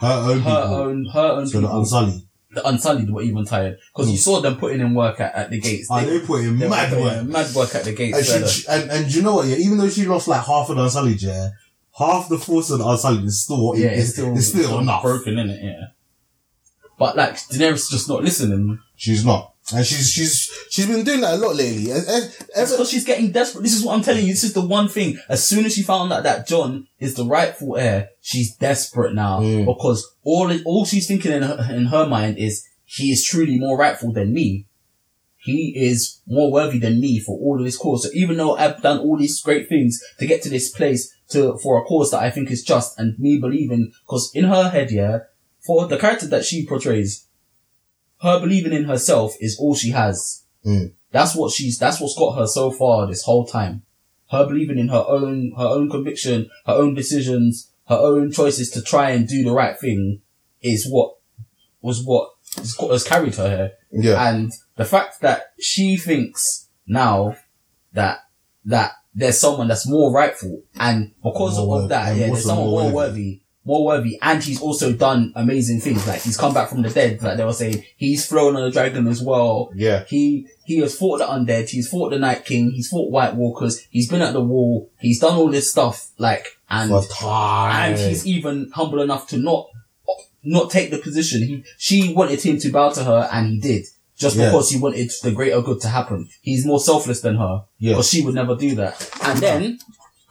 Her 0.00 0.08
own 0.08 0.38
her 0.40 0.62
people. 0.62 0.74
own, 0.74 1.04
her 1.12 1.20
own 1.20 1.46
so 1.46 1.60
the 1.60 1.66
people. 1.68 1.78
The 2.54 2.66
Unsullied 2.68 3.10
were 3.10 3.22
even 3.22 3.44
tired 3.44 3.78
because 3.92 4.10
you 4.10 4.16
saw 4.16 4.40
them 4.40 4.56
putting 4.56 4.80
in 4.80 4.94
work 4.94 5.20
at, 5.20 5.34
at 5.34 5.50
the 5.50 5.60
gates. 5.60 5.88
Ah, 5.90 6.00
they 6.04 6.20
put 6.20 6.42
in 6.44 6.58
they 6.58 6.68
mad 6.68 6.92
work. 6.92 7.18
in 7.18 7.30
mad 7.30 7.54
work 7.54 7.74
at 7.74 7.84
the 7.84 7.92
gates. 7.92 8.32
And, 8.32 8.46
she, 8.48 8.60
she- 8.62 8.68
and, 8.68 8.90
and 8.90 9.14
you 9.14 9.22
know 9.22 9.36
what, 9.36 9.46
yeah, 9.48 9.56
even 9.56 9.78
though 9.78 9.88
she 9.88 10.04
lost 10.06 10.28
like 10.28 10.44
half 10.44 10.68
of 10.70 10.76
the 10.76 10.82
Unsullied, 10.84 11.22
yeah, 11.22 11.50
half 11.98 12.28
the 12.28 12.38
force 12.38 12.70
of 12.70 12.78
the 12.78 12.86
Unsullied 12.86 13.24
is 13.24 13.42
still, 13.42 13.74
yeah, 13.76 13.88
it's, 13.88 14.00
it's 14.04 14.12
still, 14.12 14.36
it's 14.36 14.46
still 14.48 14.78
enough. 14.80 15.02
broken 15.02 15.38
in 15.38 15.50
it. 15.50 15.62
Yeah, 15.64 15.86
but 16.98 17.16
like 17.16 17.34
Daenerys 17.36 17.90
just 17.90 18.08
not 18.08 18.22
listening. 18.22 18.78
She's 18.96 19.24
not. 19.24 19.53
And 19.72 19.84
she's, 19.86 20.10
she's, 20.10 20.50
she's 20.68 20.86
been 20.86 21.04
doing 21.04 21.22
that 21.22 21.34
a 21.34 21.36
lot 21.38 21.56
lately. 21.56 21.90
And- 21.90 22.06
and- 22.06 22.24
It's 22.24 22.50
ever- 22.54 22.70
because 22.72 22.90
she's 22.90 23.04
getting 23.04 23.30
desperate. 23.32 23.62
This 23.62 23.74
is 23.74 23.82
what 23.82 23.94
I'm 23.94 24.02
telling 24.02 24.24
you. 24.26 24.32
This 24.32 24.44
is 24.44 24.52
the 24.52 24.60
one 24.66 24.88
thing. 24.88 25.18
As 25.28 25.42
soon 25.46 25.64
as 25.64 25.74
she 25.74 25.82
found 25.82 26.12
out 26.12 26.22
that 26.24 26.46
John 26.46 26.86
is 27.00 27.14
the 27.14 27.24
rightful 27.24 27.76
heir, 27.78 28.10
she's 28.20 28.54
desperate 28.56 29.14
now 29.14 29.40
Mm. 29.40 29.64
because 29.64 30.06
all 30.22 30.52
all 30.66 30.84
she's 30.84 31.06
thinking 31.06 31.32
in 31.32 31.42
her, 31.42 31.66
in 31.70 31.86
her 31.86 32.06
mind 32.06 32.36
is 32.38 32.64
he 32.84 33.10
is 33.10 33.24
truly 33.24 33.58
more 33.58 33.78
rightful 33.78 34.12
than 34.12 34.34
me. 34.34 34.66
He 35.36 35.72
is 35.76 36.20
more 36.26 36.50
worthy 36.50 36.78
than 36.78 37.00
me 37.00 37.18
for 37.18 37.38
all 37.38 37.58
of 37.58 37.64
this 37.64 37.76
cause. 37.76 38.04
So 38.04 38.10
even 38.14 38.36
though 38.36 38.56
I've 38.56 38.80
done 38.82 38.98
all 38.98 39.16
these 39.18 39.40
great 39.42 39.68
things 39.68 39.98
to 40.18 40.26
get 40.26 40.42
to 40.42 40.48
this 40.50 40.70
place 40.70 41.14
to 41.30 41.56
for 41.58 41.78
a 41.80 41.84
cause 41.84 42.10
that 42.10 42.22
I 42.22 42.30
think 42.30 42.50
is 42.50 42.62
just 42.62 42.98
and 42.98 43.18
me 43.18 43.38
believing, 43.38 43.92
because 44.06 44.30
in 44.34 44.44
her 44.44 44.68
head, 44.70 44.90
yeah, 44.90 45.20
for 45.66 45.86
the 45.86 45.98
character 45.98 46.26
that 46.28 46.44
she 46.44 46.66
portrays, 46.66 47.23
her 48.24 48.40
believing 48.40 48.72
in 48.72 48.84
herself 48.84 49.34
is 49.40 49.56
all 49.60 49.74
she 49.76 49.90
has. 49.90 50.42
Mm. 50.66 50.92
That's 51.12 51.36
what 51.36 51.52
she's, 51.52 51.78
that's 51.78 52.00
what's 52.00 52.18
got 52.18 52.36
her 52.36 52.46
so 52.46 52.70
far 52.72 53.06
this 53.06 53.22
whole 53.22 53.46
time. 53.46 53.82
Her 54.30 54.46
believing 54.46 54.78
in 54.78 54.88
her 54.88 55.04
own, 55.06 55.52
her 55.56 55.64
own 55.66 55.88
conviction, 55.90 56.50
her 56.66 56.72
own 56.72 56.94
decisions, 56.94 57.70
her 57.88 57.96
own 57.96 58.32
choices 58.32 58.70
to 58.70 58.82
try 58.82 59.10
and 59.10 59.28
do 59.28 59.44
the 59.44 59.52
right 59.52 59.78
thing 59.78 60.22
is 60.62 60.88
what, 60.90 61.14
was 61.82 62.02
what 62.04 62.30
has, 62.56 62.74
got- 62.74 62.90
has 62.90 63.04
carried 63.04 63.34
her 63.36 63.48
here. 63.48 63.72
yeah. 63.92 64.28
And 64.28 64.50
the 64.76 64.84
fact 64.86 65.20
that 65.20 65.52
she 65.60 65.96
thinks 65.96 66.68
now 66.86 67.36
that, 67.92 68.20
that 68.64 68.92
there's 69.14 69.38
someone 69.38 69.68
that's 69.68 69.86
more 69.88 70.10
rightful 70.12 70.62
and 70.74 71.12
because 71.22 71.56
More 71.58 71.62
of 71.62 71.68
worthy, 71.82 71.88
that, 71.88 72.16
yeah, 72.16 72.26
there's 72.28 72.44
someone 72.44 72.66
more 72.66 72.82
more 72.84 72.92
worthy. 72.92 73.10
worthy, 73.12 73.42
more 73.66 73.84
worthy, 73.86 74.18
and 74.20 74.42
he's 74.42 74.60
also 74.60 74.92
done 74.92 75.32
amazing 75.36 75.80
things. 75.80 76.06
Like 76.06 76.20
he's 76.22 76.36
come 76.36 76.52
back 76.52 76.68
from 76.68 76.82
the 76.82 76.90
dead, 76.90 77.22
like 77.22 77.36
they 77.38 77.44
were 77.44 77.52
saying, 77.52 77.82
he's 77.96 78.26
flown 78.26 78.56
on 78.56 78.62
a 78.64 78.70
dragon 78.70 79.06
as 79.06 79.22
well. 79.22 79.70
yeah. 79.74 80.04
He 80.06 80.46
he 80.66 80.78
has 80.78 80.96
fought 80.96 81.18
the 81.18 81.24
undead. 81.26 81.68
He's 81.70 81.88
fought 81.88 82.10
the 82.10 82.18
Night 82.18 82.44
King. 82.44 82.70
He's 82.70 82.88
fought 82.88 83.10
White 83.10 83.34
Walkers. 83.36 83.86
He's 83.90 84.08
been 84.08 84.22
at 84.22 84.32
the 84.34 84.40
wall. 84.42 84.90
He's 85.00 85.20
done 85.20 85.34
all 85.36 85.48
this 85.50 85.70
stuff. 85.70 86.10
Like 86.18 86.46
and 86.68 86.90
and 86.92 87.98
he's 87.98 88.26
even 88.26 88.70
humble 88.74 89.00
enough 89.02 89.28
to 89.28 89.38
not 89.38 89.68
not 90.42 90.70
take 90.70 90.90
the 90.90 90.98
position. 90.98 91.42
He 91.42 91.64
she 91.78 92.12
wanted 92.12 92.42
him 92.42 92.58
to 92.58 92.70
bow 92.70 92.90
to 92.90 93.04
her, 93.04 93.28
and 93.32 93.46
he 93.48 93.60
did 93.60 93.86
just 94.16 94.36
Yeah. 94.36 94.46
because 94.46 94.70
he 94.70 94.78
wanted 94.78 95.10
the 95.22 95.32
greater 95.32 95.60
good 95.62 95.80
to 95.80 95.88
happen. 95.88 96.28
He's 96.42 96.64
more 96.66 96.78
selfless 96.80 97.20
than 97.22 97.36
her 97.36 97.64
Yeah. 97.78 97.92
because 97.92 98.10
she 98.10 98.22
would 98.22 98.34
never 98.34 98.54
do 98.56 98.74
that. 98.76 99.10
And 99.22 99.38
then. 99.40 99.78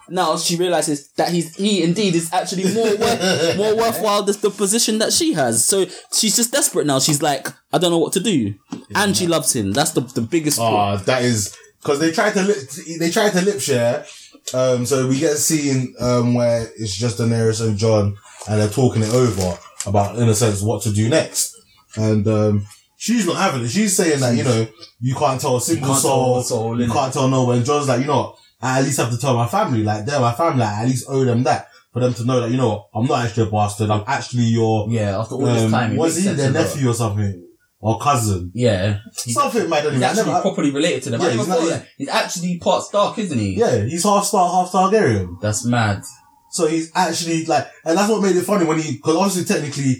Now 0.08 0.36
she 0.36 0.56
realizes 0.56 1.08
that 1.12 1.30
he's 1.30 1.54
he 1.56 1.82
indeed 1.82 2.14
is 2.14 2.32
actually 2.32 2.72
more 2.74 2.96
worth, 2.96 3.56
more 3.56 3.76
worthwhile 3.76 4.22
than 4.22 4.36
the 4.40 4.50
position 4.50 4.98
that 4.98 5.12
she 5.12 5.32
has. 5.32 5.64
So 5.64 5.86
she's 6.12 6.36
just 6.36 6.52
desperate 6.52 6.86
now. 6.86 6.98
She's 6.98 7.22
like, 7.22 7.48
I 7.72 7.78
don't 7.78 7.90
know 7.90 7.98
what 7.98 8.12
to 8.14 8.20
do, 8.20 8.54
and 8.94 9.16
she 9.16 9.26
loves 9.26 9.54
him. 9.54 9.72
That's 9.72 9.92
the 9.92 10.02
the 10.02 10.20
biggest. 10.20 10.60
Ah, 10.60 10.96
that 10.96 11.22
is 11.22 11.56
because 11.80 11.98
they 12.00 12.10
tried 12.10 12.34
to 12.34 12.42
lip, 12.42 12.58
they 12.98 13.10
tried 13.10 13.32
to 13.32 13.42
lip 13.42 13.60
share. 13.60 14.04
Um, 14.52 14.84
so 14.84 15.08
we 15.08 15.18
get 15.18 15.32
a 15.32 15.36
scene 15.36 15.94
um 16.00 16.34
where 16.34 16.68
it's 16.76 16.96
just 16.96 17.18
Daenerys 17.18 17.66
and 17.66 17.78
John, 17.78 18.16
and 18.48 18.60
they're 18.60 18.68
talking 18.68 19.02
it 19.02 19.14
over 19.14 19.58
about, 19.86 20.18
in 20.18 20.28
a 20.28 20.34
sense, 20.34 20.62
what 20.62 20.82
to 20.82 20.92
do 20.92 21.08
next. 21.08 21.54
And 21.96 22.26
um, 22.26 22.66
she's 22.96 23.26
not 23.26 23.36
having 23.36 23.62
it. 23.64 23.68
She's 23.68 23.96
saying 23.96 24.20
that 24.20 24.36
you 24.36 24.44
know 24.44 24.66
you 25.00 25.14
can't 25.14 25.40
tell 25.40 25.56
a 25.56 25.60
single 25.60 25.88
can't 25.88 26.00
soul, 26.00 26.42
soul, 26.42 26.80
you 26.80 26.90
can't 26.90 27.12
tell 27.12 27.28
no 27.28 27.44
one. 27.44 27.64
John's 27.64 27.88
like, 27.88 28.00
you 28.00 28.06
know, 28.06 28.22
what? 28.22 28.38
I 28.64 28.78
at 28.78 28.84
least 28.84 28.98
have 28.98 29.10
to 29.10 29.18
tell 29.18 29.34
my 29.36 29.46
family, 29.46 29.82
like 29.84 30.06
they're 30.06 30.20
my 30.20 30.32
family. 30.32 30.62
I 30.62 30.82
at 30.82 30.88
least 30.88 31.06
owe 31.08 31.24
them 31.24 31.42
that 31.44 31.68
for 31.92 32.00
them 32.00 32.14
to 32.14 32.24
know 32.24 32.40
that 32.40 32.50
you 32.50 32.56
know 32.56 32.68
what? 32.68 32.88
I'm 32.94 33.06
not 33.06 33.24
actually 33.24 33.48
a 33.48 33.50
bastard. 33.50 33.90
I'm 33.90 34.04
actually 34.06 34.44
your 34.44 34.88
Yeah, 34.90 35.18
after 35.20 35.34
all 35.34 35.42
this 35.46 35.62
um, 35.64 35.70
time, 35.70 35.96
was 35.96 36.16
he 36.16 36.28
their 36.30 36.50
nephew 36.50 36.88
or 36.90 36.94
something 36.94 37.46
or 37.80 37.98
cousin? 38.00 38.50
Yeah, 38.54 38.98
he's, 39.24 39.34
Something 39.34 39.68
mad. 39.68 39.84
he's 39.92 40.02
actually 40.02 40.24
never- 40.26 40.40
properly 40.40 40.70
related 40.70 41.02
to 41.04 41.10
them. 41.10 41.20
Yeah, 41.20 41.26
I 41.26 41.30
never 41.30 41.38
he's 41.40 41.48
not- 41.48 41.68
that. 41.68 41.86
He's 41.98 42.08
actually 42.08 42.58
part 42.58 42.84
Stark, 42.84 43.18
isn't 43.18 43.38
he? 43.38 43.54
Yeah, 43.56 43.84
he's 43.84 44.04
half 44.04 44.24
Star, 44.24 44.48
half 44.50 44.72
Targaryen. 44.72 45.40
That's 45.40 45.64
mad. 45.66 46.02
So 46.50 46.66
he's 46.66 46.90
actually 46.94 47.44
like, 47.46 47.66
and 47.84 47.98
that's 47.98 48.10
what 48.10 48.22
made 48.22 48.36
it 48.36 48.44
funny 48.44 48.64
when 48.64 48.78
he, 48.80 48.92
because 48.92 49.16
obviously 49.16 49.44
technically 49.44 49.96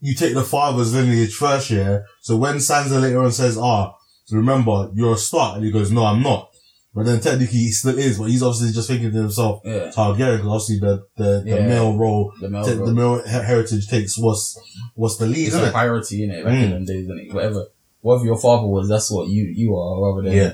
you 0.00 0.14
take 0.14 0.34
the 0.34 0.44
father's 0.44 0.94
lineage 0.94 1.34
first, 1.34 1.70
yeah. 1.70 2.00
So 2.20 2.36
when 2.36 2.56
Sansa 2.56 3.00
later 3.00 3.22
on 3.22 3.32
says, 3.32 3.56
"Ah, 3.58 3.94
remember 4.30 4.90
you're 4.94 5.14
a 5.14 5.16
Stark," 5.16 5.56
and 5.56 5.64
he 5.64 5.70
goes, 5.72 5.90
"No, 5.90 6.04
I'm 6.04 6.22
not." 6.22 6.50
But 6.94 7.06
then 7.06 7.20
technically 7.20 7.58
he 7.58 7.70
still 7.72 7.98
is, 7.98 8.18
but 8.18 8.26
he's 8.30 8.42
obviously 8.42 8.72
just 8.72 8.86
thinking 8.88 9.10
to 9.10 9.18
himself, 9.18 9.62
Yeah, 9.64 9.90
Targaryen, 9.94 10.36
because 10.38 10.46
obviously 10.46 10.78
the 10.78 11.06
the, 11.16 11.40
the 11.44 11.50
Yeah. 11.50 11.66
male 11.66 11.96
role, 11.96 12.32
the 12.40 12.48
male, 12.48 12.64
the, 12.64 12.74
the 12.76 12.94
male 12.94 13.18
her- 13.26 13.42
heritage 13.42 13.88
takes 13.88 14.16
what's 14.16 14.56
what's 14.94 15.16
the 15.16 15.26
lead, 15.26 15.46
it's 15.46 15.54
isn't 15.54 15.64
a 15.64 15.68
it? 15.68 15.72
priority 15.72 16.22
in 16.22 16.30
it 16.30 16.44
back 16.44 16.54
in 16.54 16.68
Mm. 16.68 16.72
them 16.72 16.84
days, 16.84 17.04
isn't 17.04 17.18
it? 17.18 17.34
Whatever, 17.34 17.66
whatever 18.00 18.24
your 18.26 18.38
father 18.38 18.68
was, 18.68 18.88
that's 18.88 19.10
what 19.10 19.28
you 19.28 19.44
you 19.44 19.74
are, 19.76 20.00
rather 20.00 20.22
than 20.28 20.36
Yeah. 20.38 20.52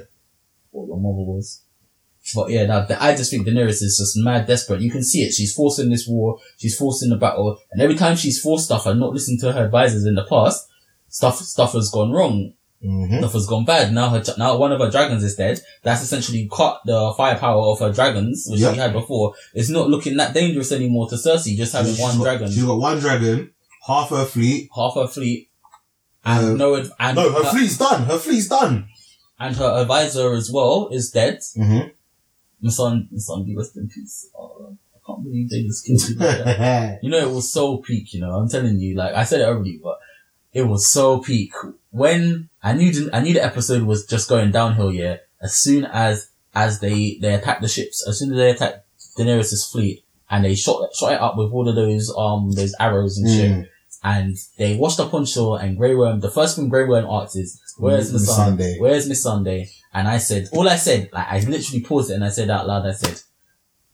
what 0.71 0.87
your 0.87 0.97
mother 0.97 1.25
was. 1.31 1.61
But 2.35 2.51
yeah, 2.51 2.65
now 2.67 2.87
I 3.01 3.15
just 3.17 3.31
think 3.31 3.47
Daenerys 3.47 3.83
is 3.83 3.97
just 3.99 4.17
mad 4.17 4.47
desperate. 4.47 4.81
You 4.83 4.91
can 4.91 5.03
see 5.03 5.23
it. 5.23 5.33
She's 5.33 5.53
forcing 5.55 5.91
this 5.91 6.07
war. 6.09 6.39
She's 6.59 6.77
forcing 6.77 7.11
the 7.11 7.17
battle, 7.17 7.59
and 7.73 7.83
every 7.83 7.97
time 7.97 8.17
she's 8.17 8.39
forced 8.41 8.67
stuff 8.67 8.87
and 8.87 8.99
not 9.01 9.13
listened 9.13 9.41
to 9.41 9.53
her 9.53 9.65
advisors 9.67 10.05
in 10.07 10.15
the 10.15 10.25
past, 10.25 10.67
stuff 11.09 11.39
stuff 11.41 11.73
has 11.73 11.91
gone 11.91 12.13
wrong. 12.13 12.53
Mm-hmm. 12.85 13.19
Stuff 13.19 13.33
has 13.35 13.47
gone 13.47 13.65
bad. 13.67 13.93
Now 13.93 14.09
her 14.09 14.23
now 14.39 14.57
one 14.57 14.73
of 14.73 14.81
her 14.81 14.91
dragons 14.91 15.23
is 15.23 15.37
dead. 15.37 15.61
That's 15.83 16.03
essentially 16.03 16.49
cut 16.51 16.81
the 16.87 17.13
firepower 17.17 17.63
of 17.73 17.79
her 17.81 17.93
dragons, 17.93 18.47
which 18.49 18.61
Yep. 18.61 18.73
she 18.75 18.81
had 18.81 18.93
before. 18.95 19.35
It's 19.53 19.69
not 19.69 19.91
looking 19.91 20.17
that 20.17 20.33
dangerous 20.33 20.73
anymore 20.73 21.09
to 21.11 21.17
Cersei, 21.17 21.57
just 21.57 21.75
having 21.75 21.93
She's 21.93 22.01
one 22.01 22.17
got- 22.17 22.25
dragon, 22.25 22.51
She's 22.51 22.65
got 22.65 22.79
one 22.79 22.99
dragon, 22.99 23.51
half 23.87 24.09
her 24.11 24.25
fleet. 24.25 24.71
half 24.75 24.95
her 24.95 25.07
fleet, 25.09 25.51
and 26.25 26.47
Uh, 26.47 26.55
no, 26.55 26.75
and 26.75 27.17
No, 27.17 27.31
her 27.31 27.45
her, 27.45 27.51
fleet's 27.51 27.77
done. 27.77 28.05
Her 28.05 28.19
fleet's 28.19 28.49
done. 28.49 28.89
and 29.39 29.57
her 29.57 29.81
advisor 29.83 30.33
as 30.35 30.51
well 30.51 30.89
is 30.91 31.11
dead. 31.11 31.41
Mm-hmm. 31.59 31.89
My 32.63 32.71
son, 32.71 33.09
my 33.13 33.19
son, 33.19 33.45
be 33.45 33.55
rest 33.57 33.77
in 33.77 33.89
peace. 33.89 34.27
Oh, 34.39 34.77
I 34.95 34.99
can't 35.07 35.23
believe 35.23 35.51
they 35.51 35.63
just 35.65 35.85
killed 35.87 36.03
him 36.03 36.19
like. 36.19 36.99
You 37.03 37.11
know, 37.11 37.19
it 37.19 37.35
was 37.35 37.53
so 37.53 37.77
peak, 37.79 38.15
you 38.15 38.21
know, 38.21 38.33
I'm 38.33 38.49
telling 38.49 38.79
you, 38.79 38.97
like, 38.97 39.15
I 39.15 39.25
said 39.25 39.41
it 39.43 39.49
already, 39.49 39.79
but 39.83 39.99
it 40.53 40.63
was 40.63 40.87
so 40.91 41.19
peak. 41.21 41.53
When 41.91 42.49
I 42.63 42.73
knew, 42.73 42.93
the, 42.93 43.17
I 43.17 43.21
knew 43.21 43.35
the 43.35 43.45
episode 43.45 43.83
was 43.83 44.07
just 44.07 44.29
going 44.29 44.51
downhill, 44.53 44.93
yeah, 44.93 45.19
as 45.43 45.57
soon 45.57 45.85
as, 45.87 46.31
as 46.55 46.81
they, 46.81 47.19
they 47.21 47.35
attacked 47.35 47.63
the 47.63 47.69
ships, 47.69 48.07
as 48.07 48.19
soon 48.19 48.33
as 48.33 48.37
they 48.37 48.51
attacked 48.51 48.85
Daenerys' 49.19 49.71
fleet, 49.71 50.05
and 50.31 50.45
they 50.45 50.55
shot, 50.55 50.95
shot 50.95 51.13
it 51.13 51.21
up 51.21 51.37
with 51.37 51.53
all 51.53 51.69
of 51.69 51.75
those, 51.75 52.13
um, 52.17 52.53
those 52.53 52.75
arrows 52.79 53.19
and 53.19 53.29
shit, 53.29 53.51
Mm. 53.51 53.69
and 54.05 54.37
they 54.59 54.77
washed 54.77 55.01
up 55.01 55.13
on 55.15 55.25
shore, 55.25 55.61
and 55.61 55.77
Grey 55.77 55.95
Worm, 55.95 56.21
the 56.21 56.31
first 56.31 56.57
thing 56.57 56.69
Grey 56.69 56.85
Worm 56.87 57.07
asks 57.09 57.37
is, 57.37 57.61
where's 57.79 58.13
Miss 58.13 58.23
Miss 58.23 58.37
Sunday? 58.37 58.63
Sunday? 58.65 58.77
Where's 58.81 59.09
Miss 59.09 59.23
Sunday? 59.23 59.71
And 59.93 60.07
I 60.07 60.19
said, 60.19 60.49
all 60.53 60.69
I 60.69 60.77
said, 60.77 61.11
like, 61.13 61.27
I 61.29 61.41
literally 61.41 61.81
paused 61.83 62.11
it 62.11 62.15
and 62.15 62.25
I 62.25 62.29
said 62.29 62.49
out 62.51 62.67
loud, 62.69 62.87
I 62.87 62.93
said, 62.93 63.21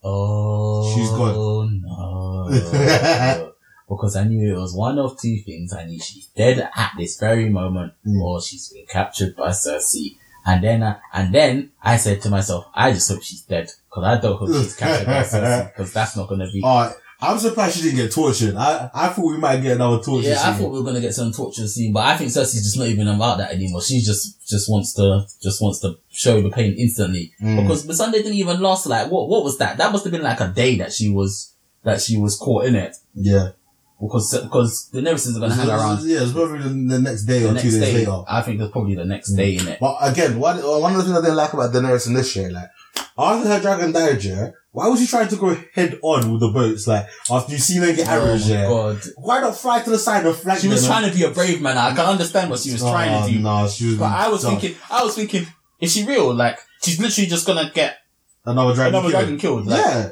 oh, 0.03 0.93
She's 0.95 1.09
gone. 1.09 1.81
no. 1.83 3.53
because 3.89 4.15
I 4.15 4.23
knew 4.25 4.55
it 4.55 4.59
was 4.59 4.73
one 4.73 4.99
of 4.99 5.19
two 5.19 5.37
things. 5.45 5.73
I 5.73 5.85
knew 5.85 5.99
she's 5.99 6.27
dead 6.27 6.69
at 6.75 6.91
this 6.97 7.17
very 7.19 7.49
moment, 7.49 7.93
Mm. 8.05 8.21
or 8.21 8.41
she's 8.41 8.69
been 8.69 8.85
captured 8.87 9.35
by 9.35 9.49
Cersei. 9.49 10.17
And 10.45 10.63
then, 10.63 10.81
I, 10.83 10.95
and 11.13 11.33
then 11.35 11.71
I 11.83 11.97
said 11.97 12.21
to 12.21 12.29
myself, 12.29 12.67
I 12.73 12.93
just 12.93 13.09
hope 13.11 13.21
she's 13.21 13.41
dead, 13.41 13.69
because 13.89 14.03
I 14.03 14.19
don't 14.21 14.37
hope 14.37 14.49
she's 14.49 14.75
captured 14.75 15.05
by 15.05 15.23
Cersei, 15.23 15.73
because 15.75 15.91
that's 15.93 16.15
not 16.15 16.29
gonna 16.29 16.49
be. 16.51 16.63
Alright, 16.63 16.95
I'm 17.19 17.39
surprised 17.39 17.75
she 17.77 17.81
didn't 17.83 17.97
get 17.97 18.11
tortured. 18.11 18.55
I, 18.55 18.89
I 18.93 19.07
thought 19.09 19.25
we 19.25 19.37
might 19.37 19.57
get 19.61 19.75
another 19.77 20.03
torture 20.03 20.23
scene. 20.23 20.31
yeah, 20.33 20.49
I 20.49 20.53
thought 20.53 20.71
we 20.71 20.79
were 20.79 20.85
gonna 20.85 21.01
get 21.01 21.13
some 21.15 21.31
torture 21.33 21.67
scene, 21.67 21.91
but 21.91 22.05
I 22.05 22.15
think 22.15 22.29
Cersei's 22.29 22.63
just 22.63 22.77
not 22.77 22.87
even 22.87 23.07
about 23.07 23.39
that 23.39 23.51
anymore. 23.53 23.81
She 23.81 24.01
just 24.01 24.47
just 24.47 24.69
wants 24.69 24.93
to 24.93 25.25
just 25.41 25.61
wants 25.61 25.79
to 25.79 25.97
show 26.11 26.39
the 26.41 26.49
pain 26.51 26.75
instantly 26.77 27.33
Mm. 27.41 27.63
because 27.63 27.85
the 27.87 27.93
Sunday 27.95 28.19
didn't 28.19 28.35
even 28.35 28.61
last 28.61 28.85
like 28.85 29.09
what 29.11 29.27
what 29.29 29.43
was 29.43 29.57
that? 29.57 29.77
That 29.77 29.91
must 29.91 30.03
have 30.05 30.11
been 30.13 30.21
like 30.23 30.39
a 30.41 30.49
day 30.49 30.77
that 30.77 30.93
she 30.93 31.09
was 31.09 31.53
that 31.83 31.99
she 32.01 32.17
was 32.17 32.37
caught 32.37 32.65
in 32.65 32.75
it 32.75 32.95
yeah. 33.15 33.49
Because 33.99 34.39
because 34.43 34.89
the 34.91 35.01
Daenerys 35.01 35.27
isn't 35.27 35.39
gonna 35.39 35.53
hang 35.53 35.69
around 35.69 36.03
Yeah, 36.03 36.21
it's 36.21 36.31
probably 36.31 36.59
the, 36.59 36.69
the 36.69 36.99
next 36.99 37.23
day 37.23 37.39
the 37.39 37.45
or 37.45 37.49
two 37.49 37.53
next 37.53 37.63
days 37.63 37.79
day. 37.79 37.93
later. 37.99 38.23
I 38.27 38.41
think 38.41 38.61
it's 38.61 38.71
probably 38.71 38.95
the 38.95 39.05
next 39.05 39.33
mm. 39.33 39.37
day 39.37 39.55
in 39.57 39.67
it. 39.67 39.79
But 39.79 39.97
again, 40.01 40.39
one, 40.39 40.57
one 40.57 40.91
of 40.91 40.97
the 40.97 41.03
things 41.03 41.17
I 41.17 41.21
didn't 41.21 41.35
like 41.35 41.53
about 41.53 41.73
Daenerys 41.73 42.07
in 42.07 42.13
this 42.13 42.31
show, 42.31 42.43
like, 42.43 42.69
after 43.17 43.49
her 43.49 43.59
dragon 43.59 43.91
died, 43.91 44.23
yeah, 44.23 44.51
why 44.71 44.87
was 44.87 44.99
she 44.99 45.07
trying 45.07 45.27
to 45.29 45.35
go 45.35 45.57
head 45.73 45.97
on 46.03 46.31
with 46.31 46.41
the 46.41 46.49
boats? 46.49 46.87
Like, 46.87 47.07
after 47.31 47.51
you 47.53 47.57
seen 47.57 47.81
her 47.81 47.93
get 47.93 48.07
arrows, 48.07 48.47
oh 48.47 48.53
yeah, 48.53 48.67
god, 48.67 49.01
why 49.17 49.41
not 49.41 49.57
fly 49.57 49.81
to 49.81 49.89
the 49.89 49.97
side 49.97 50.25
and 50.25 50.35
flank 50.35 50.61
she 50.61 50.67
was 50.67 50.83
them? 50.83 50.91
trying 50.91 51.09
to 51.09 51.17
be 51.17 51.23
a 51.23 51.31
brave 51.31 51.59
man. 51.59 51.77
I 51.77 51.95
can 51.95 52.05
understand 52.05 52.51
what 52.51 52.59
she 52.59 52.71
was 52.71 52.81
trying 52.81 53.09
to 53.09 53.25
oh, 53.25 53.31
do, 53.31 53.39
No, 53.39 53.67
she 53.67 53.87
was. 53.87 53.95
but 53.97 54.11
I 54.11 54.29
was 54.29 54.43
dumb. 54.43 54.59
thinking, 54.59 54.77
I 54.91 55.03
was 55.03 55.15
thinking, 55.15 55.47
is 55.79 55.93
she 55.93 56.05
real? 56.05 56.31
Like 56.33 56.59
she's 56.83 56.99
literally 56.99 57.27
just 57.27 57.47
gonna 57.47 57.71
get 57.73 57.97
another 58.45 58.75
dragon. 58.75 58.93
another 58.93 59.09
killed. 59.09 59.23
dragon 59.23 59.39
killed. 59.39 59.65
Like, 59.65 59.79
yeah, 59.79 60.09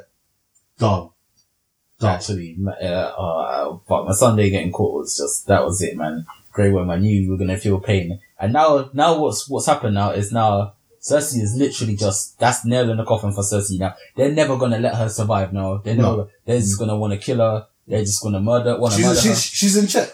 dumb. 0.79 1.11
Actually, 2.03 2.57
uh, 2.67 2.85
uh, 2.85 3.77
but 3.87 4.05
Missandei 4.05 4.49
getting 4.51 4.71
caught 4.71 4.93
was 5.01 5.17
just 5.17 5.47
that 5.47 5.63
was 5.63 5.81
it, 5.81 5.95
man. 5.95 6.25
Grey 6.51 6.69
Worm, 6.71 6.89
I 6.89 6.97
knew 6.97 7.21
you 7.21 7.31
were 7.31 7.37
gonna 7.37 7.57
feel 7.57 7.79
pain, 7.79 8.19
and 8.39 8.53
now, 8.53 8.89
now 8.93 9.17
what's 9.19 9.49
what's 9.49 9.65
happened 9.65 9.95
now 9.95 10.11
is 10.11 10.31
now 10.31 10.73
Cersei 11.01 11.41
is 11.41 11.55
literally 11.55 11.95
just 11.95 12.37
that's 12.39 12.65
nail 12.65 12.89
in 12.89 12.97
the 12.97 13.05
coffin 13.05 13.31
for 13.31 13.43
Cersei. 13.43 13.79
Now 13.79 13.95
they're 14.15 14.31
never 14.31 14.57
gonna 14.57 14.79
let 14.79 14.95
her 14.95 15.07
survive. 15.09 15.53
Now 15.53 15.77
they're 15.77 15.95
No. 15.95 16.09
never. 16.17 16.29
They're 16.45 16.59
just 16.59 16.77
gonna 16.79 16.97
want 16.97 17.13
to 17.13 17.19
kill 17.19 17.37
her. 17.37 17.67
They're 17.87 18.01
just 18.03 18.21
gonna 18.23 18.39
murder. 18.41 18.77
Want 18.77 18.93
to 18.93 18.97
She's, 18.97 19.05
murder 19.07 19.29
her. 19.29 19.35
she's 19.35 19.77
in 19.77 19.87
check. 19.87 20.09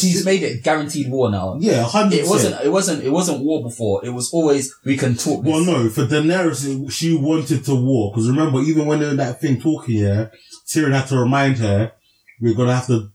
She's 0.00 0.24
made 0.24 0.42
it 0.42 0.62
guaranteed 0.62 1.10
war 1.10 1.30
now. 1.30 1.56
Yeah, 1.60 1.84
100%. 1.84 2.12
It 2.12 2.26
wasn't. 2.26 2.64
It 2.64 2.68
wasn't. 2.70 3.04
It 3.04 3.10
wasn't 3.10 3.40
war 3.44 3.62
before. 3.62 4.04
It 4.04 4.10
was 4.10 4.32
always 4.32 4.74
we 4.84 4.96
can 4.96 5.14
talk. 5.14 5.42
This. 5.44 5.52
Well, 5.52 5.64
no, 5.64 5.88
for 5.88 6.06
Daenerys, 6.06 6.90
she 6.92 7.16
wanted 7.16 7.64
to 7.64 7.74
war. 7.74 8.12
Because 8.12 8.28
remember, 8.28 8.60
even 8.60 8.86
when 8.86 8.98
they 9.00 9.06
were 9.06 9.10
in 9.12 9.16
that 9.18 9.40
thing 9.40 9.60
talking 9.60 9.96
here, 9.96 10.30
Tyrion 10.66 10.92
had 10.94 11.06
to 11.08 11.18
remind 11.18 11.58
her, 11.58 11.92
we're 12.40 12.54
going 12.54 12.68
to 12.68 12.74
have 12.74 12.86
to 12.86 13.10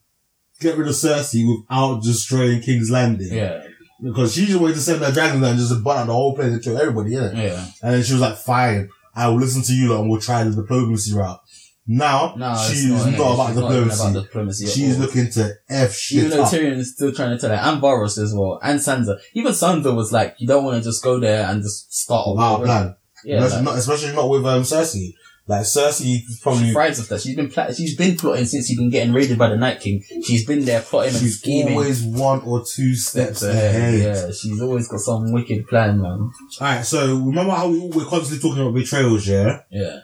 get 0.60 0.78
rid 0.78 0.88
of 0.88 0.94
Cersei 0.94 1.46
without 1.48 2.02
destroying 2.04 2.62
King's 2.62 2.90
Landing. 2.90 3.32
Yeah, 3.32 3.64
Because 4.02 4.34
she 4.34 4.46
just 4.46 4.60
wanted 4.60 4.74
to 4.76 4.80
send 4.82 5.02
that 5.02 5.14
dragon 5.14 5.42
down 5.42 5.52
and 5.52 5.60
just 5.60 5.84
burn 5.84 5.98
out 5.98 6.08
the 6.08 6.14
whole 6.14 6.36
place 6.36 6.52
and 6.54 6.64
kill 6.64 6.78
everybody, 6.78 7.12
innit? 7.12 7.36
yeah. 7.36 7.66
And 7.84 7.94
then 7.96 8.04
she 8.04 8.14
was 8.14 8.22
like, 8.22 8.38
fine, 8.38 8.90
I 9.16 9.28
will 9.28 9.38
listen 9.38 9.62
to 9.64 9.74
you 9.74 9.96
and 9.96 10.10
we'll 10.10 10.20
try 10.22 10.44
the 10.44 10.56
diplomacy 10.56 11.14
route. 11.14 11.40
Now, 11.88 12.36
No, 12.38 12.56
she's 12.70 12.86
not, 12.86 13.08
innit? 13.08 13.16
about 13.16 13.48
She's 13.48 13.56
not 13.56 13.70
diplomacy. 13.70 14.02
about 14.12 14.24
diplomacy. 14.24 14.66
she's 14.68 14.96
all. 14.96 15.02
looking 15.06 15.32
to 15.32 15.52
F 15.70 15.94
shit 15.96 16.18
Even 16.26 16.32
though 16.32 16.44
up. 16.44 16.52
Tyrion 16.52 16.78
is 16.78 16.94
still 16.94 17.14
trying 17.14 17.30
to 17.32 17.40
tell 17.40 17.50
her, 17.50 17.56
and 17.56 17.82
Varys 17.82 18.18
as 18.22 18.34
well, 18.34 18.60
and 18.62 18.80
Sansa. 18.80 19.18
Even 19.34 19.54
Sansa 19.54 19.96
was 19.96 20.12
like, 20.12 20.36
you 20.38 20.48
don't 20.48 20.66
want 20.66 20.78
to 20.84 20.84
just 20.90 21.02
go 21.04 21.20
there 21.20 21.48
and 21.50 21.62
just 21.64 21.94
start 21.94 22.26
a 22.28 22.34
war. 22.34 22.64
plan. 22.66 22.96
Yeah, 23.24 23.38
especially, 23.38 23.56
like, 23.56 23.66
not, 23.66 23.78
especially 23.80 24.14
not 24.16 24.30
with 24.30 24.46
um, 24.46 24.62
Cersei. 24.64 25.14
Like, 25.50 25.62
Cersei 25.62 26.20
probably 26.42 26.66
she 26.66 26.72
thrives 26.74 27.00
off 27.00 27.08
that. 27.08 27.22
She's 27.22 27.36
been 27.38 27.50
pla- 27.50 27.72
she's 27.72 27.96
been 27.96 28.18
plotting 28.18 28.44
since 28.46 28.68
she's 28.68 28.78
been 28.78 28.90
getting 28.90 29.14
raided 29.14 29.38
by 29.38 29.48
the 29.48 29.56
Night 29.56 29.80
King. 29.80 30.04
She's 30.26 30.46
been 30.46 30.66
there 30.66 30.82
plotting 30.82 31.12
and 31.14 31.20
She's 31.22 31.40
scheming. 31.40 31.74
always 31.74 32.04
one 32.04 32.42
or 32.42 32.66
two 32.66 32.96
steps 32.96 33.40
steps 33.40 33.44
ahead. 33.44 33.76
ahead. 33.94 34.02
Yeah, 34.26 34.32
she's 34.34 34.62
always 34.62 34.90
got 34.90 35.00
some 35.00 35.32
wicked 35.32 35.66
plan, 35.68 36.02
man. 36.02 36.32
Alright, 36.60 36.86
so 36.86 37.16
remember 37.16 37.54
how 37.54 37.70
we, 37.70 37.80
we're 37.80 38.04
constantly 38.06 38.40
talking 38.46 38.62
about 38.62 38.74
betrayals, 38.76 39.26
yeah? 39.26 39.62
Yeah. 39.72 40.00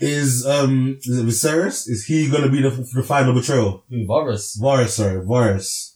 Is, 0.00 0.46
um, 0.46 0.98
is 1.00 1.18
it 1.18 1.26
Viserys? 1.26 1.88
Is 1.88 2.04
he 2.06 2.30
gonna 2.30 2.48
be 2.48 2.62
the, 2.62 2.70
the 2.94 3.02
final 3.02 3.34
betrayal? 3.34 3.84
Who, 3.90 4.06
Varys? 4.06 4.58
Varys, 4.60 4.88
sorry, 4.88 5.20
Varys. 5.24 5.94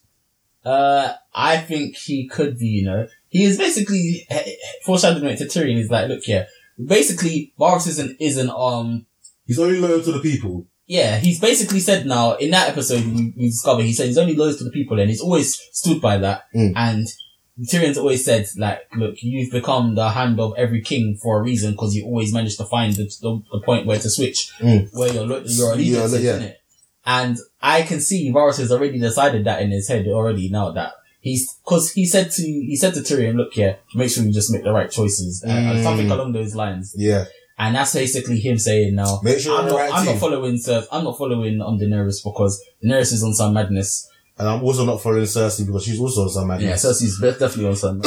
Uh, 0.64 1.12
I 1.35 1.59
think 1.59 1.96
he 1.96 2.28
could 2.28 2.59
be, 2.59 2.66
you 2.66 2.85
know. 2.85 3.09
He 3.28 3.44
is 3.44 3.59
basically 3.59 4.26
foreshadowing 4.85 5.24
it 5.26 5.38
to 5.38 5.44
Tyrion. 5.44 5.76
He's 5.76 5.90
like, 5.90 6.09
look 6.09 6.22
here. 6.22 6.46
Basically, 6.85 7.52
Varys 7.59 7.88
isn't, 7.88 8.16
isn't, 8.20 8.50
um, 8.50 9.07
He's 9.46 9.59
only 9.59 9.78
loyal 9.78 10.02
to 10.02 10.12
the 10.12 10.20
people. 10.20 10.66
yeah, 10.87 11.16
he's 11.18 11.40
basically 11.40 11.81
said 11.81 12.07
now, 12.07 12.35
in 12.35 12.50
that 12.50 12.68
episode 12.68 13.05
we, 13.05 13.33
we 13.37 13.46
discovered, 13.48 13.83
he 13.85 13.92
said 13.92 14.07
he's 14.07 14.18
only 14.18 14.37
loyal 14.37 14.55
to 14.55 14.64
the 14.64 14.70
people 14.70 14.98
and 15.00 15.11
he's 15.11 15.20
always 15.20 15.61
stood 15.72 16.00
by 16.00 16.18
that. 16.18 16.44
Mm. 16.55 16.72
And 16.76 17.07
Tyrion's 17.64 17.98
always 17.98 18.25
said, 18.25 18.46
like, 18.57 18.81
look, 18.96 19.22
you've 19.22 19.53
become 19.53 19.94
the 19.94 20.11
hand 20.11 20.40
of 20.40 20.55
every 20.57 20.81
king 20.83 21.16
for 21.22 21.38
a 21.38 21.42
reason 21.42 21.72
because 21.72 21.94
you 21.94 22.05
always 22.05 22.33
manage 22.33 22.57
to 22.57 22.64
find 22.64 22.94
the, 22.94 23.05
the, 23.20 23.42
the 23.53 23.61
point 23.64 23.87
where 23.87 23.98
to 23.98 24.11
switch, 24.11 24.51
Mm. 24.61 24.88
where 24.92 25.12
your, 25.12 25.27
lo- 25.27 25.42
your 25.46 25.72
allegiance 25.72 26.12
Yeah, 26.12 26.18
is, 26.18 26.25
yeah. 26.25 26.38
innit? 26.38 26.55
And 27.05 27.37
I 27.61 27.83
can 27.83 28.01
see 28.01 28.33
Varys 28.33 28.59
has 28.59 28.70
already 28.72 28.98
decided 28.98 29.44
that 29.44 29.61
in 29.62 29.70
his 29.70 29.88
head 29.88 30.07
already 30.09 30.48
now 30.48 30.70
that 30.72 30.92
he's, 31.20 31.59
cause 31.64 31.92
he 31.92 32.07
said 32.07 32.31
to, 32.33 32.42
he 32.42 32.77
said 32.77 32.94
to 32.94 33.01
Tyrion, 33.01 33.35
look 33.37 33.53
here, 33.55 33.79
make 33.94 34.11
sure 34.11 34.25
you 34.25 34.33
just 34.33 34.53
make 34.53 34.62
the 34.64 34.72
right 34.72 34.90
choices. 34.90 35.42
And- 35.42 35.53
and 35.68 35.79
Mm. 35.79 35.83
something 35.83 36.11
along 36.11 36.33
those 36.33 36.55
lines. 36.55 36.94
Yeah. 36.96 37.25
And 37.59 37.77
that's 37.77 37.94
basically 37.94 38.40
him 38.40 38.59
saying 38.59 38.94
now, 38.94 39.20
Make 39.22 39.38
sure 39.38 39.59
I'm 39.61 39.68
not, 39.68 39.77
right 39.77 39.92
I'm 39.92 40.07
not 40.07 40.18
following 40.18 40.57
Sir, 40.59 40.85
I'm 40.90 41.05
not 41.05 41.18
following 41.18 41.61
um 41.61 41.79
Daenerys 41.79 42.25
because 42.25 42.61
Daenerys 42.83 43.12
is 43.12 43.22
on 43.22 43.35
some 43.35 43.53
madness. 43.55 44.09
And 44.38 44.49
I'm 44.49 44.62
also 44.62 44.85
not 44.85 45.01
following 45.03 45.25
Cersei 45.25 45.66
because 45.66 45.85
she's 45.85 46.01
also 46.01 46.23
on 46.23 46.29
some 46.31 46.49
Yeah, 46.51 46.57
madness. 46.57 46.85
Cersei's 46.87 47.21
definitely 47.21 47.66
on 47.66 47.77
some. 47.77 48.01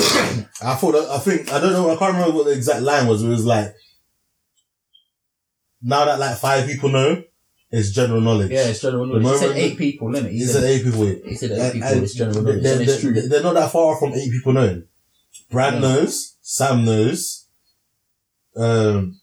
I 0.62 0.76
thought, 0.76 0.94
that, 0.94 1.08
I 1.12 1.20
think, 1.20 1.52
I 1.54 1.60
don't 1.60 1.72
know, 1.74 1.92
I 1.92 1.96
can't 1.98 2.14
remember 2.16 2.36
what 2.38 2.46
the 2.48 2.54
exact 2.54 2.82
line 2.82 3.08
was. 3.08 3.22
but 3.22 3.28
It 3.30 3.32
was 3.32 3.46
like, 3.46 3.76
now 5.82 6.06
that 6.06 6.20
like 6.20 6.38
five 6.38 6.66
people 6.68 6.90
know, 6.90 7.24
it's 7.72 7.92
general 7.92 8.22
knowledge. 8.22 8.52
yeah, 8.52 8.68
it's 8.68 8.82
general 8.82 9.06
knowledge. 9.06 9.24
He 9.24 9.38
said 9.38 9.48
moment- 9.50 9.60
eight 9.60 9.78
people, 9.78 10.08
innit? 10.10 10.30
He 10.32 10.38
He 10.40 10.46
said, 10.46 10.64
eight 10.64 10.84
people. 10.84 11.06
he 11.06 11.36
said 11.36 11.52
eight 11.52 11.74
people. 11.74 11.88
and 11.90 12.04
It's 12.04 12.14
general 12.14 12.42
knowledge, 12.42 12.64
they're, 12.64 12.74
and 12.74 12.82
it's 12.82 13.02
they're- 13.02 13.12
true. 13.14 13.22
they're 13.28 13.44
not 13.44 13.54
that 13.56 13.72
far 13.72 13.98
from 13.98 14.14
eight 14.14 14.32
people 14.32 14.54
knowing. 14.54 14.84
Bran 15.52 15.74
Yeah. 15.76 15.80
knows, 15.80 16.36
Sam 16.42 16.86
knows, 16.86 17.46
um, 18.56 19.20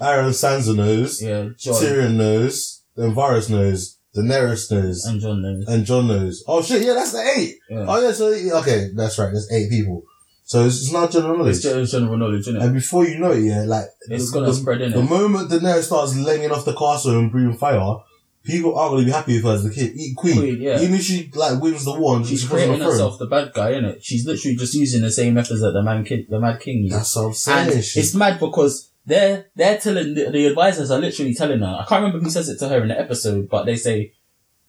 Arya 0.00 0.30
Sansa 0.30 0.74
knows, 0.76 1.22
Yeah, 1.22 1.48
Jon 1.56 1.74
Tyrion 1.74 2.14
knows, 2.16 2.82
then 2.96 3.14
Varys 3.14 3.48
knows, 3.48 3.96
Daenerys 4.14 4.70
knows, 4.70 5.04
and 5.06 5.20
Jon 5.20 5.42
knows. 5.42 5.66
and 5.66 5.84
Jon 5.84 6.06
knows. 6.06 6.44
Oh 6.46 6.62
shit, 6.62 6.82
yeah, 6.82 6.92
that's 6.94 7.12
the 7.12 7.32
eight. 7.36 7.56
Yeah. 7.68 7.84
Oh 7.88 8.00
yeah, 8.00 8.12
so 8.12 8.26
okay, 8.60 8.90
that's 8.94 9.18
right. 9.18 9.32
There's 9.32 9.50
eight 9.52 9.70
people. 9.70 10.04
So 10.46 10.66
it's, 10.66 10.82
it's 10.82 10.92
not 10.92 11.10
general 11.10 11.38
knowledge. 11.38 11.56
It's 11.56 11.64
general, 11.64 11.86
general 11.86 12.16
knowledge, 12.18 12.46
innit? 12.46 12.62
and 12.62 12.74
before 12.74 13.06
you 13.06 13.18
know 13.18 13.32
it, 13.32 13.40
yeah, 13.44 13.62
like 13.64 13.86
It's 14.08 14.30
the, 14.30 14.34
gonna 14.34 14.46
the, 14.52 14.54
spread, 14.54 14.80
in 14.82 14.92
the 14.92 15.02
moment 15.02 15.50
Daenerys 15.50 15.84
starts 15.84 16.16
laying 16.16 16.50
off 16.50 16.64
the 16.66 16.74
castle 16.74 17.18
and 17.18 17.32
breathing 17.32 17.56
fire, 17.56 17.96
people 18.44 18.78
aren't 18.78 18.92
gonna 18.92 19.04
be 19.06 19.10
happy 19.10 19.36
with 19.36 19.44
her 19.44 19.54
as 19.54 19.64
the 19.64 19.70
kid, 19.70 19.94
queen. 20.16 20.36
Queen, 20.36 20.60
yeah. 20.60 20.80
Even 20.80 20.94
if 20.96 21.02
she 21.02 21.30
like 21.34 21.60
wins 21.60 21.84
the 21.86 21.98
war 21.98 22.16
and 22.16 22.26
She's 22.26 22.42
she 22.42 22.46
creating 22.48 22.78
herself 22.78 23.18
the 23.18 23.26
bad 23.26 23.52
guy, 23.54 23.70
isn't 23.70 23.84
it? 23.86 24.04
She's 24.04 24.26
literally 24.26 24.56
just 24.56 24.74
using 24.74 25.00
the 25.00 25.10
same 25.10 25.32
methods 25.34 25.60
that 25.62 25.72
the 25.72 25.82
man 25.82 26.04
kid, 26.04 26.26
the 26.28 26.38
Mad 26.38 26.60
King 26.60 26.82
used. 26.84 26.94
That's 26.94 27.16
what 27.16 27.22
I'm 27.26 27.32
saying. 27.34 27.72
And 27.72 27.84
She's- 27.84 27.96
it's 28.08 28.14
mad 28.14 28.38
because 28.38 28.90
they're 29.06 29.46
they're 29.54 29.78
telling 29.78 30.14
the, 30.14 30.30
the 30.30 30.46
advisors 30.46 30.90
are 30.90 30.98
literally 31.00 31.34
telling 31.34 31.60
her. 31.60 31.78
I 31.80 31.84
can't 31.86 32.02
remember 32.02 32.24
who 32.24 32.30
says 32.30 32.48
it 32.48 32.58
to 32.60 32.68
her 32.68 32.80
in 32.82 32.88
the 32.88 32.98
episode, 32.98 33.48
but 33.48 33.64
they 33.64 33.76
say 33.76 34.12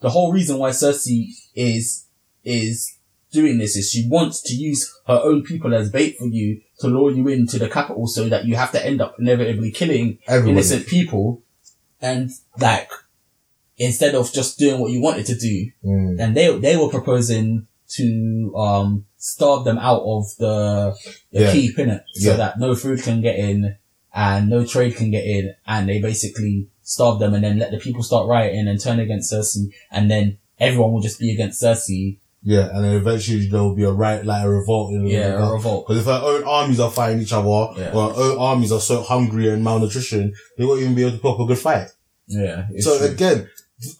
the 0.01 0.09
whole 0.09 0.31
reason 0.33 0.57
why 0.57 0.71
Cersei 0.71 1.27
is 1.55 2.05
is 2.43 2.97
doing 3.31 3.57
this 3.57 3.75
is 3.75 3.89
she 3.91 4.07
wants 4.09 4.41
to 4.43 4.53
use 4.55 4.93
her 5.07 5.19
own 5.23 5.43
people 5.43 5.73
as 5.73 5.91
bait 5.91 6.17
for 6.17 6.27
you 6.27 6.61
to 6.79 6.87
lure 6.87 7.11
you 7.11 7.27
into 7.27 7.57
the 7.59 7.69
capital, 7.69 8.07
so 8.07 8.29
that 8.29 8.45
you 8.45 8.55
have 8.55 8.71
to 8.71 8.85
end 8.85 9.01
up 9.01 9.15
inevitably 9.19 9.71
killing 9.71 10.19
innocent 10.29 10.85
people, 10.87 11.41
and 12.01 12.29
like 12.59 12.89
instead 13.77 14.15
of 14.15 14.31
just 14.31 14.57
doing 14.59 14.79
what 14.79 14.91
you 14.91 15.01
wanted 15.01 15.25
to 15.25 15.35
do, 15.35 15.71
Mm. 15.83 16.19
and 16.19 16.35
they 16.35 16.57
they 16.59 16.77
were 16.77 16.89
proposing 16.89 17.67
to 17.87 18.53
um 18.57 19.05
starve 19.17 19.63
them 19.65 19.77
out 19.77 20.01
of 20.03 20.25
the, 20.37 20.95
the 21.31 21.41
Yeah. 21.41 21.51
keep 21.51 21.79
in 21.79 21.89
it 21.89 22.03
so 22.13 22.31
Yeah. 22.31 22.37
that 22.37 22.59
no 22.59 22.75
food 22.75 23.01
can 23.01 23.21
get 23.21 23.37
in 23.39 23.75
and 24.15 24.49
no 24.49 24.65
trade 24.65 24.95
can 24.95 25.11
get 25.11 25.25
in 25.25 25.53
and 25.67 25.87
they 25.89 26.01
basically 26.01 26.67
starve 26.83 27.19
them 27.19 27.33
and 27.33 27.43
then 27.43 27.59
let 27.59 27.71
the 27.71 27.77
people 27.77 28.01
start 28.01 28.27
rioting 28.27 28.67
and 28.67 28.79
turn 28.79 28.99
against 28.99 29.31
Cersei 29.33 29.65
and 29.91 30.09
then 30.09 30.37
everyone 30.59 30.93
will 30.93 31.01
just 31.01 31.19
be 31.19 31.33
against 31.33 31.61
Cersei 31.61 32.17
Yeah, 32.43 32.69
and 32.73 32.83
then 32.85 32.95
eventually 32.95 33.47
there 33.47 33.61
will 33.63 33.75
be 33.75 33.83
a 33.83 33.91
right, 33.91 34.23
like 34.23 34.45
a 34.45 34.49
revolt. 34.49 34.93
In 34.93 35.05
yeah 35.07 35.47
a 35.47 35.51
revolt 35.51 35.87
Because 35.87 36.01
if 36.01 36.05
her 36.07 36.21
own 36.23 36.43
armies 36.45 36.79
are 36.79 36.91
fighting 36.91 37.21
each 37.21 37.33
other, 37.33 37.49
Yeah. 37.81 37.91
or 37.93 38.13
her 38.13 38.21
own 38.31 38.37
armies 38.37 38.71
are 38.71 38.79
so 38.79 39.01
hungry 39.01 39.49
and 39.49 39.63
malnutrition, 39.63 40.33
they 40.57 40.63
won't 40.65 40.81
even 40.81 40.95
be 40.95 41.01
able 41.03 41.13
to 41.17 41.17
put 41.17 41.33
up 41.33 41.39
a 41.41 41.45
good 41.47 41.59
fight. 41.59 41.87
yeah 42.27 42.67
so 42.79 42.97
true. 42.97 43.07
again, 43.07 43.49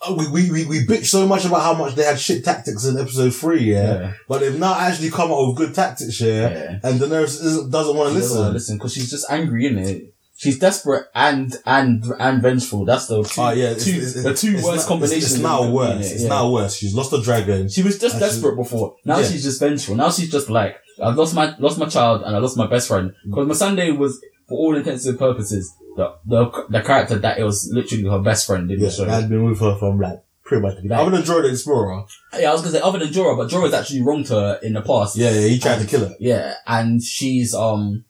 Oh, 0.02 0.16
we, 0.18 0.28
we, 0.30 0.52
we, 0.52 0.66
we 0.66 0.86
bitch 0.86 1.06
so 1.06 1.28
much 1.28 1.46
about 1.46 1.62
how 1.62 1.74
much 1.74 1.96
they 1.96 2.04
had 2.04 2.20
shit 2.20 2.44
tactics 2.44 2.86
in 2.86 2.98
episode 2.98 3.34
three, 3.34 3.64
yeah? 3.74 4.00
yeah 4.00 4.14
But 4.28 4.40
they've 4.40 4.60
now 4.60 4.76
actually 4.80 5.10
come 5.12 5.32
up 5.32 5.48
with 5.48 5.58
good 5.58 5.74
tactics, 5.76 6.20
yeah? 6.22 6.50
yeah 6.50 6.80
And 6.84 7.00
Daenerys 7.00 7.44
isn't, 7.44 7.72
doesn't 7.72 7.96
want 7.96 8.10
to 8.10 8.16
listen. 8.16 8.54
listen 8.54 8.78
because 8.78 8.94
she's 8.94 9.10
just 9.10 9.30
angry 9.30 9.66
in 9.68 9.78
it 9.78 10.12
she's 10.38 10.60
desperate 10.60 11.06
and 11.16 11.56
and 11.66 12.04
and 12.20 12.42
vengeful 12.42 12.84
that's 12.84 13.08
the 13.08 13.24
two, 13.24 13.42
Oh 13.42 13.52
yeah, 13.52 13.68
it's, 13.70 13.86
two, 13.86 13.92
it's, 13.92 14.16
it's, 14.18 14.24
the 14.24 14.34
two 14.34 14.56
worst 14.56 14.84
now- 14.84 14.88
combinations 14.90 15.32
It's, 15.36 15.42
now 15.42 15.70
worse. 15.72 16.06
it, 16.12 16.14
It's 16.16 16.24
yeah. 16.24 16.28
now 16.30 16.52
worse. 16.52 16.76
She's 16.76 16.94
lost 16.94 17.14
a 17.14 17.22
dragon. 17.22 17.70
She 17.70 17.84
was 17.84 17.98
just 17.98 18.20
desperate 18.20 18.58
before. 18.58 18.98
Now 19.06 19.20
Yeah. 19.20 19.28
she's 19.30 19.44
just 19.44 19.62
vengeful. 19.62 19.96
Now 19.96 20.10
she's 20.12 20.30
just 20.30 20.50
like, 20.50 20.76
I've 21.02 21.16
lost 21.16 21.36
my, 21.36 21.56
lost 21.58 21.78
my 21.80 21.86
child 21.88 22.24
and 22.24 22.36
I 22.36 22.40
lost 22.40 22.58
my 22.58 22.68
best 22.68 22.90
friend. 22.90 23.12
Mm. 23.26 23.30
Because 23.30 23.48
Missandei 23.48 23.98
was, 23.98 24.20
for 24.50 24.58
all 24.58 24.76
intents 24.76 25.06
and 25.06 25.18
purposes, 25.18 25.74
the, 25.96 26.16
the, 26.26 26.66
the 26.70 26.82
character 26.82 27.18
that 27.20 27.38
it 27.40 27.44
was 27.44 27.70
literally 27.74 28.04
her 28.06 28.20
best 28.20 28.46
friend 28.48 28.70
in 28.72 28.80
Yeah, 28.80 28.86
the 28.88 28.92
show. 28.92 29.10
I've 29.10 29.30
been 29.30 29.46
with 29.46 29.60
her 29.60 29.76
from 29.78 30.00
like 30.00 30.22
pretty 30.44 30.62
much 30.62 30.76
the 30.76 30.82
beginning. 30.84 31.08
Other 31.08 31.18
than 31.18 31.26
Jorah 31.26 31.44
the 31.44 31.50
Explorer. 31.52 32.06
yeah, 32.40 32.50
I 32.50 32.54
was 32.54 32.62
gonna 32.62 32.74
say 32.74 32.82
other 32.82 33.00
than 33.00 33.10
Jorah, 33.10 33.38
but 33.38 33.50
Jorah's 33.50 33.74
actually 33.74 34.02
wronged 34.02 34.28
her 34.30 34.60
in 34.62 34.74
the 34.74 34.82
past. 34.82 35.16
Yeah, 35.18 35.32
yeah, 35.32 35.48
he 35.48 35.60
tried 35.60 35.80
to 35.80 35.88
kill 35.88 36.02
her. 36.08 36.16
Yeah, 36.20 36.54
and 36.68 37.02
she's, 37.02 37.54
um, 37.56 38.06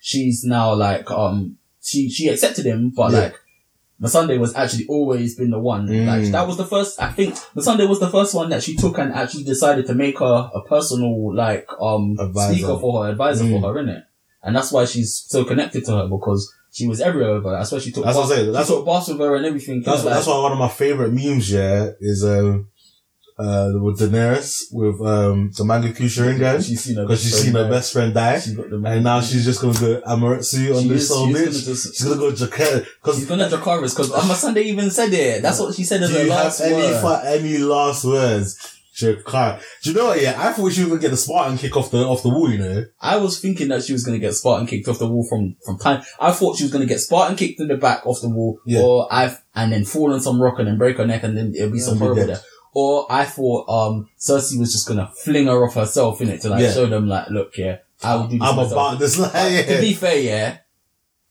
she's 0.00 0.44
now 0.44 0.74
like, 0.74 1.10
um, 1.10 1.58
she, 1.82 2.08
she 2.08 2.28
accepted 2.28 2.66
him, 2.66 2.90
but 2.90 3.12
Yeah. 3.12 3.18
like, 3.20 3.34
Missandei 4.00 4.38
was 4.40 4.52
actually 4.56 4.84
always 4.86 5.36
been 5.36 5.50
the 5.50 5.60
one. 5.60 5.86
Mm. 5.86 6.06
Like 6.06 6.32
that 6.32 6.44
was 6.48 6.56
the 6.56 6.64
first. 6.66 7.00
I 7.00 7.12
think 7.12 7.34
Missandei 7.54 7.88
was 7.88 8.00
the 8.00 8.10
first 8.10 8.34
one 8.34 8.48
that 8.48 8.60
she 8.60 8.74
took 8.74 8.98
and 8.98 9.12
actually 9.12 9.44
decided 9.44 9.86
to 9.86 9.94
make 9.94 10.18
her 10.18 10.50
a 10.52 10.60
personal 10.62 11.32
like 11.32 11.68
um 11.80 12.16
Advisor. 12.18 12.52
speaker 12.54 12.78
for 12.80 13.04
her, 13.04 13.10
advisor 13.12 13.44
Mm. 13.44 13.60
for 13.60 13.72
her, 13.72 13.80
innit? 13.80 14.02
And 14.42 14.56
that's 14.56 14.72
why 14.72 14.86
she's 14.86 15.14
so 15.14 15.44
connected 15.44 15.84
to 15.84 15.92
her 15.98 16.08
because 16.08 16.52
she 16.72 16.86
was 16.88 17.00
everywhere 17.00 17.34
with 17.34 17.44
her. 17.44 17.52
That's 17.52 17.70
why 17.70 17.78
she 17.78 17.92
took. 17.92 18.04
That's 18.04 18.16
what 18.16 18.24
I'm 18.24 18.30
saying. 18.30 18.52
That's 18.52 18.68
she 18.68 18.74
took 18.74 18.86
baths 18.86 19.08
with 19.08 19.18
her 19.18 19.36
and 19.36 19.46
everything. 19.46 19.82
That's, 19.82 20.04
like, 20.04 20.14
that's 20.14 20.26
why 20.26 20.38
one 20.42 20.52
of 20.52 20.58
my 20.58 20.68
favorite 20.68 21.12
memes, 21.12 21.50
yeah, 21.52 21.90
is, 22.00 22.24
um, 22.24 22.68
uh, 23.38 23.72
with 23.80 23.98
Daenerys 23.98 24.64
with 24.72 25.00
um 25.00 25.50
the 25.56 25.64
Mangekyo 25.64 26.04
Sharingan 26.06 26.64
She's 26.64 26.82
seen 26.84 26.96
her 26.96 27.02
because 27.04 27.22
she's 27.22 27.34
seen 27.42 27.54
her 27.54 27.68
best 27.68 27.92
friend 27.92 28.12
die, 28.12 28.34
die. 28.34 28.40
She 28.40 28.54
got 28.54 28.68
the 28.68 28.76
and 28.84 29.02
now 29.02 29.20
she's 29.22 29.44
just 29.46 29.60
gonna 29.62 29.72
go 29.80 30.00
Amaterasu 30.02 30.76
on 30.76 30.82
She 30.82 30.88
this 30.90 31.10
is- 31.10 31.16
she's 31.16 31.26
bitch. 31.26 31.34
gonna 31.34 31.50
just- 31.50 31.96
she's 31.96 32.04
gonna 32.04 32.16
go 32.20 32.30
Dracarys 32.32 32.84
She's 32.84 32.94
because. 33.02 33.24
gonna 33.24 33.48
Dracarys 33.48 33.96
because 33.96 34.38
Sunday 34.38 34.62
even 34.64 34.90
said 34.90 35.12
it. 35.14 35.42
That's 35.42 35.58
what 35.58 35.74
she 35.74 35.82
said 35.82 36.02
as 36.02 36.10
Do 36.10 36.16
her 36.18 36.24
you 36.24 36.30
have 36.30 36.44
last 36.44 36.60
any 36.60 36.74
word. 36.74 37.00
fa- 37.00 37.22
any 37.24 37.58
last 37.58 38.04
words, 38.04 38.78
Dracarys? 38.94 39.62
Do 39.82 39.90
you 39.90 39.96
know 39.96 40.06
what? 40.08 40.20
Yeah, 40.20 40.34
I 40.36 40.52
thought 40.52 40.72
she 40.72 40.80
was 40.82 40.88
gonna 40.90 41.00
get 41.00 41.10
the 41.10 41.16
Spartan 41.16 41.56
kick 41.58 41.76
off 41.76 41.90
the 41.90 41.98
off 42.04 42.22
the 42.22 42.28
wall. 42.28 42.50
You 42.50 42.58
know, 42.58 42.84
I 43.00 43.16
was 43.16 43.40
thinking 43.40 43.68
that 43.68 43.82
she 43.84 43.92
was 43.92 44.04
gonna 44.04 44.18
get 44.18 44.34
Spartan 44.34 44.66
kicked 44.66 44.86
off 44.88 44.98
the 44.98 45.06
wall 45.08 45.26
from 45.28 45.56
from 45.64 45.78
time. 45.78 46.02
I 46.20 46.32
thought 46.32 46.56
she 46.56 46.64
was 46.64 46.72
gonna 46.72 46.86
get 46.86 47.00
Spartan 47.00 47.36
kicked 47.36 47.58
in 47.60 47.68
the 47.68 47.76
back 47.76 48.06
off 48.06 48.20
the 48.20 48.28
wall, 48.28 48.58
Yeah. 48.66 48.80
or 48.82 49.08
I 49.12 49.34
and 49.54 49.72
then 49.72 49.84
fall 49.84 50.12
on 50.12 50.20
some 50.20 50.40
rock 50.40 50.58
and 50.58 50.68
then 50.68 50.78
break 50.78 50.98
her 50.98 51.06
neck 51.06 51.22
and 51.22 51.36
then 51.36 51.54
it'll 51.54 51.70
be 51.70 51.78
Yeah, 51.78 51.84
some 51.84 51.98
horrible 51.98 52.26
death. 52.26 52.44
Or 52.74 53.06
I 53.10 53.24
thought 53.24 53.68
um 53.68 54.08
Cersei 54.18 54.58
was 54.58 54.72
just 54.72 54.86
gonna 54.88 55.10
fling 55.24 55.46
her 55.46 55.64
off 55.64 55.74
herself 55.74 56.20
in 56.20 56.28
it 56.28 56.40
to 56.42 56.50
like 56.50 56.62
Yeah. 56.62 56.72
show 56.72 56.86
them 56.86 57.08
like, 57.08 57.28
look, 57.30 57.56
yeah, 57.56 57.78
I 58.02 58.16
will 58.16 58.28
do 58.28 58.38
this 58.38 58.48
I'm 58.48 58.56
myself. 58.56 58.72
about 58.72 58.98
this. 58.98 59.18
Like, 59.18 59.32
yeah. 59.34 59.62
To 59.76 59.80
be 59.80 59.94
fair, 60.04 60.18
yeah, 60.20 60.56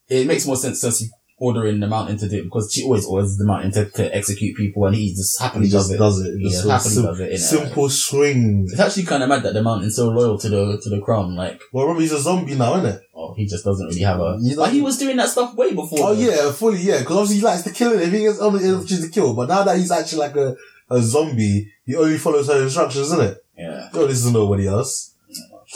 it 0.07 0.25
makes 0.27 0.45
more 0.47 0.55
sense 0.55 0.83
Cersei 0.83 1.09
ordering 1.41 1.79
the 1.79 1.87
mountain 1.87 2.17
to 2.17 2.29
do 2.29 2.37
it 2.37 2.43
because 2.43 2.71
she 2.71 2.83
always 2.83 3.05
orders 3.05 3.35
the 3.37 3.43
mountain 3.43 3.71
to, 3.71 3.89
to 3.89 4.15
execute 4.15 4.55
people 4.55 4.85
and 4.85 4.95
he 4.95 5.09
just 5.09 5.41
happily 5.41 5.65
he 5.65 5.71
just 5.71 5.89
does 5.89 5.95
it. 5.95 5.97
does 5.97 6.19
it. 6.21 6.37
He 6.37 6.49
Just 6.49 6.67
happily 6.69 6.93
sim- 6.93 7.03
does 7.05 7.19
it, 7.19 7.37
simple 7.39 7.89
swing. 7.89 8.67
It's 8.69 8.79
actually 8.79 9.03
kind 9.03 9.23
of 9.23 9.29
mad 9.29 9.41
that 9.43 9.53
the 9.53 9.63
mountain's 9.63 9.95
so 9.95 10.09
loyal 10.09 10.37
to 10.37 10.49
the 10.49 10.79
to 10.83 10.89
the 10.89 11.01
crown. 11.01 11.35
Like, 11.35 11.59
Well, 11.73 11.85
remember 11.85 12.01
he's 12.03 12.11
a 12.13 12.19
zombie 12.19 12.55
now, 12.55 12.75
isn't 12.77 12.85
it? 12.95 13.01
oh, 13.15 13.33
he 13.33 13.47
just 13.47 13.65
doesn't 13.65 13.87
really 13.87 14.01
have 14.01 14.19
a. 14.19 14.37
But 14.55 14.71
he 14.71 14.81
was 14.81 14.97
doing 14.99 15.17
that 15.17 15.29
stuff 15.29 15.55
way 15.55 15.73
before. 15.73 15.99
Oh 16.01 16.15
though. 16.15 16.21
yeah, 16.21 16.51
fully 16.51 16.79
yeah. 16.79 16.99
Because 16.99 17.17
obviously 17.17 17.37
he 17.37 17.43
likes 17.43 17.63
to 17.63 17.71
kill 17.71 17.93
it. 17.93 18.01
If 18.03 18.11
he 18.13 18.19
gets 18.19 18.39
oh, 18.39 18.47
only 18.47 18.69
opportunity 18.69 19.07
to 19.07 19.13
kill, 19.13 19.33
but 19.33 19.49
now 19.49 19.63
that 19.63 19.77
he's 19.77 19.91
actually 19.91 20.19
like 20.19 20.35
a, 20.35 20.55
a 20.89 21.01
zombie, 21.01 21.71
he 21.85 21.95
only 21.95 22.17
follows 22.19 22.47
her 22.49 22.61
instructions, 22.61 23.07
isn't 23.07 23.21
it? 23.21 23.43
yeah. 23.57 23.89
Don't 23.91 24.07
listen 24.07 24.31
to 24.31 24.39
nobody 24.39 24.67
else. 24.67 25.15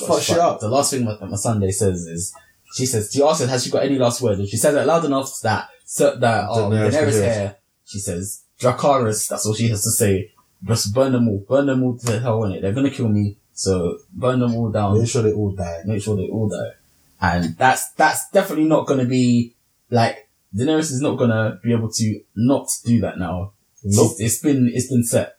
Fuck 0.08 0.22
shit 0.22 0.38
up. 0.38 0.60
The 0.60 0.68
last 0.68 0.92
thing 0.92 1.06
my, 1.06 1.14
Missandei 1.16 1.72
says 1.72 2.02
is, 2.06 2.34
she 2.76 2.86
says, 2.86 3.10
she 3.12 3.24
asks 3.24 3.42
her, 3.42 3.48
has 3.48 3.64
she 3.64 3.72
got 3.72 3.86
any 3.86 3.98
last 3.98 4.22
word? 4.22 4.38
And 4.38 4.50
she 4.50 4.58
says 4.58 4.76
it 4.76 4.86
loud 4.86 5.06
enough 5.06 5.32
that, 5.44 5.70
so, 5.86 6.16
that, 6.18 6.50
um, 6.50 6.72
Daenerys 6.72 6.92
Daenerys 6.92 6.92
can 6.92 7.12
hear 7.12 7.22
it. 7.22 7.24
hair, 7.24 7.56
she 7.86 8.00
says, 8.00 8.44
Dracarys, 8.60 9.30
that's 9.30 9.46
all 9.46 9.54
she 9.54 9.70
has 9.70 9.84
to 9.84 9.92
say. 9.92 10.32
Just 10.66 10.94
burn 10.94 11.14
them 11.14 11.30
all, 11.30 11.46
burn 11.48 11.68
them 11.68 11.84
all 11.84 11.98
to 11.98 12.20
hell 12.20 12.44
in 12.44 12.52
it. 12.52 12.62
They're 12.62 12.74
gonna 12.74 12.90
kill 12.90 13.08
me, 13.08 13.38
so 13.54 14.00
burn 14.12 14.40
them 14.42 14.56
all 14.56 14.72
down. 14.72 15.00
Make 15.00 15.08
sure 15.08 15.22
they 15.22 15.32
all 15.32 15.52
die. 15.52 15.84
make 15.86 16.02
sure 16.02 16.18
they 16.18 16.28
all 16.28 16.50
die. 16.50 16.74
And 17.22 17.58
that's, 17.58 17.92
that's 17.92 18.30
definitely 18.32 18.66
not 18.66 18.88
gonna 18.88 19.06
be, 19.06 19.54
like, 19.90 20.28
Daenerys 20.54 20.92
is 20.92 21.02
not 21.02 21.16
gonna 21.16 21.58
be 21.64 21.72
able 21.72 21.92
to 21.94 22.22
not 22.36 22.68
do 22.84 23.00
that 23.02 23.18
now. 23.18 23.54
Nope. 23.86 24.12
It's, 24.14 24.20
it's 24.20 24.40
been, 24.42 24.70
it's 24.74 24.90
been 24.90 25.04
set. 25.04 25.38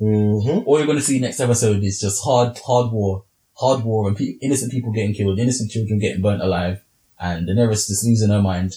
Mm-hmm. 0.00 0.68
All 0.68 0.78
you're 0.78 0.86
gonna 0.86 1.00
see 1.00 1.18
next 1.18 1.40
episode 1.40 1.82
is 1.82 2.00
just 2.00 2.22
hard, 2.22 2.56
hard 2.64 2.92
war, 2.92 3.24
hard 3.56 3.84
war, 3.84 4.08
and 4.08 4.16
pe- 4.16 4.38
innocent 4.40 4.72
people 4.72 4.92
getting 4.92 5.14
killed, 5.14 5.38
innocent 5.38 5.70
children 5.70 5.98
getting 5.98 6.22
burnt 6.22 6.42
alive, 6.42 6.84
and 7.18 7.48
Daenerys 7.48 7.86
just 7.86 8.04
losing 8.04 8.30
her 8.30 8.42
mind. 8.42 8.74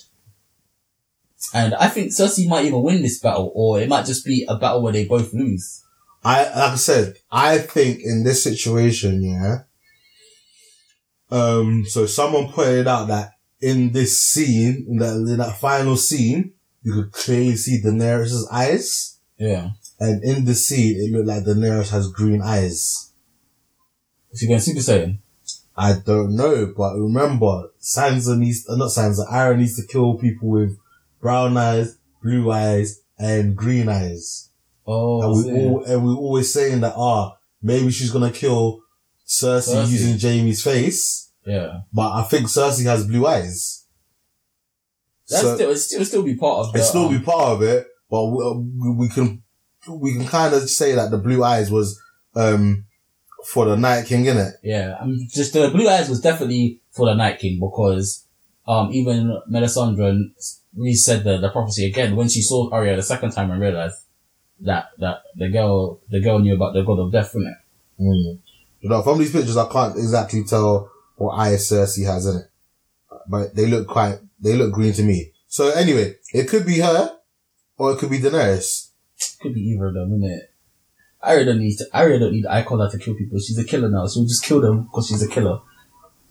And 1.53 1.73
I 1.75 1.87
think 1.87 2.11
Cersei 2.11 2.47
might 2.47 2.65
even 2.65 2.81
win 2.81 3.01
this 3.01 3.19
battle, 3.19 3.51
or 3.55 3.79
it 3.79 3.89
might 3.89 4.05
just 4.05 4.25
be 4.25 4.45
a 4.47 4.57
battle 4.57 4.81
where 4.81 4.93
they 4.93 5.05
both 5.05 5.33
lose. 5.33 5.83
I 6.23 6.43
like 6.43 6.73
I 6.73 6.75
said, 6.75 7.15
I 7.31 7.59
think 7.59 8.01
in 8.03 8.23
this 8.23 8.43
situation, 8.43 9.23
yeah. 9.23 9.59
Um, 11.31 11.85
so 11.87 12.05
someone 12.05 12.51
pointed 12.51 12.87
out 12.87 13.07
that 13.07 13.33
in 13.61 13.91
this 13.91 14.21
scene, 14.21 14.85
in 14.89 14.97
that, 14.97 15.13
in 15.13 15.37
that 15.37 15.57
final 15.57 15.95
scene, 15.95 16.53
you 16.81 16.93
could 16.93 17.11
clearly 17.11 17.55
see 17.55 17.81
Daenerys' 17.81 18.45
eyes. 18.51 19.17
Yeah. 19.37 19.71
And 19.99 20.23
in 20.23 20.45
the 20.45 20.55
scene, 20.55 20.95
it 20.97 21.11
looked 21.11 21.27
like 21.27 21.43
Daenerys 21.43 21.91
has 21.91 22.11
green 22.11 22.41
eyes. 22.41 23.08
Is 24.31 24.41
he 24.41 24.47
going 24.47 24.59
Super 24.59 24.79
Saiyan? 24.79 25.19
I 25.75 25.93
don't 25.93 26.35
know, 26.35 26.73
but 26.75 26.95
remember, 26.95 27.71
Sansa 27.79 28.37
needs, 28.37 28.67
uh, 28.67 28.75
not 28.75 28.89
Sansa, 28.89 29.25
Arya 29.31 29.57
needs 29.57 29.77
to 29.77 29.87
kill 29.87 30.15
people 30.15 30.49
with 30.49 30.77
brown 31.21 31.55
eyes, 31.55 31.97
blue 32.21 32.51
eyes, 32.51 33.01
and 33.17 33.55
green 33.55 33.87
eyes. 33.87 34.49
Oh, 34.85 35.21
and 35.21 35.45
we 35.45 35.61
all, 35.61 35.83
and 35.85 36.05
we're 36.05 36.15
always 36.15 36.51
saying 36.51 36.81
that, 36.81 36.95
ah, 36.97 37.37
maybe 37.61 37.91
she's 37.91 38.11
gonna 38.11 38.31
kill 38.31 38.81
Cersei, 39.25 39.85
Cersei. 39.85 39.91
using 39.91 40.17
Jaime's 40.17 40.61
face, 40.61 41.31
yeah. 41.45 41.81
but 41.93 42.11
I 42.11 42.23
think 42.23 42.47
Cersei 42.47 42.83
has 42.83 43.07
blue 43.07 43.25
eyes. 43.25 43.85
That's 45.29 45.43
So 45.43 45.55
still, 45.55 45.69
it'll 45.69 45.79
still, 45.79 46.05
still 46.05 46.23
be 46.23 46.35
part 46.35 46.67
of 46.67 46.73
the, 46.73 46.79
it 46.79 46.83
still 46.83 47.05
um, 47.05 47.17
be 47.17 47.23
part 47.23 47.53
of 47.53 47.61
it, 47.61 47.87
but 48.09 48.25
we, 48.25 48.43
uh, 48.43 48.93
we 48.95 49.07
can, 49.07 49.43
we 49.87 50.13
can 50.13 50.27
kind 50.27 50.53
of 50.53 50.69
say 50.69 50.93
that 50.95 51.09
the 51.09 51.17
blue 51.17 51.41
eyes 51.41 51.71
was, 51.71 52.01
um, 52.35 52.85
for 53.45 53.65
the 53.65 53.75
Night 53.75 54.05
King, 54.05 54.25
innit? 54.25 54.53
Yeah, 54.63 54.95
I'm 54.99 55.27
just 55.29 55.53
the 55.53 55.69
blue 55.69 55.87
eyes 55.87 56.09
was 56.09 56.21
definitely 56.21 56.81
for 56.91 57.05
the 57.05 57.15
Night 57.15 57.39
King 57.39 57.59
because 57.59 58.25
um 58.67 58.91
even 58.91 59.39
Melisandre 59.51 60.31
re 60.75 60.93
said 60.93 61.23
the, 61.23 61.37
the 61.37 61.49
prophecy 61.49 61.85
again 61.85 62.15
when 62.15 62.29
she 62.29 62.41
saw 62.41 62.69
Arya 62.71 62.95
the 62.95 63.03
second 63.03 63.31
time 63.31 63.51
and 63.51 63.61
realized 63.61 63.97
that 64.61 64.89
that 64.97 65.23
the 65.35 65.49
girl 65.49 65.99
the 66.09 66.19
girl 66.19 66.39
knew 66.39 66.55
about 66.55 66.73
the 66.73 66.83
god 66.83 66.99
of 66.99 67.11
death, 67.11 67.33
wasn't 67.33 67.55
it? 67.55 68.03
Mm. 68.03 68.39
You 68.81 68.89
know, 68.89 69.01
from 69.01 69.19
these 69.19 69.31
pictures, 69.31 69.57
I 69.57 69.67
can't 69.71 69.97
exactly 69.97 70.43
tell 70.43 70.89
what 71.15 71.35
eyes 71.35 71.69
Cersei 71.69 72.05
has 72.05 72.25
in 72.25 72.37
it, 72.37 72.49
but 73.27 73.55
they 73.55 73.65
look 73.65 73.87
quite, 73.87 74.19
they 74.39 74.55
look 74.55 74.71
green 74.71 74.93
to 74.93 75.03
me. 75.03 75.33
So 75.47 75.69
anyway, 75.69 76.15
it 76.33 76.47
could 76.47 76.65
be 76.65 76.79
her, 76.79 77.17
or 77.77 77.91
it 77.91 77.99
could 77.99 78.09
be 78.09 78.19
Daenerys. 78.19 78.89
Could 79.41 79.53
be 79.53 79.61
either 79.61 79.87
of 79.87 79.95
them, 79.95 80.11
innit? 80.11 80.43
Arya 81.21 81.45
don't 81.45 81.59
need 81.59 81.75
to, 81.77 81.85
Arya 81.93 82.19
don't 82.19 82.31
need 82.33 82.45
collar 82.65 82.89
to 82.89 82.97
kill 82.97 83.15
people. 83.15 83.39
She's 83.39 83.57
a 83.57 83.63
killer 83.65 83.89
now. 83.89 84.07
She'll 84.07 84.23
just 84.23 84.43
kill 84.43 84.61
them 84.61 84.83
because 84.83 85.07
she's 85.07 85.21
a 85.21 85.27
killer. 85.27 85.59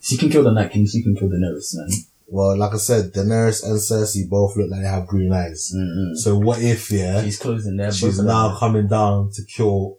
She 0.00 0.16
can 0.16 0.30
kill 0.30 0.44
the 0.44 0.52
Night 0.52 0.70
King. 0.72 0.86
She 0.86 1.02
can 1.02 1.14
kill 1.16 1.28
Daenerys, 1.28 1.74
man. 1.74 1.88
Well, 2.28 2.56
like 2.56 2.72
I 2.74 2.76
said, 2.76 3.12
Daenerys 3.12 3.64
and 3.64 3.76
Cersei 3.78 4.28
both 4.28 4.56
look 4.56 4.70
like 4.70 4.82
they 4.82 4.86
have 4.88 5.06
green 5.06 5.32
eyes. 5.32 5.72
Mm-mm. 5.74 6.14
So 6.16 6.38
what 6.38 6.60
if, 6.62 6.90
yeah, 6.90 7.22
She's 7.22 7.38
closing 7.38 7.76
there. 7.76 7.90
she's 7.92 8.20
now 8.20 8.56
coming 8.58 8.86
down 8.86 9.30
to 9.32 9.44
kill 9.44 9.98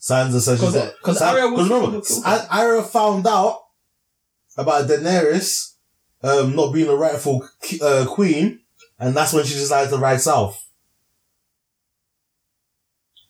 Sansa 0.00 0.40
says 0.40 0.60
she's 0.60 0.60
'Cause- 0.60 0.74
got, 0.74 0.92
'cause 1.02 1.18
San- 1.18 1.34
Arya 1.34 1.48
was- 1.48 1.68
remember, 1.68 2.02
Ar- 2.24 2.46
Arya 2.50 2.82
found 2.82 3.26
out 3.26 3.58
about 4.56 4.86
Daenerys, 4.88 5.72
um, 6.22 6.54
not 6.54 6.72
being 6.72 6.88
a 6.88 6.94
rightful, 6.94 7.48
uh, 7.82 8.04
queen, 8.08 8.60
and 9.00 9.16
that's 9.16 9.32
when 9.32 9.44
she 9.44 9.54
decided 9.54 9.90
to 9.90 9.96
ride 9.98 10.20
south. 10.20 10.62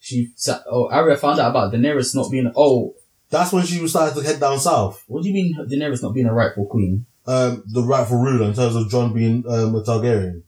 She, 0.07 0.31
sa- 0.35 0.63
oh, 0.71 0.87
Arya 0.89 1.17
found 1.17 1.37
out 1.41 1.51
about 1.51 1.73
Daenerys 1.73 2.15
not 2.15 2.31
being, 2.31 2.49
oh, 2.55 2.95
That's 3.29 3.51
when 3.51 3.65
she 3.65 3.85
started 3.89 4.15
to 4.15 4.25
head 4.25 4.39
down 4.39 4.57
south. 4.57 5.03
What 5.07 5.21
do 5.23 5.27
you 5.27 5.33
mean 5.33 5.53
Daenerys 5.69 6.01
not 6.01 6.13
being 6.13 6.27
a 6.27 6.33
rightful 6.33 6.65
queen? 6.65 7.05
Um, 7.25 7.61
the 7.67 7.83
rightful 7.83 8.17
ruler 8.17 8.45
in 8.47 8.53
terms 8.53 8.75
of 8.77 8.89
Jon 8.89 9.13
being, 9.13 9.43
um, 9.49 9.75
a 9.75 9.81
Targaryen. 9.83 10.43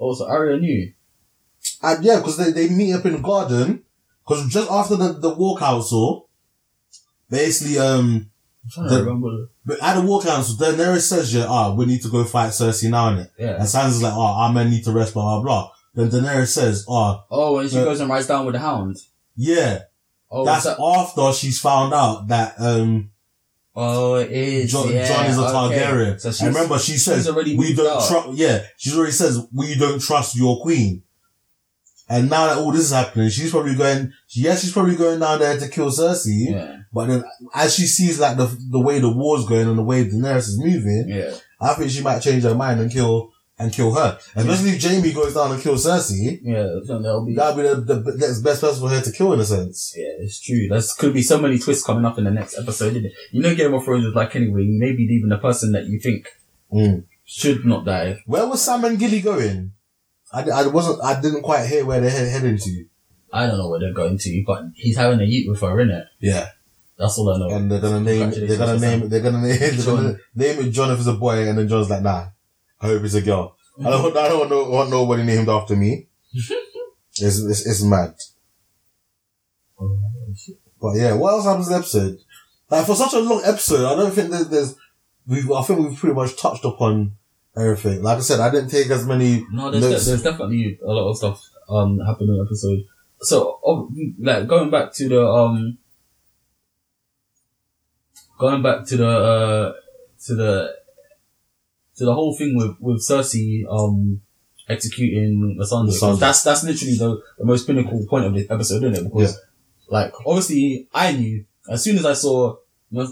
Oh, 0.00 0.14
so 0.14 0.26
Arya 0.26 0.56
knew. 0.58 0.90
And 1.82 2.02
yeah, 2.02 2.16
because 2.16 2.38
they, 2.38 2.50
they 2.52 2.70
meet 2.70 2.94
up 2.94 3.04
in 3.04 3.12
the 3.12 3.18
garden, 3.18 3.82
because 4.26 4.48
just 4.48 4.70
after 4.70 4.96
the, 4.96 5.12
the 5.12 5.34
war 5.34 5.58
council, 5.58 6.30
basically, 7.28 7.78
um, 7.78 8.30
I'm 8.64 8.70
trying 8.70 8.88
The- 8.88 8.96
to 8.96 9.02
remember. 9.04 9.48
but 9.66 9.82
at 9.82 9.94
the 10.00 10.06
war 10.06 10.22
council, 10.22 10.56
Daenerys 10.56 11.02
says, 11.06 11.34
yeah, 11.34 11.44
ah, 11.46 11.74
we 11.74 11.84
need 11.84 12.00
to 12.02 12.08
go 12.08 12.24
fight 12.24 12.52
Cersei 12.52 12.88
now, 12.90 13.10
innit? 13.10 13.30
Yeah. 13.38 13.56
And 13.56 13.64
Sansa's 13.64 14.02
like, 14.02 14.14
ah, 14.14 14.44
our 14.46 14.52
men 14.52 14.70
need 14.70 14.84
to 14.84 14.92
rest, 14.92 15.12
blah, 15.12 15.22
blah, 15.24 15.42
blah. 15.42 15.70
Then 15.94 16.10
Daenerys 16.10 16.48
says, 16.48 16.84
ah, 16.88 17.24
Oh, 17.30 17.58
and 17.58 17.70
she 17.70 17.78
Uh, 17.78 17.84
goes 17.84 18.00
and 18.00 18.08
rides 18.10 18.26
down 18.26 18.44
with 18.46 18.54
the 18.54 18.60
hound. 18.60 18.96
yeah, 19.36 19.80
Oh, 20.30 20.44
that's 20.44 20.64
that, 20.64 20.78
after 20.80 21.32
she's 21.32 21.58
found 21.58 21.94
out 21.94 22.28
that, 22.28 22.54
um, 22.58 23.10
oh, 23.74 24.16
it 24.16 24.30
is. 24.30 24.70
Jon, 24.72 24.92
yeah, 24.92 25.08
Jon 25.08 25.26
is 25.26 25.38
a 25.38 25.42
okay. 25.42 25.78
Targaryen. 25.78 26.20
So 26.20 26.30
she's, 26.30 26.42
and 26.42 26.54
remember, 26.54 26.78
she 26.78 26.96
says, 26.98 27.30
we 27.32 27.74
don't 27.74 28.06
trust, 28.06 28.28
yeah, 28.34 28.62
she 28.76 28.94
already 28.94 29.12
says, 29.12 29.40
we 29.52 29.74
don't 29.76 30.00
trust 30.02 30.36
your 30.36 30.60
queen. 30.60 31.02
And 32.10 32.30
now 32.30 32.46
that 32.46 32.58
all 32.58 32.72
this 32.72 32.82
is 32.82 32.92
happening, 32.92 33.28
she's 33.30 33.50
probably 33.50 33.74
going, 33.74 34.12
yes, 34.30 34.62
she's 34.62 34.72
probably 34.72 34.96
going 34.96 35.20
down 35.20 35.38
there 35.40 35.58
to 35.58 35.68
kill 35.68 35.90
Cersei. 35.90 36.50
yeah, 36.50 36.76
But 36.92 37.06
then 37.08 37.24
as 37.54 37.74
she 37.74 37.86
sees 37.86 38.18
like 38.18 38.36
the, 38.38 38.46
the 38.70 38.80
way 38.80 38.98
the 38.98 39.12
war's 39.12 39.46
going 39.46 39.68
and 39.68 39.78
the 39.78 39.82
way 39.82 40.04
Daenerys 40.06 40.48
is 40.48 40.58
moving, 40.58 41.06
yeah. 41.08 41.34
I 41.60 41.74
think 41.74 41.90
she 41.90 42.02
might 42.02 42.20
change 42.20 42.44
her 42.44 42.54
mind 42.54 42.80
and 42.80 42.90
kill, 42.90 43.32
and 43.58 43.72
kill 43.72 43.92
her. 43.94 44.18
Especially 44.36 44.70
if 44.70 44.82
Jaime 44.82 45.12
goes 45.12 45.34
down 45.34 45.52
and 45.52 45.60
kills 45.62 45.86
Cersei, 45.86 46.38
Yeah, 46.42 46.68
that'll 46.86 47.24
be. 47.24 47.34
that'll 47.34 47.56
be 47.56 47.62
the, 47.62 47.74
the 48.02 48.16
next 48.16 48.40
best 48.40 48.60
person 48.60 48.80
for 48.80 48.88
her 48.94 49.00
to 49.00 49.12
kill 49.12 49.32
in 49.32 49.40
a 49.40 49.44
sense. 49.44 49.94
Yeah, 49.96 50.12
it's 50.20 50.40
true. 50.40 50.68
There's 50.68 50.92
could 50.92 51.12
be 51.14 51.22
so 51.22 51.38
many 51.40 51.58
twists 51.58 51.84
coming 51.84 52.04
up 52.04 52.18
in 52.18 52.24
the 52.24 52.30
next 52.30 52.56
episode. 52.58 52.92
Isn't 52.96 53.06
it? 53.06 53.12
You 53.32 53.42
know, 53.42 53.54
Game 53.54 53.74
of 53.74 53.84
Thrones 53.84 54.04
is 54.04 54.14
like 54.14 54.34
anyway. 54.36 54.64
Maybe 54.68 55.02
even 55.04 55.28
the 55.28 55.38
person 55.38 55.72
that 55.72 55.86
you 55.86 55.98
think 56.00 56.28
Mm. 56.72 57.04
should 57.24 57.64
not 57.64 57.84
die. 57.86 58.18
Where 58.26 58.46
was 58.46 58.60
Sam 58.62 58.84
and 58.84 58.98
Gilly 58.98 59.20
going? 59.22 59.72
I, 60.32 60.42
I 60.50 60.66
wasn't, 60.66 61.02
I 61.02 61.18
didn't 61.18 61.40
quite 61.40 61.66
hear 61.66 61.86
where 61.86 62.00
they're 62.02 62.10
heading 62.30 62.58
to. 62.58 62.84
I 63.32 63.46
don't 63.46 63.56
know 63.56 63.70
where 63.70 63.80
they're 63.80 63.94
going 63.94 64.18
to, 64.18 64.44
but 64.46 64.64
he's 64.74 64.96
having 64.98 65.20
a 65.20 65.24
eat 65.24 65.48
with 65.48 65.60
her, 65.62 65.68
innit? 65.76 66.04
Yeah. 66.20 66.48
That's 66.98 67.16
all 67.16 67.30
I 67.32 67.38
know. 67.38 67.54
And 67.56 67.70
they're 67.70 67.80
gonna 67.80 68.00
name, 68.00 68.30
they're 68.30 68.58
gonna 68.58 68.78
name, 68.78 69.00
Sam. 69.00 69.08
they're 69.08 69.20
gonna 69.22 69.40
name, 69.46 69.56
they're 69.58 69.84
gonna 69.86 70.16
name 70.34 70.58
it 70.66 70.70
Jon 70.72 70.90
if 70.90 70.98
it's 70.98 71.06
a 71.08 71.12
boy, 71.14 71.48
and 71.48 71.56
then 71.56 71.68
Jon's 71.68 71.88
like, 71.88 72.02
nah, 72.02 72.26
I 72.80 72.86
hope 72.86 73.04
it's 73.04 73.14
a 73.14 73.22
girl. 73.22 73.56
I 73.80 73.90
don't, 73.90 74.16
I 74.16 74.28
don't 74.28 74.38
want, 74.38 74.50
no, 74.50 74.64
want 74.70 74.90
nobody 74.90 75.22
named 75.22 75.48
after 75.48 75.76
me. 75.76 76.08
it's, 76.32 77.40
it's, 77.40 77.66
it's 77.66 77.82
mad. 77.82 78.14
But 80.80 80.96
yeah, 80.96 81.14
what 81.14 81.32
else 81.32 81.44
happens 81.44 81.68
in 81.68 81.72
the 81.72 81.78
episode? 81.78 82.18
Like 82.70 82.86
for 82.86 82.94
such 82.94 83.14
a 83.14 83.20
long 83.20 83.42
episode, 83.44 83.84
I 83.84 83.96
don't 83.96 84.12
think 84.12 84.30
that 84.30 84.50
there's. 84.50 84.76
We 85.26 85.40
I 85.54 85.62
think 85.62 85.80
we've 85.80 85.98
pretty 85.98 86.14
much 86.14 86.40
touched 86.40 86.64
upon 86.64 87.12
everything. 87.56 88.02
Like 88.02 88.18
I 88.18 88.20
said, 88.20 88.40
I 88.40 88.50
didn't 88.50 88.70
take 88.70 88.88
as 88.90 89.06
many 89.06 89.44
No, 89.50 89.70
there's, 89.70 89.82
de- 89.82 90.10
there's 90.10 90.22
definitely 90.22 90.78
a 90.82 90.86
lot 90.86 91.10
of 91.10 91.16
stuff 91.16 91.48
um 91.68 91.98
happening 92.00 92.30
in 92.30 92.36
the 92.38 92.44
episode. 92.44 92.84
So, 93.20 93.58
oh, 93.64 93.90
like 94.18 94.46
going 94.46 94.70
back 94.70 94.92
to 94.94 95.08
the 95.08 95.26
um, 95.26 95.78
going 98.38 98.62
back 98.62 98.86
to 98.86 98.96
the 98.96 99.08
uh, 99.08 99.72
to 100.26 100.34
the 100.34 100.77
to 101.98 102.04
the 102.04 102.14
whole 102.14 102.34
thing 102.36 102.56
with 102.56 102.76
with 102.80 103.06
Cersei 103.06 103.64
um 103.70 104.20
executing. 104.68 105.56
Missandei. 105.60 105.98
'Cause 105.98 106.20
That's 106.20 106.42
that's 106.42 106.64
literally 106.64 106.96
the, 106.96 107.20
the 107.38 107.44
most 107.44 107.66
pinnacle 107.66 108.04
point 108.08 108.24
of 108.26 108.34
this 108.34 108.46
episode, 108.50 108.84
isn't 108.84 108.94
it? 109.06 109.10
Because 109.12 109.38
like 109.88 110.12
obviously 110.26 110.88
I 110.94 111.12
knew 111.12 111.44
as 111.68 111.82
soon 111.82 111.96
as 111.98 112.04
I 112.06 112.14
saw 112.14 112.56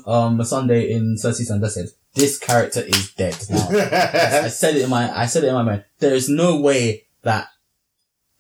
um 0.06 0.40
in 0.40 1.16
Cersei's 1.16 1.48
hand, 1.50 1.64
I 1.64 1.68
said 1.68 1.88
this 2.14 2.38
character 2.38 2.80
is 2.80 3.12
dead 3.12 3.36
now. 3.50 3.68
I 4.44 4.48
said 4.48 4.76
it 4.76 4.82
in 4.82 4.90
my, 4.90 5.14
I 5.16 5.26
said 5.26 5.44
it 5.44 5.48
in 5.48 5.54
my 5.54 5.62
mind. 5.62 5.84
There 5.98 6.14
is 6.14 6.30
no 6.30 6.58
way 6.60 7.04
that, 7.22 7.48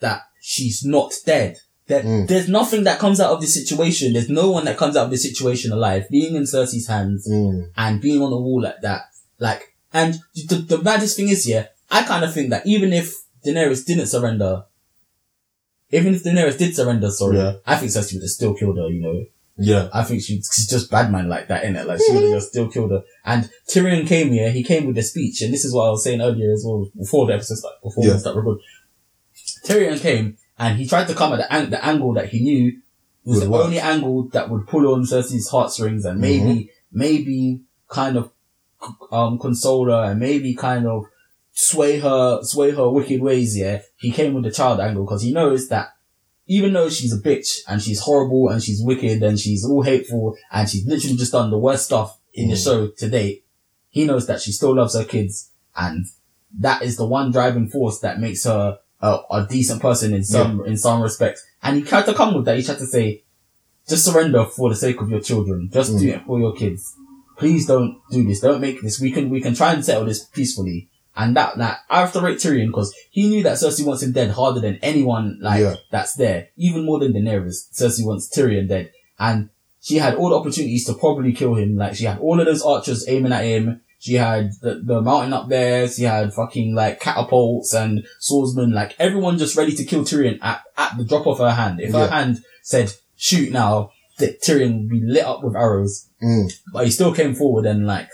that 0.00 0.22
she's 0.40 0.82
not 0.82 1.12
dead. 1.26 1.58
There, 1.86 2.02
Mm. 2.02 2.26
There's 2.26 2.48
nothing 2.48 2.84
that 2.84 2.98
comes 2.98 3.20
out 3.20 3.32
of 3.32 3.40
this 3.42 3.52
situation. 3.54 4.14
There's 4.14 4.30
no 4.30 4.50
one 4.50 4.64
that 4.64 4.78
comes 4.78 4.96
out 4.96 5.04
of 5.04 5.10
this 5.10 5.22
situation 5.22 5.72
alive. 5.72 6.06
Being 6.10 6.34
in 6.36 6.44
Cersei's 6.44 6.86
hands 6.88 7.28
Mm. 7.30 7.68
and 7.76 8.00
being 8.00 8.22
on 8.22 8.30
the 8.30 8.40
wall 8.40 8.62
like 8.62 8.80
that, 8.80 9.02
like, 9.38 9.75
and 9.98 10.10
the, 10.50 10.56
the 10.72 10.78
maddest 10.88 11.16
thing 11.16 11.28
is, 11.28 11.46
yeah, 11.48 11.64
I 11.90 12.02
kind 12.10 12.24
of 12.24 12.32
think 12.34 12.50
that 12.50 12.66
even 12.66 12.92
if 12.92 13.06
Daenerys 13.44 13.84
didn't 13.86 14.06
surrender, 14.14 14.64
even 15.90 16.14
if 16.14 16.24
Daenerys 16.24 16.58
did 16.58 16.74
surrender, 16.74 17.10
sorry, 17.10 17.36
Yeah. 17.38 17.52
I 17.66 17.76
think 17.76 17.92
Cersei 17.92 18.14
would 18.14 18.22
have 18.22 18.30
still 18.30 18.54
killed 18.54 18.76
her, 18.78 18.88
you 18.88 19.00
know. 19.02 19.24
Yeah. 19.58 19.88
I 19.94 20.02
think 20.04 20.20
she, 20.22 20.34
she's 20.42 20.68
just 20.68 20.90
bad 20.90 21.10
man 21.10 21.28
like 21.28 21.48
that, 21.48 21.64
innit? 21.64 21.86
Like 21.86 22.00
she 22.04 22.12
would 22.12 22.24
have 22.24 22.32
just 22.40 22.48
still 22.52 22.68
killed 22.68 22.90
her. 22.90 23.02
And 23.24 23.48
Tyrion 23.68 24.06
came 24.06 24.30
here, 24.32 24.50
he 24.50 24.62
came 24.62 24.86
with 24.86 24.98
a 24.98 25.02
speech, 25.02 25.40
and 25.42 25.52
this 25.54 25.64
is 25.64 25.72
what 25.72 25.86
I 25.86 25.90
was 25.90 26.04
saying 26.04 26.20
earlier 26.20 26.52
as 26.52 26.62
well, 26.66 26.90
before 26.98 27.26
the 27.26 27.34
episode 27.34 27.56
started, 27.62 27.78
before 27.82 28.04
Yeah. 28.04 28.12
we 28.14 28.18
start 28.18 28.36
recording. 28.36 28.64
Tyrion 29.64 30.00
came, 30.00 30.36
and 30.58 30.78
he 30.78 30.86
tried 30.86 31.08
to 31.08 31.14
come 31.14 31.32
at 31.32 31.36
the, 31.38 31.52
ang- 31.52 31.70
the 31.70 31.82
angle 31.84 32.12
that 32.14 32.28
he 32.30 32.40
knew 32.42 32.80
was 33.24 33.38
Would 33.38 33.46
the 33.46 33.50
work. 33.50 33.64
only 33.66 33.80
angle 33.80 34.28
that 34.34 34.50
would 34.50 34.66
pull 34.66 34.92
on 34.92 35.02
Cersei's 35.04 35.48
heartstrings 35.48 36.04
and 36.04 36.20
maybe, 36.20 36.44
Mm-hmm. 36.44 36.98
maybe 36.98 37.60
kind 37.88 38.16
of, 38.16 38.30
um, 39.12 39.38
console 39.38 39.86
her 39.90 40.10
and 40.10 40.20
maybe 40.20 40.54
kind 40.54 40.86
of 40.86 41.04
sway 41.52 41.98
her, 42.00 42.40
sway 42.42 42.70
her 42.72 42.90
wicked 42.90 43.20
ways, 43.22 43.56
yeah. 43.56 43.80
He 43.96 44.10
came 44.12 44.34
with 44.34 44.44
the 44.44 44.50
child 44.50 44.80
angle 44.80 45.04
because 45.04 45.22
he 45.22 45.32
knows 45.32 45.68
that 45.68 45.88
even 46.46 46.72
though 46.72 46.88
she's 46.88 47.12
a 47.12 47.18
bitch 47.20 47.60
and 47.68 47.82
she's 47.82 48.00
horrible 48.00 48.48
and 48.50 48.62
she's 48.62 48.82
wicked 48.82 49.22
and 49.22 49.38
she's 49.38 49.64
all 49.64 49.82
hateful 49.82 50.36
and 50.52 50.68
she's 50.68 50.86
literally 50.86 51.16
just 51.16 51.32
done 51.32 51.50
the 51.50 51.58
worst 51.58 51.86
stuff 51.86 52.18
in 52.34 52.48
the 52.48 52.54
Mm. 52.54 52.64
show 52.64 52.88
to 52.88 53.08
date, 53.08 53.44
he 53.88 54.04
knows 54.04 54.26
that 54.26 54.40
she 54.40 54.52
still 54.52 54.74
loves 54.74 54.94
her 54.94 55.04
kids 55.04 55.50
and 55.76 56.06
that 56.58 56.82
is 56.82 56.96
the 56.96 57.06
one 57.06 57.32
driving 57.32 57.68
force 57.68 57.98
that 58.00 58.20
makes 58.20 58.44
her 58.44 58.78
a, 59.00 59.18
a 59.30 59.46
decent 59.48 59.82
person 59.82 60.14
in 60.14 60.22
some, 60.24 60.64
in 60.64 60.76
some 60.76 61.02
respects. 61.02 61.44
And 61.62 61.76
he 61.76 61.82
tried 61.82 62.06
to 62.06 62.14
come 62.14 62.34
with 62.34 62.44
that. 62.44 62.56
He 62.56 62.62
tried 62.62 62.78
to 62.78 62.86
say, 62.86 63.24
just 63.88 64.04
surrender 64.04 64.44
for 64.44 64.68
the 64.70 64.76
sake 64.76 65.00
of 65.00 65.10
your 65.10 65.20
children. 65.20 65.68
Just 65.72 65.98
do 65.98 66.06
Mm. 66.06 66.14
it 66.16 66.22
for 66.26 66.38
your 66.38 66.54
kids. 66.54 66.94
Please 67.36 67.66
don't 67.66 68.00
do 68.10 68.24
this. 68.24 68.40
Don't 68.40 68.60
make 68.60 68.80
this. 68.82 69.00
We 69.00 69.10
can, 69.12 69.28
we 69.30 69.40
can 69.40 69.54
try 69.54 69.72
and 69.72 69.84
settle 69.84 70.04
this 70.06 70.24
peacefully. 70.24 70.88
And 71.18 71.34
that, 71.36 71.56
that, 71.58 71.78
I 71.88 72.00
have 72.00 72.12
to 72.12 72.20
rate 72.20 72.38
Tyrion 72.38 72.66
because 72.66 72.94
he 73.10 73.28
knew 73.28 73.42
that 73.44 73.54
Cersei 73.56 73.86
wants 73.86 74.02
him 74.02 74.12
dead 74.12 74.30
harder 74.32 74.60
than 74.60 74.78
anyone, 74.82 75.38
like, 75.40 75.62
Yeah. 75.62 75.76
that's 75.90 76.14
there. 76.14 76.48
Even 76.56 76.84
more 76.84 76.98
than 76.98 77.14
Daenerys. 77.14 77.70
Cersei 77.72 78.04
wants 78.04 78.28
Tyrion 78.28 78.68
dead. 78.68 78.92
And 79.18 79.48
she 79.80 79.96
had 79.96 80.16
all 80.16 80.28
the 80.28 80.36
opportunities 80.36 80.84
to 80.86 80.94
probably 80.94 81.32
kill 81.32 81.54
him. 81.54 81.76
Like, 81.76 81.94
she 81.94 82.04
had 82.04 82.18
all 82.18 82.38
of 82.38 82.44
those 82.44 82.62
archers 82.62 83.08
aiming 83.08 83.32
at 83.32 83.44
him. 83.44 83.80
She 83.98 84.14
had 84.14 84.50
the, 84.60 84.82
the 84.84 85.00
mountain 85.00 85.32
up 85.32 85.48
there. 85.48 85.88
She 85.88 86.02
had 86.02 86.34
fucking, 86.34 86.74
like, 86.74 87.00
catapults 87.00 87.72
and 87.72 88.06
swordsmen. 88.18 88.72
Like, 88.72 88.94
everyone 88.98 89.38
just 89.38 89.56
ready 89.56 89.74
to 89.74 89.84
kill 89.86 90.04
Tyrion 90.04 90.38
at, 90.42 90.62
at 90.76 90.98
the 90.98 91.04
drop 91.04 91.26
of 91.26 91.38
her 91.38 91.50
hand. 91.52 91.80
If 91.80 91.92
her 91.92 92.08
hand 92.08 92.42
said, 92.62 92.92
shoot 93.16 93.52
now, 93.52 93.92
that 94.18 94.42
Tyrion 94.42 94.80
would 94.80 94.88
be 94.88 95.00
lit 95.02 95.24
up 95.24 95.42
with 95.42 95.56
arrows. 95.56 96.08
Mm. 96.22 96.52
But 96.72 96.86
he 96.86 96.90
still 96.90 97.14
came 97.14 97.34
forward 97.34 97.66
and, 97.66 97.86
like, 97.86 98.08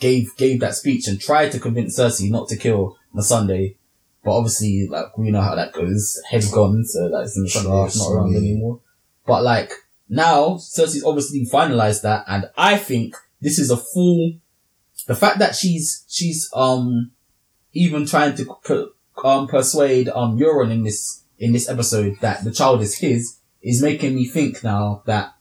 gave 0.00 0.36
gave 0.36 0.60
that 0.60 0.74
speech 0.74 1.08
and 1.08 1.20
tried 1.20 1.52
to 1.52 1.60
convince 1.60 1.98
Cersei 1.98 2.30
not 2.30 2.48
to 2.48 2.56
kill 2.56 2.96
Missandei. 3.14 3.76
But 4.24 4.32
obviously, 4.32 4.88
like 4.88 5.16
we 5.18 5.30
know 5.30 5.42
how 5.42 5.54
that 5.54 5.72
goes. 5.72 6.20
Head's 6.30 6.50
gone, 6.50 6.84
so 6.84 7.06
like 7.06 7.26
Missandei 7.26 7.46
is 7.46 7.52
Trust 7.52 7.98
not 7.98 8.12
around 8.12 8.36
anymore. 8.36 8.80
But 9.26 9.42
like 9.42 9.72
now, 10.08 10.54
Cersei's 10.54 11.04
obviously 11.04 11.46
finalized 11.52 12.02
that, 12.02 12.24
and 12.26 12.50
I 12.56 12.76
think 12.76 13.16
this 13.40 13.58
is 13.58 13.70
a 13.70 13.76
full. 13.76 14.34
The 15.06 15.14
fact 15.14 15.38
that 15.38 15.54
she's 15.54 16.04
she's 16.08 16.48
um 16.54 17.12
even 17.74 18.06
trying 18.06 18.34
to 18.36 18.56
per, 18.64 18.88
um 19.22 19.46
persuade 19.46 20.08
um 20.08 20.38
Euron 20.38 20.70
in 20.70 20.84
this 20.84 21.24
in 21.38 21.52
this 21.52 21.68
episode 21.68 22.16
that 22.22 22.44
the 22.44 22.52
child 22.52 22.80
is 22.80 22.98
his 22.98 23.38
is 23.62 23.82
making 23.82 24.14
me 24.14 24.26
think 24.26 24.64
now 24.64 25.02
that 25.04 25.33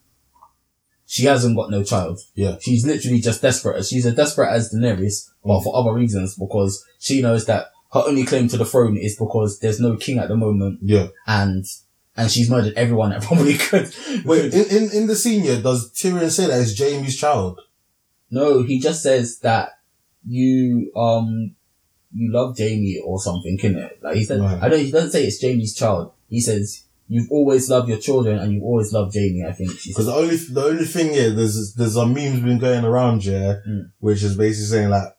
she 1.14 1.26
hasn't 1.26 1.56
got 1.56 1.70
no 1.70 1.84
child. 1.84 2.20
Yeah. 2.34 2.56
She's 2.60 2.88
literally 2.88 3.22
just 3.22 3.40
desperate. 3.44 3.86
She's 3.86 4.04
as 4.08 4.16
desperate 4.16 4.50
as 4.52 4.74
Daenerys, 4.74 5.30
but 5.46 5.62
for 5.62 5.76
other 5.76 5.94
reasons 5.94 6.34
because 6.36 6.84
she 6.98 7.22
knows 7.22 7.46
that 7.46 7.68
her 7.94 8.02
only 8.08 8.24
claim 8.26 8.48
to 8.48 8.58
the 8.58 8.66
throne 8.66 8.98
is 8.98 9.16
because 9.16 9.60
there's 9.60 9.80
no 9.80 9.96
king 9.96 10.18
at 10.18 10.28
the 10.28 10.36
moment 10.36 10.80
Yeah. 10.82 11.10
and 11.28 11.64
and 12.18 12.32
she's 12.32 12.50
murdered 12.50 12.74
everyone 12.76 13.12
that 13.12 13.22
probably 13.30 13.58
could. 13.60 13.94
Wait, 14.26 14.54
in, 14.56 14.66
in, 14.76 14.92
in 14.92 15.08
the 15.08 15.16
senior, 15.16 15.62
does 15.62 15.92
Tyrion 15.94 16.32
say 16.32 16.48
that 16.48 16.60
it's 16.62 16.76
Jaime's 16.80 17.16
child? 17.16 17.62
No, 18.32 18.64
he 18.64 18.80
just 18.80 19.04
says 19.04 19.38
that 19.42 19.70
you 20.28 20.92
um 20.96 21.56
you 22.12 22.32
love 22.34 22.58
Jaime 22.58 23.00
or 23.06 23.20
something, 23.20 23.60
innit? 23.62 24.02
Like 24.02 24.16
he 24.16 24.24
said, 24.24 24.40
Right. 24.42 24.64
I 24.64 24.68
don't. 24.70 24.80
He 24.80 24.92
doesn't 24.92 25.12
say 25.12 25.26
it's 25.26 25.40
Jaime's 25.40 25.76
child. 25.76 26.14
He 26.28 26.42
says 26.42 26.86
you've 27.14 27.32
always 27.32 27.70
loved 27.70 27.88
your 27.90 28.00
children 28.08 28.40
and 28.40 28.52
you've 28.54 28.64
always 28.64 28.92
loved 28.92 29.14
Jaime. 29.16 29.46
I 29.48 29.54
think 29.54 29.70
Because 29.88 30.08
the 30.08 30.14
only 30.22 30.36
the 30.36 30.64
only 30.72 30.86
thing 30.86 31.08
yeah, 31.14 31.30
there's 31.30 31.74
there's 31.76 31.94
some 31.94 32.14
memes 32.14 32.40
been 32.42 32.60
going 32.60 32.84
around 32.84 33.24
yeah, 33.24 33.56
Mm. 33.68 33.92
which 34.00 34.24
is 34.24 34.36
basically 34.36 34.66
saying 34.74 34.90
like, 34.90 35.10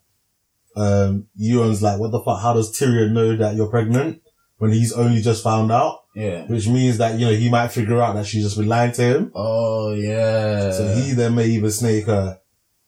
um, 0.77 1.29
Euron's 1.41 1.83
like, 1.83 2.01
what 2.01 2.11
the 2.11 2.21
fuck? 2.21 2.41
How 2.43 2.53
does 2.55 2.77
Tyrion 2.77 3.13
know 3.13 3.37
that 3.37 3.55
you're 3.57 3.69
pregnant 3.77 4.21
when 4.59 4.73
he's 4.73 4.93
only 4.93 5.21
just 5.23 5.43
found 5.45 5.71
out? 5.71 6.01
Yeah. 6.17 6.47
Which 6.47 6.67
means 6.69 6.99
that 6.99 7.19
you 7.19 7.27
know 7.27 7.33
he 7.33 7.49
might 7.51 7.69
figure 7.69 8.01
out 8.01 8.15
that 8.17 8.27
she's 8.27 8.45
just 8.45 8.59
been 8.59 8.69
lying 8.69 8.93
to 8.93 9.03
him. 9.03 9.33
Oh 9.35 9.93
yeah. 9.95 10.71
So 10.73 10.95
he 10.97 11.13
then 11.13 11.35
may 11.37 11.47
even 11.47 11.71
snake 11.71 12.07
her. 12.07 12.39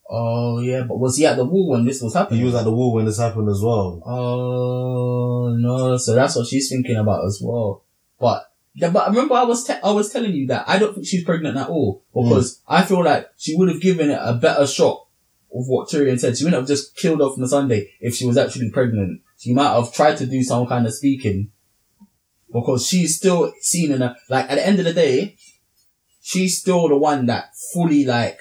Oh 0.08 0.60
yeah, 0.60 0.82
but 0.82 0.98
was 0.98 1.16
he 1.16 1.26
at 1.26 1.36
the 1.36 1.44
wall 1.44 1.70
when 1.70 1.84
this 1.84 2.00
was 2.00 2.14
happening? 2.14 2.38
He 2.40 2.46
was 2.46 2.54
at 2.54 2.62
the 2.64 2.70
wall 2.72 2.92
when 2.94 3.04
this 3.06 3.18
happened 3.18 3.48
as 3.48 3.60
well. 3.60 4.00
Oh 4.06 5.54
no! 5.58 5.96
So 5.96 6.14
that's 6.14 6.36
what 6.36 6.46
she's 6.46 6.68
thinking 6.68 6.96
about 6.96 7.24
as 7.24 7.40
well. 7.42 7.82
But 8.20 8.44
yeah, 8.76 8.90
but 8.90 9.04
I 9.04 9.08
remember 9.08 9.34
I 9.34 9.44
was 9.44 9.64
te- 9.64 9.80
I 9.82 9.90
was 9.90 10.12
telling 10.12 10.32
you 10.32 10.46
that 10.48 10.68
I 10.68 10.78
don't 10.78 10.94
think 10.94 11.06
she's 11.06 11.24
pregnant 11.24 11.56
at 11.56 11.70
all 11.70 12.04
because 12.12 12.58
mm. 12.58 12.62
I 12.68 12.84
feel 12.84 13.02
like 13.02 13.30
she 13.38 13.56
would 13.56 13.70
have 13.70 13.80
given 13.80 14.10
it 14.10 14.20
a 14.20 14.34
better 14.34 14.66
shot 14.66 15.06
of 15.50 15.66
what 15.66 15.88
Tyrion 15.88 16.20
said. 16.20 16.36
She 16.36 16.44
wouldn't 16.44 16.60
have 16.60 16.68
just 16.68 16.94
killed 16.94 17.22
off 17.22 17.38
on 17.38 17.44
a 17.44 17.48
Sunday 17.48 17.90
if 18.00 18.14
she 18.14 18.26
was 18.26 18.36
actually 18.36 18.70
pregnant. 18.70 19.22
She 19.38 19.54
might 19.54 19.72
have 19.72 19.94
tried 19.94 20.18
to 20.18 20.26
do 20.26 20.42
some 20.42 20.66
kind 20.66 20.86
of 20.86 20.92
speaking 20.92 21.50
because 22.52 22.86
she's 22.86 23.16
still 23.16 23.50
seen 23.60 23.92
in 23.92 24.02
a 24.02 24.14
like 24.28 24.50
at 24.50 24.56
the 24.56 24.66
end 24.66 24.78
of 24.78 24.84
the 24.84 24.92
day, 24.92 25.38
she's 26.20 26.60
still 26.60 26.86
the 26.88 26.98
one 26.98 27.24
that 27.26 27.56
fully 27.72 28.04
like 28.04 28.38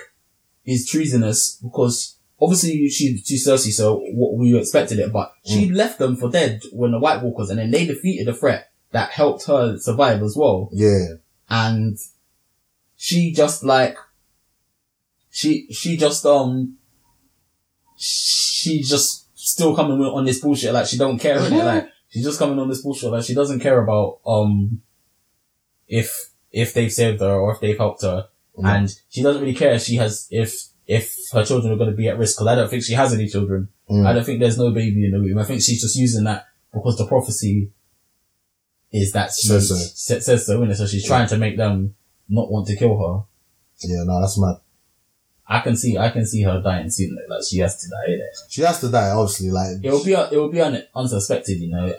is 0.66 0.86
treasonous 0.86 1.58
because 1.64 2.18
obviously 2.42 2.90
she 2.90 3.18
she's 3.26 3.48
Cersei, 3.48 3.72
so 3.72 4.02
what 4.16 4.38
we 4.38 4.58
expected 4.58 5.00
it, 5.00 5.14
but 5.14 5.32
she 5.46 5.70
mm. 5.70 5.76
left 5.78 5.98
them 5.98 6.18
for 6.18 6.30
dead 6.30 6.62
when 6.74 6.92
the 6.92 7.00
White 7.00 7.22
Walkers, 7.22 7.50
and 7.50 7.60
then 7.60 7.72
they 7.72 7.86
defeated 7.86 8.28
the 8.28 8.34
threat 8.34 8.74
that 8.96 9.10
helped 9.12 9.46
her 9.48 9.78
survive 9.78 10.22
as 10.24 10.36
well, 10.38 10.70
Yeah. 10.72 11.06
and 11.50 11.98
she 12.96 13.34
just 13.34 13.64
like 13.64 13.98
she 15.30 15.68
she 15.72 15.98
just 15.98 16.26
um 16.26 16.78
she 17.98 18.82
just 18.82 19.28
still 19.38 19.76
coming 19.76 20.00
on 20.02 20.26
this 20.26 20.40
bullshit 20.40 20.74
like 20.74 20.86
she 20.88 20.98
don't 20.98 21.20
care 21.20 21.40
like 21.40 21.88
she's 22.10 22.24
just 22.24 22.40
coming 22.40 22.58
on 22.60 22.70
this 22.70 22.82
bullshit 22.82 23.12
like 23.12 23.24
she 23.24 23.34
doesn't 23.36 23.60
care 23.60 23.80
about 23.82 24.20
um 24.26 24.82
if 25.88 26.32
if 26.52 26.74
they've 26.74 26.92
saved 26.92 27.20
her 27.20 27.36
or 27.36 27.54
if 27.54 27.60
they've 27.60 27.78
helped 27.78 28.02
her 28.02 28.28
Mhm. 28.58 28.66
and 28.76 28.96
she 29.10 29.22
doesn't 29.22 29.42
really 29.42 29.54
care 29.54 29.74
if 29.74 29.84
she 29.84 29.96
has 29.98 30.28
if 30.32 30.70
if 30.88 31.14
her 31.34 31.44
children 31.44 31.74
are 31.74 31.78
going 31.78 31.90
to 31.92 31.96
be 31.98 32.08
at 32.08 32.18
risk 32.18 32.38
because 32.38 32.48
I 32.48 32.56
don't 32.56 32.70
think 32.70 32.84
she 32.84 32.94
has 32.94 33.14
any 33.14 33.28
children. 33.28 33.68
Mm. 33.90 34.06
I 34.08 34.14
don't 34.14 34.24
think 34.24 34.40
there's 34.40 34.58
no 34.58 34.72
baby 34.72 35.04
in 35.06 35.12
the 35.12 35.20
womb. 35.20 35.38
I 35.40 35.44
think 35.44 35.62
she's 35.62 35.82
just 35.82 35.98
using 35.98 36.24
that 36.24 36.46
because 36.74 36.96
the 36.98 37.06
prophecy 37.06 37.72
is 39.02 39.12
that 39.14 39.32
she 39.34 39.48
Says 39.48 39.70
so. 39.70 39.76
sa- 39.76 40.20
says 40.22 40.46
so, 40.46 40.62
innit? 40.62 40.76
So 40.78 40.88
she's 40.88 41.06
trying 41.06 41.28
to 41.28 41.38
make 41.38 41.58
them 41.58 41.96
not 42.30 42.50
want 42.52 42.68
to 42.68 42.76
kill 42.76 42.96
her. 42.98 43.24
Yeah, 43.88 44.04
no, 44.06 44.22
that's 44.22 44.40
mad. 44.40 44.58
I 45.48 45.60
can 45.60 45.76
see 45.76 45.98
I 45.98 46.10
can 46.10 46.26
see 46.26 46.42
her 46.44 46.62
dying 46.62 46.90
soon. 46.90 47.16
Like, 47.16 47.30
like 47.30 47.44
she 47.48 47.60
has 47.60 47.80
to 47.82 47.90
die. 47.90 48.12
Innit? 48.14 48.34
She 48.50 48.62
has 48.62 48.80
to 48.82 48.90
die, 48.90 49.10
obviously. 49.12 49.52
Like 49.52 49.78
It 49.84 49.92
will 49.92 50.04
be 50.04 50.14
it 50.14 50.32
will 50.32 50.50
be 50.52 50.62
un, 50.62 50.82
unsuspected, 50.96 51.60
you 51.60 51.70
know. 51.72 51.94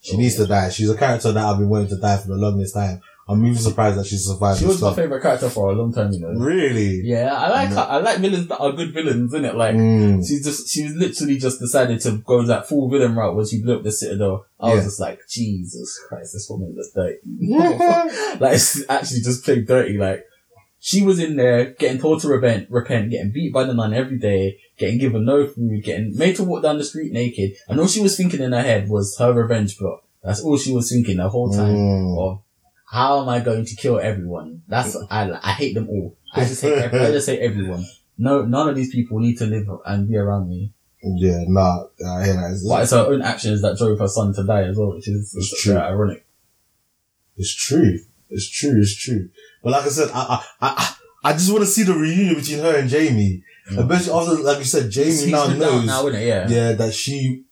she 0.00 0.16
needs 0.16 0.36
to 0.36 0.46
die. 0.46 0.68
She's 0.70 0.90
a 0.90 0.96
character 0.96 1.32
that 1.32 1.44
I've 1.44 1.58
been 1.58 1.68
wanting 1.68 1.88
to 1.88 1.96
die 1.96 2.16
for 2.18 2.28
the 2.28 2.36
longest 2.36 2.74
time. 2.74 3.00
I'm 3.30 3.44
even 3.44 3.58
surprised 3.58 3.98
that 3.98 4.06
she 4.06 4.16
survived. 4.16 4.58
She 4.60 4.64
was 4.66 4.80
my 4.80 4.94
favorite 4.94 5.20
character 5.20 5.50
for 5.50 5.70
a 5.70 5.74
long 5.74 5.92
time, 5.92 6.12
you 6.12 6.20
know. 6.20 6.30
Really? 6.30 7.02
Yeah, 7.04 7.34
I 7.34 7.50
like 7.50 7.68
her. 7.68 7.86
I 7.88 7.98
like 7.98 8.18
villains 8.18 8.48
that 8.48 8.58
are 8.58 8.72
good 8.72 8.94
villains, 8.94 9.34
isn't 9.34 9.44
it? 9.44 9.54
Like, 9.54 9.74
Mm. 9.76 10.26
she's 10.26 10.42
just, 10.44 10.68
she 10.68 10.84
was 10.84 10.94
literally 10.94 11.36
just 11.38 11.60
decided 11.60 12.00
to 12.00 12.12
go 12.18 12.42
that 12.44 12.66
full 12.66 12.88
villain 12.88 13.14
route 13.14 13.36
when 13.36 13.44
she 13.46 13.60
blew 13.60 13.76
up 13.76 13.82
the 13.82 13.92
Citadel. 13.92 14.46
I 14.58 14.74
was 14.74 14.84
just 14.84 14.98
like, 15.00 15.20
Jesus 15.28 16.00
Christ, 16.08 16.32
this 16.32 16.48
woman 16.48 16.74
is 16.78 16.90
dirty. 16.94 17.18
like, 18.40 18.54
it's 18.54 18.88
actually 18.88 19.20
just 19.20 19.44
played 19.44 19.66
dirty. 19.66 19.98
Like, 19.98 20.24
she 20.80 21.02
was 21.04 21.18
in 21.18 21.36
there 21.36 21.72
getting 21.72 22.00
told 22.00 22.22
to 22.22 22.28
repent, 22.28 22.70
repent, 22.70 23.10
getting 23.10 23.32
beat 23.32 23.52
by 23.52 23.64
the 23.64 23.74
nun 23.74 23.92
every 23.92 24.18
day, 24.18 24.58
getting 24.78 24.98
given 24.98 25.24
no 25.24 25.46
food, 25.46 25.82
getting 25.84 26.16
made 26.16 26.36
to 26.36 26.44
walk 26.44 26.62
down 26.62 26.78
the 26.78 26.84
street 26.84 27.12
naked. 27.12 27.52
And 27.68 27.78
all 27.78 27.88
she 27.88 28.00
was 28.00 28.16
thinking 28.16 28.40
in 28.40 28.52
her 28.52 28.62
head 28.62 28.88
was 28.88 29.16
her 29.18 29.32
revenge 29.32 29.76
plot. 29.76 30.02
That's 30.22 30.40
all 30.40 30.56
she 30.56 30.72
was 30.72 30.90
thinking 30.90 31.18
the 31.18 31.28
whole 31.28 31.50
time. 31.50 31.74
Mm. 31.74 32.18
Of 32.18 32.40
how 32.90 33.20
am 33.22 33.28
I 33.28 33.40
going 33.40 33.64
to 33.66 33.74
kill 33.76 33.98
everyone? 34.00 34.62
That's 34.68 34.96
I, 35.10 35.30
I 35.42 35.52
hate 35.52 35.74
them 35.74 35.88
all. 35.88 36.16
I 36.34 36.44
just 36.44 36.62
hate 36.62 36.78
ev- 36.78 36.94
I 36.94 37.10
just 37.10 37.28
hate 37.28 37.40
everyone. 37.40 37.84
No, 38.16 38.44
none 38.44 38.68
of 38.68 38.74
these 38.76 38.90
people 38.90 39.18
need 39.20 39.38
to 39.38 39.46
live 39.46 39.68
and 39.86 40.08
be 40.08 40.16
around 40.16 40.48
me. 40.48 40.72
Yeah, 41.02 41.44
nah, 41.46 41.84
I 42.06 42.24
hear 42.24 42.34
that. 42.34 42.50
It's, 42.52 42.66
But 42.68 42.82
it's 42.82 42.90
her 42.92 43.06
own 43.06 43.22
actions 43.22 43.62
that 43.62 43.78
drove 43.78 43.98
her 44.00 44.08
son 44.08 44.34
to 44.34 44.44
die 44.44 44.64
as 44.64 44.76
well, 44.76 44.94
which 44.94 45.06
is 45.08 45.32
It's 45.36 45.62
true. 45.62 45.76
ironic. 45.76 46.24
it's 47.36 47.54
true. 47.54 48.00
It's 48.30 48.48
true. 48.50 48.80
It's 48.80 48.96
true. 48.96 49.28
But 49.62 49.72
like 49.72 49.84
I 49.86 49.88
said, 49.88 50.10
I 50.12 50.42
I 50.60 50.68
I, 50.68 50.94
I 51.30 51.32
just 51.34 51.50
want 51.52 51.62
to 51.62 51.70
see 51.70 51.82
the 51.84 51.94
reunion 51.94 52.34
between 52.34 52.58
her 52.60 52.76
and 52.78 52.90
Jaime. 52.90 53.42
Mm. 53.70 53.78
Especially 53.90 54.12
after, 54.12 54.42
like 54.42 54.58
you 54.58 54.64
said, 54.64 54.92
Jaime 54.92 55.30
now 55.30 55.46
knows, 55.46 55.86
now? 55.86 56.06
Yeah. 56.08 56.48
yeah, 56.48 56.72
that 56.72 56.94
she 56.94 57.44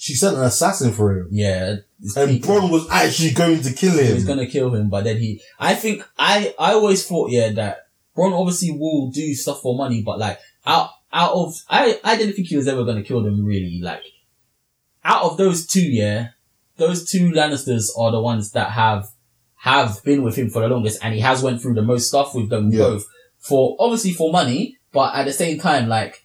she 0.00 0.14
sent 0.14 0.36
an 0.36 0.44
assassin 0.44 0.92
for 0.92 1.12
him, 1.18 1.28
Yeah. 1.30 1.76
and. 2.16 2.42
Bronn 2.42 2.70
was 2.70 2.88
actually 2.90 3.32
going 3.32 3.60
to 3.62 3.72
kill 3.74 3.92
him. 3.98 4.06
He 4.06 4.14
was 4.14 4.24
gonna 4.24 4.46
kill 4.46 4.74
him, 4.74 4.88
but 4.88 5.04
then 5.04 5.18
he, 5.18 5.42
I 5.58 5.74
think, 5.74 6.02
I, 6.18 6.54
I 6.58 6.72
always 6.72 7.06
thought, 7.06 7.30
yeah, 7.30 7.50
that 7.52 7.88
Bronn 8.16 8.32
obviously 8.32 8.70
will 8.72 9.10
do 9.10 9.34
stuff 9.34 9.60
for 9.60 9.76
money, 9.76 10.00
but 10.02 10.18
like, 10.18 10.38
out, 10.66 10.88
out 11.12 11.32
of, 11.34 11.54
I, 11.68 12.00
I 12.02 12.16
didn't 12.16 12.34
think 12.34 12.48
he 12.48 12.56
was 12.56 12.66
ever 12.66 12.84
gonna 12.84 13.02
kill 13.02 13.22
them 13.22 13.44
really, 13.44 13.80
like, 13.82 14.02
out 15.04 15.24
of 15.24 15.36
those 15.36 15.66
two, 15.66 15.82
yeah, 15.82 16.28
those 16.78 17.08
two 17.10 17.30
Lannisters 17.32 17.88
are 17.98 18.10
the 18.10 18.20
ones 18.22 18.52
that 18.52 18.70
have, 18.70 19.08
have 19.56 20.02
been 20.02 20.22
with 20.22 20.36
him 20.36 20.48
for 20.48 20.62
the 20.62 20.68
longest, 20.68 20.98
and 21.02 21.12
he 21.14 21.20
has 21.20 21.42
went 21.42 21.60
through 21.60 21.74
the 21.74 21.82
most 21.82 22.08
stuff 22.08 22.34
with 22.34 22.48
them 22.48 22.70
Yeah. 22.72 22.78
both, 22.78 23.04
for, 23.38 23.76
obviously 23.78 24.12
for 24.14 24.32
money, 24.32 24.78
but 24.92 25.14
at 25.14 25.24
the 25.26 25.32
same 25.34 25.58
time, 25.60 25.88
like, 25.88 26.24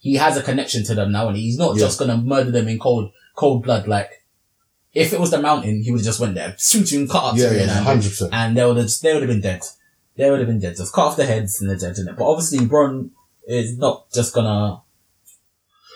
he 0.00 0.14
has 0.14 0.36
a 0.36 0.42
connection 0.42 0.82
to 0.84 0.94
them 0.96 1.12
now, 1.12 1.28
and 1.28 1.36
he's 1.36 1.56
not 1.56 1.76
Yeah. 1.76 1.84
just 1.86 1.98
gonna 2.00 2.16
murder 2.16 2.50
them 2.50 2.66
in 2.66 2.78
cold, 2.78 3.12
cold 3.36 3.62
blood, 3.62 3.86
like, 3.86 4.10
if 4.92 5.12
it 5.12 5.20
was 5.20 5.30
the 5.30 5.40
mountain, 5.40 5.82
he 5.84 5.92
would 5.92 6.00
have 6.00 6.04
just 6.06 6.18
went 6.18 6.34
there, 6.34 6.56
shoot 6.58 6.90
you 6.90 7.00
and 7.00 7.08
cut 7.10 7.22
up 7.24 7.36
yeah, 7.36 7.44
Tyrion 7.50 7.66
yeah, 7.68 7.76
and, 7.78 7.86
hundred 7.86 8.08
percent. 8.10 8.34
and 8.34 8.56
they 8.56 8.64
would 8.66 8.76
have 8.76 8.90
they 9.02 9.12
would 9.14 9.22
have 9.22 9.30
been 9.30 9.40
dead. 9.40 9.62
They 10.16 10.28
would 10.30 10.40
have 10.40 10.48
been 10.48 10.58
dead. 10.58 10.76
Just 10.76 10.92
cut 10.92 11.06
off 11.06 11.16
the 11.16 11.24
heads 11.26 11.60
and 11.60 11.70
they're 11.70 11.76
dead, 11.76 11.94
innit? 11.96 12.16
But 12.16 12.28
obviously, 12.28 12.58
Bronn 12.66 13.10
is 13.46 13.78
not 13.78 14.10
just 14.12 14.34
gonna 14.34 14.82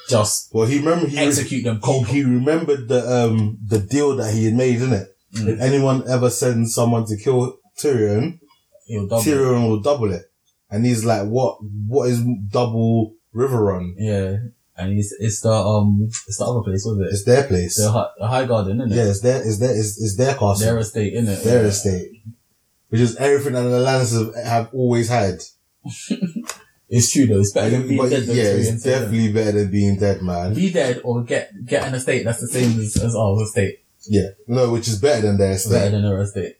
just 0.09 0.51
Well, 0.53 0.67
he 0.67 0.79
remember 0.79 1.07
he 1.09 1.19
execute 1.19 1.65
them 1.65 1.81
cold. 1.81 2.07
he 2.09 2.23
remembered 2.23 2.89
the 2.89 3.01
um 3.11 3.59
the 3.67 3.79
deal 3.81 4.15
that 4.17 4.33
he 4.35 4.45
had 4.47 4.55
made, 4.55 4.79
innit? 4.81 5.07
Mm. 5.35 5.49
If 5.49 5.61
anyone 5.61 6.09
ever 6.09 6.31
sends 6.31 6.75
someone 6.75 7.07
to 7.07 7.17
kill 7.17 7.59
Tyrion, 7.79 8.39
He'll 8.87 9.07
double. 9.09 9.23
Tyrion 9.23 9.69
will 9.69 9.81
double 9.81 10.13
it. 10.13 10.31
And 10.71 10.85
he's 10.85 11.05
like, 11.05 11.27
what, 11.27 11.59
what 11.89 12.09
is 12.11 12.23
double 12.51 13.15
River 13.35 13.63
Run? 13.65 13.95
Yeah, 13.99 14.37
and 14.77 14.93
he's 14.95 15.15
it's 15.19 15.41
the 15.43 15.53
um 15.53 16.09
it's 16.27 16.39
the 16.39 16.45
other 16.47 16.63
place, 16.63 16.85
was 16.87 16.99
it? 17.01 17.13
It's 17.13 17.25
their 17.25 17.45
place. 17.45 17.77
the, 17.77 17.91
Hi- 17.93 18.11
the 18.19 18.27
High 18.29 18.47
Garden, 18.47 18.81
isn't 18.81 18.93
it? 18.93 18.97
Yeah, 18.97 19.11
it's 19.11 19.21
their, 19.21 19.47
it's 19.47 19.59
their, 19.59 19.77
it's, 19.79 20.01
it's 20.01 20.17
their 20.17 20.33
castle. 20.35 20.57
Their 20.59 20.79
estate, 20.79 21.13
isn't 21.15 21.29
it? 21.35 21.45
their 21.45 21.63
Yeah. 21.63 21.69
estate. 21.69 22.11
Which 22.89 23.01
is 23.01 23.17
everything 23.17 23.55
that 23.55 23.63
the 23.63 23.85
Lannisters 23.85 24.45
have 24.45 24.71
always 24.73 25.09
had. 25.09 25.41
It's 26.87 27.11
true 27.13 27.27
though. 27.27 27.41
It's 27.41 27.51
better 27.53 27.71
than 27.71 27.89
being 27.89 27.99
But 27.99 28.11
dead. 28.11 28.25
yeah, 28.25 28.45
it's 28.45 28.83
definitely 28.85 29.33
better 29.33 29.53
than 29.53 29.71
being 29.71 29.99
dead, 29.99 30.23
man. 30.23 30.55
be 30.55 30.71
dead 30.71 31.01
or 31.03 31.25
get 31.25 31.51
get 31.65 31.89
an 31.89 31.95
estate 31.95 32.25
that's 32.25 32.41
the 32.43 32.47
same 32.47 32.79
as, 32.79 32.97
as 32.97 33.17
our 33.17 33.43
estate. 33.43 33.81
Yeah. 34.07 34.29
No, 34.47 34.71
which 34.71 34.87
is 34.87 35.01
better 35.01 35.23
than 35.27 35.39
their 35.39 35.57
Better 35.69 35.91
than 35.91 36.05
our 36.05 36.21
estate. 36.21 36.59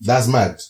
That's 0.00 0.26
mad. 0.26 0.60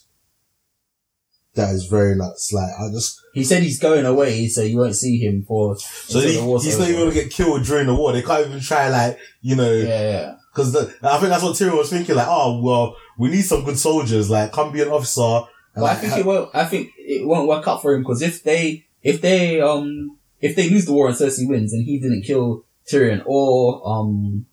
That 1.55 1.75
is 1.75 1.87
very 1.87 2.17
nuts. 2.17 2.51
Like, 2.53 2.71
I 2.81 2.91
just, 2.91 3.21
He 3.35 3.45
said 3.45 3.63
he's 3.63 3.79
going 3.79 4.07
away, 4.07 4.47
so 4.49 4.63
you 4.63 4.79
won't 4.79 4.95
see 4.97 5.19
him 5.19 5.45
for. 5.45 5.77
so 5.77 6.21
he, 6.21 6.33
he's 6.41 6.79
not 6.79 6.89
even 6.89 7.01
gonna 7.03 7.13
get 7.15 7.31
killed 7.31 7.65
during 7.65 7.87
the 7.87 7.95
war. 7.95 8.13
They 8.13 8.23
can't 8.23 8.47
even 8.47 8.61
try 8.61 8.89
like, 8.89 9.19
you 9.43 9.57
know, 9.57 9.71
Yeah, 9.73 10.11
yeah. 10.11 10.35
Because 10.55 10.75
I 10.77 11.19
think 11.19 11.29
that's 11.31 11.43
what 11.43 11.55
Tyrion 11.57 11.77
was 11.79 11.91
thinking. 11.91 12.15
Like, 12.15 12.27
oh 12.29 12.61
well, 12.63 12.97
we 13.19 13.31
need 13.31 13.43
some 13.43 13.65
good 13.65 13.79
soldiers. 13.79 14.29
Like, 14.31 14.53
come 14.53 14.71
be 14.73 14.83
an 14.83 14.89
officer. 14.89 15.23
And 15.23 15.47
But 15.77 15.83
I 15.85 15.93
like, 15.93 15.99
think 15.99 16.17
it 16.19 16.27
won't. 16.27 16.51
I 16.55 16.65
think 16.67 16.91
it 16.99 17.27
won't 17.27 17.49
work 17.49 17.67
out 17.67 17.81
for 17.81 17.95
him 17.95 18.03
because 18.03 18.21
if 18.23 18.43
they, 18.43 18.85
if 19.03 19.21
they, 19.23 19.61
um, 19.63 20.19
if 20.43 20.55
they 20.57 20.69
lose 20.69 20.85
the 20.85 20.93
war 20.93 21.09
and 21.09 21.17
Cersei 21.17 21.49
wins 21.49 21.73
and 21.73 21.85
he 21.87 21.99
didn't 21.99 22.23
kill 22.23 22.65
Tyrion 22.91 23.23
or 23.25 23.81
um, 23.89 24.45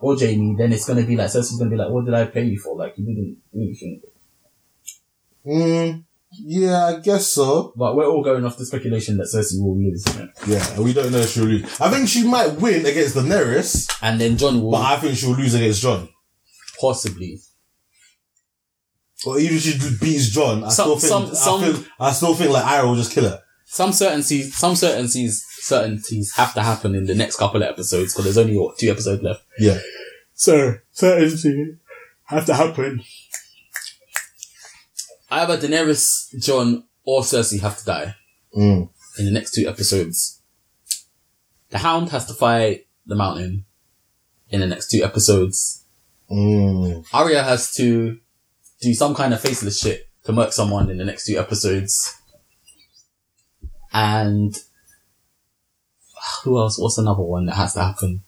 or 0.00 0.14
Jaime, 0.18 0.56
then 0.58 0.72
it's 0.74 0.86
gonna 0.86 1.04
be 1.04 1.16
like 1.16 1.28
Cersei's 1.28 1.56
gonna 1.58 1.70
be 1.70 1.76
like, 1.76 1.90
"What 1.90 2.04
did 2.04 2.12
I 2.14 2.26
pay 2.26 2.44
you 2.44 2.58
for? 2.58 2.76
Like 2.76 2.98
you 2.98 3.06
didn't 3.06 3.36
do 3.54 3.60
anything." 3.62 4.02
mm, 5.46 6.02
yeah, 6.38 6.86
I 6.86 7.00
guess 7.00 7.26
so. 7.28 7.72
But 7.76 7.96
we're 7.96 8.06
all 8.06 8.22
going 8.22 8.44
off 8.44 8.56
the 8.58 8.66
speculation 8.66 9.16
that 9.18 9.24
Cersei 9.34 9.60
will 9.60 9.76
lose, 9.78 10.04
you? 10.16 10.28
Yeah, 10.54 10.80
we 10.80 10.92
don't 10.92 11.12
know 11.12 11.18
if 11.18 11.30
she'll 11.30 11.44
lose. 11.44 11.80
I 11.80 11.90
think 11.90 12.08
she 12.08 12.24
might 12.26 12.52
win 12.60 12.84
against 12.86 13.14
Daenerys, 13.16 13.96
and 14.02 14.20
then 14.20 14.36
Jon 14.36 14.60
will 14.62 14.72
but 14.72 14.82
I 14.82 14.96
think 14.96 15.16
she'll 15.16 15.36
lose 15.36 15.54
against 15.54 15.82
Jon. 15.82 16.08
possibly. 16.80 17.40
Or 19.26 19.38
even 19.38 19.56
if 19.56 19.62
she 19.62 19.78
beats 20.00 20.28
Jon, 20.30 20.64
I 20.64 20.68
Some- 20.68 20.98
still 20.98 20.98
think 20.98 21.34
some- 21.34 21.34
some- 21.34 21.62
I, 21.64 21.72
feel, 21.72 21.84
I 22.00 22.12
still 22.12 22.34
think 22.34 22.50
like 22.50 22.64
Arya 22.66 22.86
will 22.86 22.96
just 22.96 23.12
kill 23.12 23.24
her. 23.24 23.40
Some 23.66 23.92
certainties, 23.92 24.54
some 24.54 24.76
certainties, 24.76 25.42
certainties 25.60 26.32
have 26.32 26.52
to 26.54 26.62
happen 26.62 26.94
in 26.94 27.06
the 27.06 27.14
next 27.14 27.36
couple 27.36 27.62
of 27.62 27.68
episodes 27.68 28.12
because 28.12 28.24
there's 28.24 28.38
only 28.38 28.56
what, 28.58 28.76
two 28.76 28.90
episodes 28.90 29.22
left. 29.22 29.42
Yeah. 29.58 29.78
So 30.34 30.74
certainty 30.92 31.76
have 32.24 32.44
to 32.46 32.54
happen. 32.54 33.02
Either 35.30 35.56
Daenerys, 35.58 36.28
Jon, 36.38 36.84
or 37.04 37.22
Cersei 37.22 37.60
have 37.60 37.78
to 37.78 37.84
die 37.84 38.14
Mm. 38.56 38.88
in 39.18 39.24
the 39.24 39.30
next 39.32 39.52
two 39.52 39.66
episodes. 39.68 40.40
The 41.70 41.78
Hound 41.78 42.10
has 42.10 42.26
to 42.26 42.34
fight 42.34 42.86
the 43.06 43.16
Mountain 43.16 43.64
in 44.50 44.60
the 44.60 44.66
next 44.66 44.90
two 44.90 45.02
episodes. 45.02 45.82
Mm. 46.30 47.04
Arya 47.12 47.42
has 47.42 47.72
to 47.74 48.18
do 48.80 48.94
some 48.94 49.14
kind 49.14 49.34
of 49.34 49.40
faceless 49.40 49.78
shit 49.80 50.08
to 50.24 50.32
murk 50.32 50.52
someone 50.52 50.88
in 50.90 50.98
the 50.98 51.04
next 51.04 51.26
two 51.26 51.36
episodes. 51.38 52.14
And 53.92 54.54
who 56.42 56.58
else? 56.58 56.78
What's 56.78 56.98
another 56.98 57.22
one 57.22 57.46
that 57.46 57.54
has 57.56 57.74
to 57.74 57.80
happen? 57.82 58.22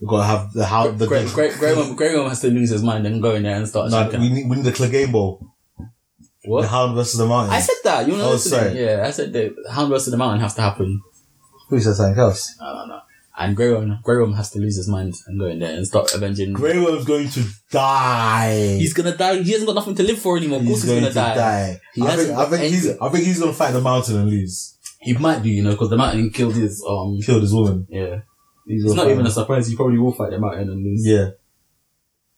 We've 0.00 0.08
got 0.08 0.18
to 0.18 0.24
have 0.26 0.52
the 0.52 0.66
how 0.66 0.90
the, 0.90 1.06
Great, 1.06 1.28
great, 1.28 1.54
Grey 1.58 1.74
Worm, 1.74 1.96
Graham 1.96 2.28
has 2.28 2.40
to 2.42 2.48
lose 2.50 2.70
his 2.70 2.82
mind 2.82 3.06
and 3.06 3.22
go 3.22 3.34
in 3.34 3.44
there 3.44 3.56
and 3.56 3.66
start. 3.68 3.90
no, 3.90 4.08
we 4.18 4.28
need 4.30 4.48
we 4.48 4.56
need 4.56 4.64
the 4.64 4.72
Clegane 4.72 5.10
Bowl. 5.12 5.46
The 6.46 6.50
what? 6.50 6.68
Hound 6.68 6.94
versus 6.94 7.18
the 7.18 7.26
Mountain. 7.26 7.54
I 7.54 7.60
said 7.60 7.76
that. 7.84 8.06
You 8.08 8.16
know, 8.16 8.30
Oh, 8.32 8.36
sorry. 8.36 8.80
yeah, 8.82 9.04
I 9.06 9.10
said 9.10 9.32
the 9.32 9.54
Hound 9.70 9.90
versus 9.90 10.10
the 10.10 10.16
Mountain 10.16 10.40
has 10.40 10.54
to 10.54 10.62
happen. 10.62 11.02
Who 11.68 11.80
said 11.80 11.94
something 11.94 12.18
else? 12.18 12.56
I 12.60 12.72
don't 12.72 12.88
know. 12.88 13.00
And 13.38 13.54
Grey 13.54 13.70
Worm, 13.70 13.98
Graham 14.02 14.32
has 14.32 14.50
to 14.52 14.58
lose 14.58 14.76
his 14.76 14.88
mind 14.88 15.14
and 15.26 15.38
go 15.38 15.46
in 15.46 15.58
there 15.58 15.76
and 15.76 15.86
start 15.86 16.14
avenging. 16.14 16.54
Grey 16.54 16.78
Worm's 16.78 17.04
going 17.04 17.28
to 17.28 17.44
die. 17.70 18.76
He's 18.78 18.94
gonna 18.94 19.14
die. 19.14 19.42
He 19.42 19.50
hasn't 19.52 19.66
got 19.66 19.74
nothing 19.74 19.94
to 19.96 20.02
live 20.02 20.18
for 20.18 20.38
anymore. 20.38 20.60
Of 20.60 20.66
course 20.66 20.82
he's, 20.82 20.90
going 20.90 21.00
gonna 21.02 21.10
to 21.10 21.14
die. 21.14 21.34
die. 21.34 21.80
He 21.92 22.02
I 22.02 22.16
think, 22.16 22.30
I 22.30 22.44
think 22.46 22.62
he's. 22.62 22.88
I 22.98 23.08
think 23.10 23.24
he's 23.26 23.38
gonna 23.38 23.52
fight 23.52 23.72
the 23.72 23.82
mountain 23.82 24.16
and 24.16 24.30
lose. 24.30 24.78
He 25.00 25.12
might 25.14 25.42
do, 25.42 25.50
you 25.50 25.62
know, 25.62 25.72
because 25.72 25.90
the 25.90 25.96
Mountain 25.98 26.30
killed 26.30 26.54
his 26.54 26.82
um. 26.88 27.20
Killed 27.20 27.42
his 27.42 27.52
woman. 27.52 27.86
Yeah, 27.90 28.20
He's 28.66 28.84
it's 28.86 28.94
not 28.94 29.10
even 29.10 29.26
a 29.26 29.30
surprise. 29.30 29.68
He 29.68 29.76
probably 29.76 29.98
will 29.98 30.12
fight 30.14 30.30
the 30.30 30.38
Mountain 30.38 30.70
and 30.70 30.82
lose. 30.82 31.06
Yeah. 31.06 31.30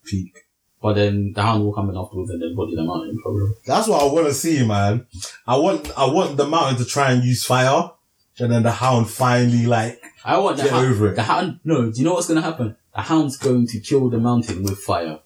Peak. 0.05 0.37
But 0.81 0.95
then 0.95 1.33
the 1.35 1.43
Hound 1.43 1.65
will 1.65 1.73
come 1.73 1.91
in 1.91 1.97
afterwards 1.97 2.31
and 2.31 2.41
then 2.41 2.55
body 2.55 2.77
the 2.77 2.85
Mountain 2.85 3.19
probably. 3.21 3.49
That's 3.67 3.89
what 3.89 4.01
I 4.03 4.07
want 4.07 4.27
to 4.29 4.35
see, 4.35 4.65
man. 4.65 5.07
I 5.47 5.57
want 5.57 5.91
I 5.99 6.07
want 6.07 6.37
the 6.37 6.47
mountain 6.47 6.77
to 6.79 6.85
try 6.85 7.13
and 7.13 7.25
use 7.25 7.45
fire, 7.45 7.91
and 8.39 8.53
then 8.53 8.63
the 8.63 8.71
hound 8.71 9.11
finally 9.11 9.67
like 9.67 10.01
I 10.25 10.39
want 10.39 10.57
the 10.59 10.65
Get 10.65 10.73
Hound. 10.73 10.87
over 10.87 11.09
it. 11.09 11.17
The 11.17 11.23
Hound. 11.25 11.61
No, 11.65 11.91
do 11.91 11.99
you 11.99 12.05
know 12.05 12.15
what's 12.15 12.29
gonna 12.29 12.43
happen? 12.43 12.77
The 12.95 13.03
Hound's 13.03 13.37
going 13.37 13.67
to 13.69 13.81
kill 13.81 14.09
the 14.09 14.19
Mountain 14.19 14.63
with 14.63 14.79
fire. 14.79 15.19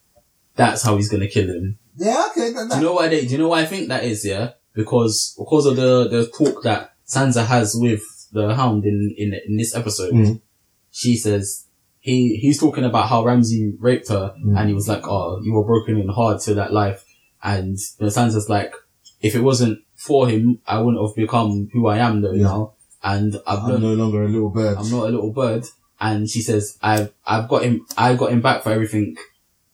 That's 0.55 0.83
how 0.83 0.97
he's 0.97 1.09
gonna 1.11 1.29
kill 1.29 1.49
him. 1.49 1.79
yeah 1.97 2.29
okay 2.31 2.53
that, 2.53 2.69
Do 2.71 2.77
you 2.77 2.83
know 2.83 2.95
why 2.95 3.09
they, 3.09 3.25
do 3.27 3.33
you 3.33 3.39
know 3.39 3.49
why 3.49 3.61
I 3.61 3.67
think 3.67 3.89
that 3.89 4.05
is, 4.05 4.25
yeah? 4.25 4.53
Because, 4.75 5.35
because 5.39 5.67
of 5.67 5.77
the, 5.77 6.09
the 6.09 6.27
talk 6.37 6.63
that 6.63 6.95
Sansa 7.07 7.45
has 7.47 7.75
with 7.75 8.03
the 8.33 8.55
Hound 8.55 8.85
in, 8.85 9.15
in, 9.19 9.35
in 9.47 9.57
this 9.57 9.75
episode. 9.75 10.13
Mm. 10.15 10.41
She 10.91 11.17
says, 11.17 11.67
he, 12.03 12.37
he's 12.37 12.59
talking 12.59 12.85
about 12.85 13.09
how 13.09 13.25
Ramsay 13.25 13.75
raped 13.79 14.09
her 14.09 14.35
Mm. 14.45 14.59
and 14.59 14.69
he 14.69 14.75
was 14.75 14.89
like, 14.89 15.07
oh, 15.07 15.41
you 15.43 15.53
were 15.53 15.65
broken 15.65 15.99
in 15.99 16.09
hard 16.09 16.41
to 16.43 16.55
that 16.55 16.73
life. 16.73 17.05
And 17.43 17.79
you 17.99 18.07
know, 18.07 18.09
Sansa's 18.09 18.49
like, 18.49 18.75
if 19.21 19.35
it 19.37 19.41
wasn't 19.41 19.79
for 19.95 20.29
him, 20.29 20.59
I 20.67 20.81
wouldn't 20.81 21.01
have 21.01 21.15
become 21.17 21.69
who 21.73 21.87
I 21.87 21.99
am 21.99 22.21
though 22.21 22.33
Yeah. 22.33 22.43
now. 22.43 22.75
And 23.05 23.37
I've 23.47 23.61
I'm 23.65 23.81
no 23.81 23.95
longer 23.95 24.25
a 24.25 24.29
little 24.29 24.51
bird. 24.51 24.77
I'm 24.79 24.91
not 24.91 25.05
a 25.09 25.13
little 25.15 25.33
bird. 25.33 25.65
And 26.01 26.29
she 26.29 26.41
says, 26.43 26.77
I've, 26.83 27.13
I've 27.25 27.49
got 27.49 27.63
him, 27.63 27.87
I 27.97 28.15
got 28.17 28.33
him 28.33 28.41
back 28.43 28.63
for 28.65 28.71
everything 28.71 29.17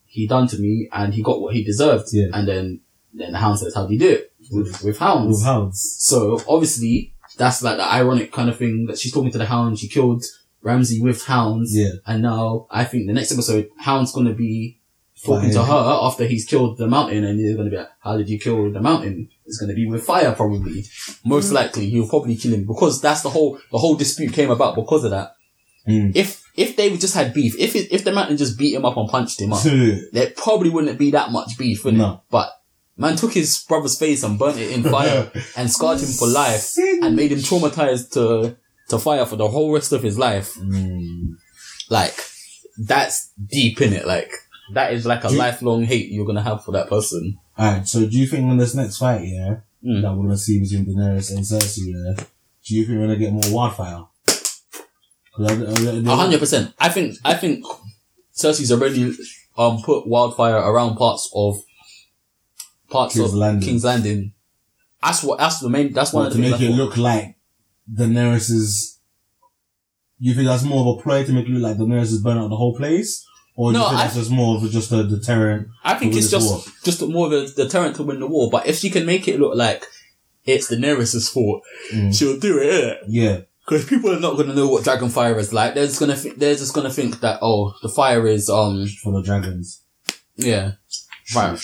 he 0.07 0.26
done 0.26 0.47
to 0.49 0.59
me 0.59 0.89
and 0.93 1.14
he 1.14 1.22
got 1.22 1.41
what 1.41 1.55
he 1.55 1.64
deserved. 1.64 2.09
Yeah. 2.12 2.26
And 2.35 2.47
then, 2.47 2.81
then 3.14 3.33
the 3.33 3.39
hound 3.39 3.59
says, 3.59 3.74
how 3.74 3.87
do 3.87 3.95
you 3.95 3.99
do 3.99 4.11
it? 4.11 4.33
With, 4.51 4.83
with 4.85 4.99
hounds. 4.99 5.39
With 5.39 5.45
hounds. 5.47 5.97
So 6.01 6.41
obviously 6.49 7.14
that's 7.39 7.62
like 7.62 7.76
the 7.79 7.91
ironic 7.91 8.33
kind 8.33 8.51
of 8.51 8.57
thing 8.59 8.87
that 8.87 8.99
she's 8.99 9.12
talking 9.12 9.33
to 9.33 9.39
the 9.39 9.47
hound. 9.47 9.79
She 9.79 9.89
killed 9.89 10.24
Ramsay 10.63 11.01
with 11.01 11.25
hounds. 11.25 11.77
Yeah. 11.77 11.93
And 12.07 12.23
now 12.23 12.67
I 12.71 12.85
think 12.85 13.07
the 13.07 13.13
next 13.13 13.33
episode, 13.33 13.69
Hound's 13.79 14.13
gonna 14.13 14.35
be 14.35 14.79
talking 15.25 15.51
to 15.51 15.65
her 15.65 15.99
after 16.03 16.25
he's 16.25 16.45
killed 16.45 16.79
the 16.79 16.87
mountain 16.87 17.25
and 17.25 17.39
he's 17.39 17.57
gonna 17.57 17.71
be 17.71 17.77
like, 17.77 17.91
how 18.01 18.17
did 18.17 18.29
you 18.29 18.39
kill 18.39 18.71
the 18.73 18.81
mountain? 18.81 19.29
It's 19.47 19.59
gonna 19.59 19.75
be 19.75 19.87
with 19.87 20.05
fire 20.05 20.33
probably. 20.33 20.85
Most 21.25 21.53
likely 21.53 21.89
he'll 21.91 22.09
probably 22.09 22.37
kill 22.37 22.55
him 22.55 22.67
because 22.67 23.01
that's 23.01 23.23
the 23.23 23.31
whole, 23.31 23.59
the 23.71 23.79
whole 23.79 23.97
dispute 23.97 24.33
came 24.33 24.51
about 24.51 24.75
because 24.75 25.05
of 25.05 25.11
that. 25.11 25.35
Mm. 25.89 26.15
If, 26.15 26.43
if 26.55 26.77
they 26.77 26.95
just 26.97 27.15
had 27.15 27.33
beef, 27.33 27.59
if 27.59 27.75
it, 27.75 27.93
if 27.93 28.05
the 28.05 28.13
mountain 28.13 28.37
just 28.37 28.59
beat 28.59 28.75
him 28.75 28.85
up 28.85 28.97
and 28.97 29.09
punched 29.09 29.41
him 29.41 29.53
up, 29.53 29.63
there 30.13 30.33
probably 30.37 30.71
wouldn't 30.71 30.99
be 30.99 31.13
that 31.13 31.31
much 31.31 31.57
beef, 31.57 31.85
would 31.85 31.95
No. 31.95 32.23
But 32.31 32.51
man 32.97 33.17
took 33.17 33.33
his 33.33 33.65
brother's 33.69 33.99
face 33.99 34.23
and 34.23 34.39
burnt 34.39 34.59
it 34.59 34.73
in 34.73 34.83
fire 34.83 35.31
and 35.57 35.71
scarred 35.71 36.01
him 36.01 36.09
for 36.09 36.29
life 36.29 36.75
and 36.77 37.17
made 37.17 37.33
him 37.33 37.39
traumatized 37.39 38.13
to 38.13 38.57
to 38.89 38.99
fire 38.99 39.26
for 39.26 39.36
the 39.36 39.49
whole 39.49 39.72
rest 39.72 39.93
of 39.93 40.03
his 40.03 40.18
life. 40.18 40.55
Mm. 40.55 41.34
Like 41.91 42.14
that's 42.78 43.30
deep 43.47 43.80
in 43.80 43.93
it. 43.93 44.07
Like 44.07 44.30
that 44.74 44.93
is 44.93 45.07
like 45.07 45.24
a 45.24 45.30
you- 45.30 45.39
lifelong 45.39 45.84
hate 45.84 46.11
you're 46.11 46.26
gonna 46.26 46.43
have 46.43 46.64
for 46.64 46.72
that 46.72 46.89
person. 46.89 47.39
Alright, 47.59 47.89
so 47.89 48.01
do 48.07 48.16
you 48.18 48.26
think 48.26 48.51
in 48.51 48.57
this 48.57 48.74
next 48.74 48.99
fight, 48.99 49.22
yeah, 49.24 49.57
Mm. 49.84 50.03
that 50.03 50.14
we're 50.14 50.22
gonna 50.24 50.36
see 50.39 50.61
between 50.61 50.86
Daenerys 50.86 51.30
and 51.34 51.41
Cersei, 51.45 51.86
yeah, 51.86 52.24
do 52.64 52.74
you 52.74 52.84
think 52.84 52.99
we're 52.99 53.07
gonna 53.07 53.16
get 53.18 53.32
more 53.32 53.51
wildfire? 53.51 54.05
'Cause 54.26 55.51
I- 55.51 55.53
I- 55.55 56.12
A 56.12 56.16
hundred 56.16 56.41
percent. 56.41 56.74
I 56.78 56.89
think 56.89 57.16
I 57.24 57.34
think 57.34 57.64
Cersei's 58.36 58.70
already 58.72 59.14
um 59.57 59.82
put 59.82 60.07
wildfire 60.07 60.57
around 60.57 60.97
parts 60.97 61.30
of 61.34 61.61
parts 62.91 63.14
King's 63.14 63.28
of 63.28 63.34
Landing. 63.34 63.68
King's 63.68 63.84
Landing. 63.84 64.32
That's 65.03 65.22
what 65.22 65.39
that's 65.39 65.61
the 65.61 65.68
main 65.68 65.93
that's 65.93 66.12
one 66.12 66.24
But 66.24 66.26
of 66.28 66.32
to 66.34 66.43
the 66.43 66.51
make 66.51 66.59
things 66.61 66.74
it 66.74 66.76
look 66.76 66.97
like 66.97 67.36
Daenerys 67.93 68.51
is. 68.51 68.99
You 70.20 70.34
think 70.34 70.47
that's 70.49 70.64
more 70.64 70.80
of 70.80 70.99
a 70.99 71.03
ploy 71.03 71.24
to 71.24 71.32
make 71.32 71.47
it 71.47 71.51
look 71.51 71.62
like 71.62 71.76
Daenerys 71.76 72.11
is 72.12 72.20
burning 72.22 72.43
out 72.43 72.49
the 72.51 72.57
whole 72.57 72.74
place, 72.76 73.24
or 73.55 73.70
do 73.72 73.78
No, 73.78 73.84
you 73.84 73.89
think 73.91 74.01
I- 74.01 74.05
that's 74.05 74.16
just 74.16 74.30
more 74.30 74.57
of 74.57 74.64
a, 74.64 74.68
just 74.68 74.91
a 74.93 75.05
deterrent? 75.05 75.68
I 75.84 75.95
think 75.95 76.14
it's 76.16 76.30
just 76.30 76.49
war? 76.51 76.62
just 76.84 77.03
more 77.07 77.26
of 77.28 77.32
a 77.32 77.47
deterrent 77.49 77.97
to 77.97 78.03
win 78.03 78.18
the 78.20 78.26
war. 78.26 78.51
But 78.51 78.66
if 78.66 78.76
she 78.78 78.91
can 78.91 79.07
make 79.07 79.28
it 79.28 79.39
look 79.39 79.55
like 79.55 79.84
it's 80.45 80.70
Daenerys' 80.72 81.30
fault, 81.30 81.62
Mm. 81.93 82.14
she'll 82.16 82.39
do 82.41 82.59
it. 82.59 82.99
Yeah, 83.07 83.43
Because 83.64 83.84
people 83.84 84.11
are 84.12 84.18
not 84.20 84.34
going 84.36 84.49
to 84.49 84.55
know 84.55 84.66
what 84.68 84.82
dragon 84.82 85.09
fire 85.11 85.39
is 85.39 85.53
like. 85.53 85.74
They're 85.74 85.86
just 85.86 86.01
going 86.01 86.14
to 86.16 86.20
th- 86.20 86.36
they're 86.36 86.55
just 86.57 86.74
to 86.74 86.91
think 86.91 87.20
that 87.20 87.39
oh 87.43 87.74
the 87.82 87.89
fire 87.91 88.26
is 88.26 88.49
um 88.51 88.86
for 89.03 89.12
the 89.12 89.22
dragons. 89.22 89.82
yeah 90.36 90.72
fire. 91.26 91.57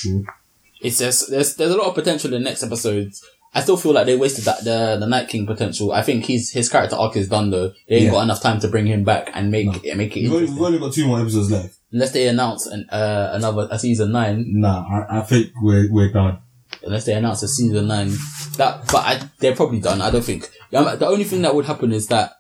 It's 0.81 0.99
just 0.99 1.31
there's 1.31 1.57
there's 1.57 1.73
a 1.73 1.77
lot 1.77 1.89
of 1.89 1.95
potential 1.95 2.33
in 2.35 2.43
the 2.43 2.49
next 2.51 2.63
episodes. 2.63 3.25
I 3.57 3.61
still 3.61 3.77
feel 3.77 3.93
like 3.93 4.07
they 4.07 4.17
wasted 4.17 4.45
that 4.47 4.65
the 4.65 4.97
the 4.99 5.07
Night 5.07 5.29
King 5.29 5.47
potential. 5.47 5.93
I 5.93 6.03
think 6.03 6.25
he's 6.25 6.51
his 6.51 6.69
character 6.69 6.97
arc 6.97 7.17
is 7.17 7.29
done 7.29 7.51
though. 7.51 7.73
They 7.89 7.97
ain't 7.97 8.05
Yeah. 8.07 8.11
got 8.11 8.23
enough 8.25 8.41
time 8.43 8.59
to 8.61 8.69
bring 8.69 8.87
him 8.87 9.05
back 9.05 9.31
and 9.35 9.51
make 9.51 9.85
it 9.85 9.97
make 9.97 10.17
it 10.17 10.23
We've 10.23 10.33
only, 10.33 10.39
interesting. 10.47 10.57
we've 10.57 10.67
only 10.67 10.79
got 10.81 10.93
two 10.93 11.07
more 11.07 11.21
episodes 11.21 11.51
left. 11.51 11.77
unless 11.93 12.11
they 12.13 12.27
announce 12.29 12.67
an 12.67 12.87
uh 12.91 13.31
another 13.33 13.69
a 13.71 13.79
season 13.79 14.11
nine. 14.13 14.45
Nah, 14.49 14.85
I, 14.89 15.19
I 15.19 15.21
think 15.23 15.51
we're 15.63 15.89
we're 15.93 16.11
done. 16.13 16.39
unless 16.83 17.05
they 17.07 17.15
announce 17.15 17.43
a 17.45 17.49
season 17.49 17.87
nine. 17.87 18.11
That, 18.57 18.87
but 18.93 19.03
I, 19.07 19.21
they're 19.39 19.55
probably 19.57 19.81
done. 19.81 20.01
I 20.03 20.11
don't 20.11 20.25
think. 20.25 20.51
The 20.71 21.07
only 21.07 21.25
thing 21.25 21.43
that 21.43 21.55
would 21.55 21.65
happen 21.67 21.93
is 21.93 22.09
that 22.09 22.33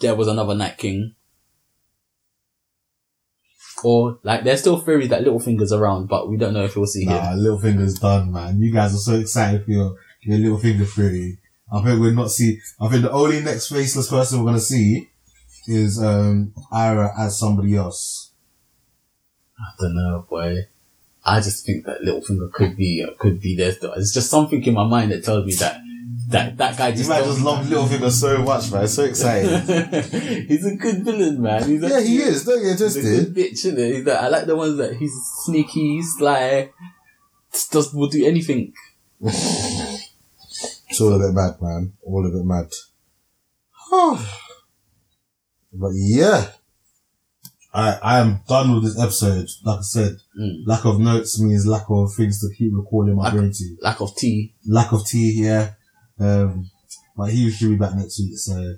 there 0.00 0.14
was 0.14 0.28
another 0.28 0.54
Night 0.54 0.76
King, 0.78 1.14
or 3.84 4.18
like 4.22 4.44
there's 4.44 4.60
still 4.60 4.78
theories 4.78 5.10
that 5.10 5.22
Littlefinger's 5.22 5.72
around, 5.72 6.08
but 6.08 6.28
we 6.28 6.36
don't 6.36 6.54
know 6.54 6.64
if 6.64 6.76
we'll 6.76 6.86
see 6.86 7.04
him. 7.04 7.10
Nah, 7.10 7.32
Littlefinger's 7.34 7.98
done, 7.98 8.32
man. 8.32 8.60
You 8.60 8.72
guys 8.72 8.94
are 8.94 8.98
so 8.98 9.14
excited 9.14 9.64
for 9.64 9.70
your 9.70 9.96
your 10.22 10.38
Littlefinger 10.38 10.88
theory. 10.88 11.38
I 11.72 11.82
think 11.82 12.00
we're 12.00 12.12
not 12.12 12.30
see. 12.30 12.60
I 12.80 12.88
think 12.88 13.02
the 13.02 13.12
only 13.12 13.40
next 13.40 13.68
faceless 13.68 14.08
person 14.08 14.40
we're 14.40 14.46
gonna 14.46 14.60
see 14.60 15.10
is 15.66 16.02
um 16.02 16.52
Arya 16.72 17.12
as 17.18 17.38
somebody 17.38 17.76
else. 17.76 18.30
I 19.58 19.72
don't 19.80 19.94
know, 19.94 20.26
boy. 20.28 20.68
I 21.24 21.40
just 21.40 21.66
think 21.66 21.86
that 21.86 22.02
Littlefinger 22.02 22.52
could 22.52 22.76
be 22.76 23.04
could 23.18 23.40
be 23.40 23.56
there. 23.56 23.74
It's 23.96 24.14
just 24.14 24.30
something 24.30 24.62
in 24.62 24.74
my 24.74 24.86
mind 24.86 25.10
that 25.10 25.24
tells 25.24 25.44
me 25.44 25.54
that 25.56 25.80
that 26.28 26.56
that 26.56 26.76
guy 26.76 26.88
You 26.88 26.96
just 26.96 27.08
might 27.08 27.18
don't- 27.20 27.28
just 27.28 27.40
love 27.42 27.66
Littlefinger 27.66 28.10
so 28.10 28.38
much, 28.38 28.70
man. 28.72 28.88
So 28.88 29.04
excited. 29.04 30.04
he's 30.48 30.64
a 30.66 30.74
good 30.76 31.04
villain, 31.04 31.40
man. 31.42 31.68
He's 31.68 31.82
yeah, 31.82 32.00
he 32.00 32.16
is. 32.18 32.44
Don't 32.44 32.62
get 32.62 32.78
He's 32.78 32.96
a 32.96 33.00
good 33.02 33.34
bitch, 33.34 33.52
isn't 33.52 33.78
it? 33.78 33.94
He's 33.96 34.04
like, 34.06 34.18
I 34.18 34.28
like 34.28 34.46
the 34.46 34.56
ones 34.56 34.76
that 34.78 34.96
he's 34.96 35.12
sneaky, 35.44 36.02
sly, 36.02 36.70
just 37.52 37.94
will 37.94 38.08
do 38.08 38.24
anything. 38.26 38.72
It's 40.88 41.00
all 41.00 41.12
a 41.14 41.18
bit 41.18 41.34
mad, 41.34 41.56
man. 41.60 41.92
All 42.04 42.26
a 42.26 42.30
bit 42.30 42.44
mad. 42.46 42.70
but 45.72 45.90
yeah. 45.94 46.46
I, 47.74 47.98
I 48.02 48.18
am 48.20 48.40
done 48.48 48.72
with 48.74 48.84
this 48.84 48.98
episode. 49.02 49.48
Like 49.64 49.80
I 49.80 49.82
said, 49.82 50.16
Mm. 50.38 50.62
lack 50.66 50.84
of 50.86 50.98
notes 51.00 51.40
means 51.40 51.66
lack 51.66 51.84
of 51.90 52.12
things 52.14 52.40
to 52.40 52.54
keep 52.56 52.70
recalling 52.74 53.16
my 53.16 53.24
Lack- 53.24 53.34
brain 53.34 53.52
to. 53.52 53.76
Lack 53.82 54.00
of 54.00 54.14
tea. 54.16 54.54
Lack 54.66 54.92
of 54.92 55.06
tea 55.06 55.32
here. 55.34 55.76
Um, 56.18 56.70
but 57.16 57.30
he 57.30 57.50
should 57.50 57.70
be 57.70 57.76
back 57.76 57.94
next 57.94 58.18
week. 58.18 58.36
So, 58.38 58.74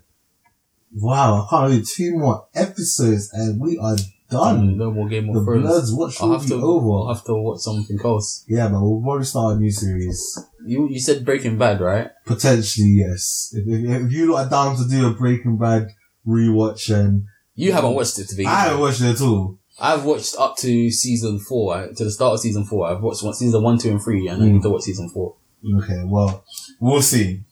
wow, 0.94 1.46
I 1.46 1.50
can't 1.50 1.70
believe 1.70 1.88
two 1.88 2.16
more 2.16 2.46
episodes 2.54 3.30
and 3.32 3.60
we 3.60 3.78
are 3.78 3.96
done. 4.30 4.76
No 4.76 4.90
more 4.90 5.08
Game 5.08 5.32
The 5.32 5.38
of 5.40 5.44
Thrones. 5.44 5.66
Blerds 5.66 5.96
Watch 5.98 6.16
I'll 6.20 6.28
will 6.28 6.38
have 6.38 6.48
be 6.48 6.54
to. 6.54 6.62
over. 6.62 6.90
I'll 7.08 7.14
have 7.14 7.24
to 7.24 7.34
watch 7.34 7.60
something 7.60 7.98
else. 8.04 8.44
Yeah, 8.48 8.68
but 8.68 8.80
we'll 8.82 9.02
probably 9.02 9.24
start 9.24 9.56
a 9.56 9.60
new 9.60 9.70
series. 9.70 10.38
You 10.66 10.88
you 10.90 11.00
said 11.00 11.24
Breaking 11.24 11.58
Bad, 11.58 11.80
right? 11.80 12.10
Potentially, 12.26 12.88
yes. 13.06 13.52
If, 13.54 13.66
if, 13.66 14.02
if 14.06 14.12
you 14.12 14.32
lot 14.32 14.46
are 14.46 14.50
down 14.50 14.76
to 14.76 14.88
do 14.88 15.06
a 15.08 15.14
Breaking 15.14 15.56
Bad 15.58 15.88
rewatch 16.26 16.94
and 16.94 17.24
You 17.54 17.72
haven't 17.72 17.94
watched 17.94 18.18
it 18.18 18.28
to 18.28 18.36
be. 18.36 18.46
I 18.46 18.60
haven't 18.64 18.80
watched 18.80 19.00
it 19.00 19.14
at 19.14 19.20
all. 19.22 19.58
I've 19.80 20.04
watched 20.04 20.34
up 20.38 20.56
to 20.58 20.90
season 20.90 21.38
four, 21.38 21.88
to 21.96 22.04
the 22.04 22.10
start 22.10 22.34
of 22.34 22.40
season 22.40 22.64
four. 22.64 22.88
I've 22.88 23.00
watched 23.00 23.22
one, 23.22 23.32
season 23.34 23.62
one, 23.62 23.78
two, 23.78 23.90
and 23.90 24.02
three, 24.02 24.26
and 24.26 24.42
I 24.42 24.46
Mm. 24.46 24.52
need 24.54 24.62
to 24.62 24.70
watch 24.70 24.82
season 24.82 25.08
four. 25.08 25.36
Okay, 25.64 26.02
well, 26.04 26.44
we'll 26.80 27.02
see. 27.02 27.42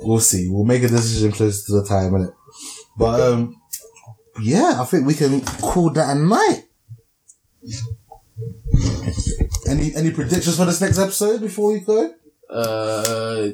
We'll 0.00 0.20
see. 0.20 0.48
We'll 0.50 0.64
make 0.64 0.82
a 0.82 0.88
decision 0.88 1.32
close 1.32 1.64
to 1.66 1.72
the 1.72 1.86
time, 1.86 2.12
innit? 2.12 2.34
But, 2.98 3.20
um, 3.20 3.60
yeah, 4.42 4.78
I 4.80 4.84
think 4.84 5.06
we 5.06 5.14
can 5.14 5.40
call 5.40 5.90
that 5.90 6.16
a 6.16 6.18
night. 6.18 6.64
Any, 9.68 9.94
any 9.94 10.10
predictions 10.10 10.56
for 10.56 10.66
this 10.66 10.80
next 10.80 10.98
episode 10.98 11.40
before 11.40 11.72
we 11.72 11.80
go? 11.80 12.14
Uh, 12.50 13.48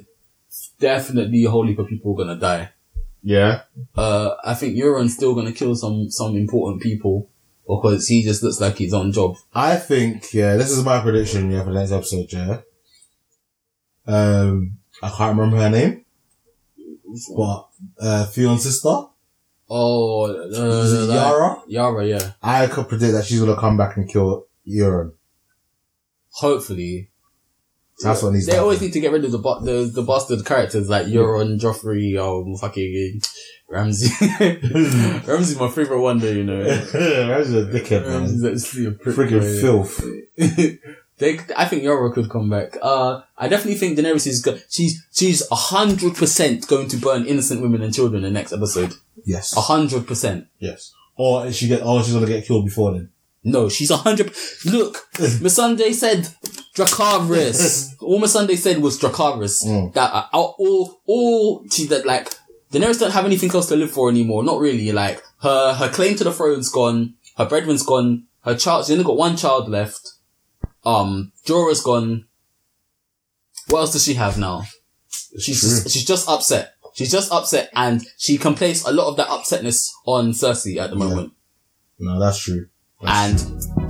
definitely 0.78 1.44
a 1.44 1.50
whole 1.50 1.66
heap 1.66 1.78
of 1.78 1.86
people 1.86 2.12
are 2.12 2.24
gonna 2.24 2.38
die. 2.38 2.70
Yeah. 3.22 3.62
Uh, 3.96 4.34
I 4.44 4.54
think 4.54 4.74
Euron's 4.76 5.14
still 5.14 5.34
gonna 5.34 5.52
kill 5.52 5.76
some, 5.76 6.10
some 6.10 6.36
important 6.36 6.82
people 6.82 7.30
because 7.66 8.08
he 8.08 8.24
just 8.24 8.42
looks 8.42 8.60
like 8.60 8.76
he's 8.76 8.92
on 8.92 9.12
job. 9.12 9.36
I 9.54 9.76
think, 9.76 10.34
yeah, 10.34 10.56
this 10.56 10.70
is 10.70 10.84
my 10.84 11.00
prediction, 11.00 11.50
yeah, 11.50 11.62
for 11.62 11.72
the 11.72 11.78
next 11.78 11.92
episode, 11.92 12.32
yeah. 12.32 12.60
Um, 14.06 14.78
I 15.02 15.08
can't 15.10 15.36
remember 15.38 15.56
her 15.58 15.70
name, 15.70 16.04
but, 17.36 17.68
uh, 18.00 18.26
Theon's 18.26 18.62
sister, 18.64 19.06
Oh, 19.74 20.26
is 20.26 20.58
uh, 20.58 21.12
it 21.12 21.14
Yara? 21.14 21.62
Yara, 21.66 22.06
yeah. 22.06 22.32
I 22.42 22.66
could 22.66 22.88
predict 22.88 23.12
that 23.14 23.24
she's 23.24 23.40
gonna 23.40 23.56
come 23.56 23.76
back 23.78 23.96
and 23.96 24.06
kill 24.08 24.46
Euron. 24.68 25.12
Hopefully. 26.32 27.08
That's 28.02 28.22
what 28.22 28.32
needs 28.32 28.46
They 28.46 28.58
always 28.58 28.78
happen. 28.78 28.86
need 28.88 28.92
to 28.94 29.00
get 29.00 29.12
rid 29.12 29.24
of 29.24 29.32
the 29.32 29.38
bu- 29.38 29.64
the, 29.64 29.84
the 29.94 30.02
bastard 30.02 30.44
characters 30.44 30.88
like 30.90 31.06
Euron, 31.06 31.58
Joffrey, 31.60 32.18
um, 32.18 32.56
fucking 32.56 33.20
Ramsay. 33.68 34.10
Ramsay's 35.26 35.58
my 35.58 35.68
favorite 35.68 36.00
one 36.00 36.18
though, 36.18 36.30
you 36.30 36.44
know. 36.44 36.62
Ramsay's 36.94 37.54
a 37.54 37.66
dickhead, 37.70 38.02
man. 38.06 38.22
Ramsay's 38.24 38.64
actually 38.66 38.86
a 38.86 38.90
prick, 38.90 39.16
Freaking 39.16 39.60
filth. 39.60 40.04
they, 41.22 41.38
I 41.56 41.66
think 41.66 41.84
Yara 41.84 42.12
could 42.12 42.28
come 42.28 42.50
back. 42.50 42.76
Uh, 42.82 43.22
I 43.38 43.46
definitely 43.48 43.76
think 43.78 43.96
Daenerys 43.96 44.26
is 44.26 44.42
go- 44.42 44.58
she's 44.68 45.06
she's 45.12 45.48
a 45.50 45.54
hundred 45.54 46.16
percent 46.16 46.66
going 46.66 46.88
to 46.88 46.96
burn 46.96 47.26
innocent 47.26 47.62
women 47.62 47.80
and 47.80 47.94
children 47.94 48.24
in 48.24 48.32
the 48.32 48.38
next 48.38 48.52
episode. 48.52 48.94
Yes. 49.24 49.56
A 49.56 49.60
hundred 49.60 50.06
percent. 50.06 50.48
Yes. 50.58 50.92
Or 51.16 51.46
is 51.46 51.56
she 51.56 51.68
get, 51.68 51.82
or 51.82 52.02
she's 52.02 52.12
gonna 52.12 52.26
get 52.26 52.44
killed 52.44 52.64
before 52.64 52.92
then. 52.92 53.10
No, 53.44 53.68
she's 53.68 53.90
a 53.90 53.96
hundred. 53.98 54.32
Look, 54.64 54.98
Missandei 55.14 55.94
said 55.94 56.28
Dracarys. 56.74 57.94
all 58.00 58.20
Missandei 58.20 58.56
said 58.56 58.78
was 58.78 58.98
Dracarys. 58.98 59.64
Mm. 59.64 59.92
That 59.94 60.12
uh, 60.12 60.26
all, 60.32 61.00
all 61.06 61.64
she 61.70 61.86
that 61.86 62.04
like 62.04 62.28
Daenerys 62.72 62.98
don't 62.98 63.12
have 63.12 63.26
anything 63.26 63.52
else 63.52 63.68
to 63.68 63.76
live 63.76 63.92
for 63.92 64.10
anymore. 64.10 64.42
Not 64.42 64.58
really. 64.58 64.90
Like 64.90 65.22
her, 65.42 65.74
her 65.74 65.88
claim 65.88 66.16
to 66.16 66.24
the 66.24 66.32
throne's 66.32 66.68
gone. 66.68 67.14
Her 67.36 67.46
breadwin's 67.46 67.84
gone. 67.84 68.24
Her 68.44 68.56
child. 68.56 68.86
She's 68.86 68.92
only 68.92 69.04
got 69.04 69.16
one 69.16 69.36
child 69.36 69.68
left. 69.68 70.11
Um, 70.84 71.32
Jorah's 71.46 71.80
gone. 71.82 72.26
What 73.68 73.80
else 73.80 73.92
does 73.92 74.04
she 74.04 74.14
have 74.14 74.38
now? 74.38 74.64
She's 75.38 75.60
just, 75.60 75.90
she's 75.90 76.04
just 76.04 76.28
upset. 76.28 76.74
She's 76.94 77.10
just 77.10 77.32
upset, 77.32 77.70
and 77.74 78.04
she 78.18 78.36
can 78.36 78.54
place 78.54 78.84
a 78.84 78.92
lot 78.92 79.08
of 79.08 79.16
that 79.16 79.28
upsetness 79.28 79.88
on 80.04 80.32
Cersei 80.32 80.76
at 80.78 80.90
the 80.90 80.96
Yeah. 80.98 81.04
moment. 81.04 81.32
No, 81.98 82.18
that's 82.20 82.38
true. 82.38 82.66
and 83.04 83.42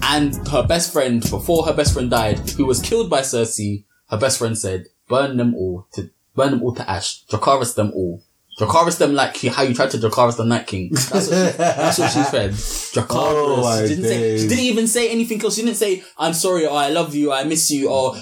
and 0.03 0.49
her 0.49 0.63
best 0.67 0.93
friend 0.93 1.21
before 1.29 1.67
her 1.67 1.73
best 1.75 1.93
friend 1.95 2.11
died, 2.11 2.39
who 2.51 2.65
was 2.67 2.81
killed 2.81 3.11
by 3.11 3.21
Cersei. 3.21 3.85
Her 4.09 4.17
best 4.19 4.39
friend 4.39 4.57
said, 4.57 4.87
"Burn 5.09 5.37
them 5.37 5.55
all 5.55 5.87
to 5.95 6.11
burn 6.35 6.51
them 6.53 6.63
all 6.63 6.75
to 6.75 6.89
ash. 6.89 7.25
Dracarys 7.27 7.75
them 7.75 7.93
all." 7.95 8.23
Dracarys 8.63 8.99
them 8.99 9.15
like 9.15 9.37
how 9.47 9.63
you 9.63 9.75
tried 9.75 9.91
to 9.91 9.99
Dracarys 9.99 10.37
the 10.37 10.45
Night 10.45 10.67
King. 10.67 10.91
That's 10.93 11.11
what 11.11 11.23
she, 11.25 11.57
that's 11.57 11.99
what 11.99 12.11
she 12.13 12.23
said. 12.23 12.51
Dracarys. 12.53 13.07
Oh, 13.11 13.83
she, 13.83 13.95
didn't 13.97 14.05
say, 14.05 14.39
she 14.39 14.49
didn't 14.49 14.65
even 14.65 14.87
say 14.87 15.11
anything 15.11 15.43
else. 15.43 15.57
She 15.57 15.63
didn't 15.63 15.77
say, 15.77 16.05
I'm 16.17 16.33
sorry, 16.33 16.67
or 16.67 16.77
I 16.77 16.91
love 16.91 17.15
you, 17.15 17.33
or 17.33 17.35
I 17.35 17.45
miss 17.45 17.71
you, 17.71 17.91
or 17.91 18.15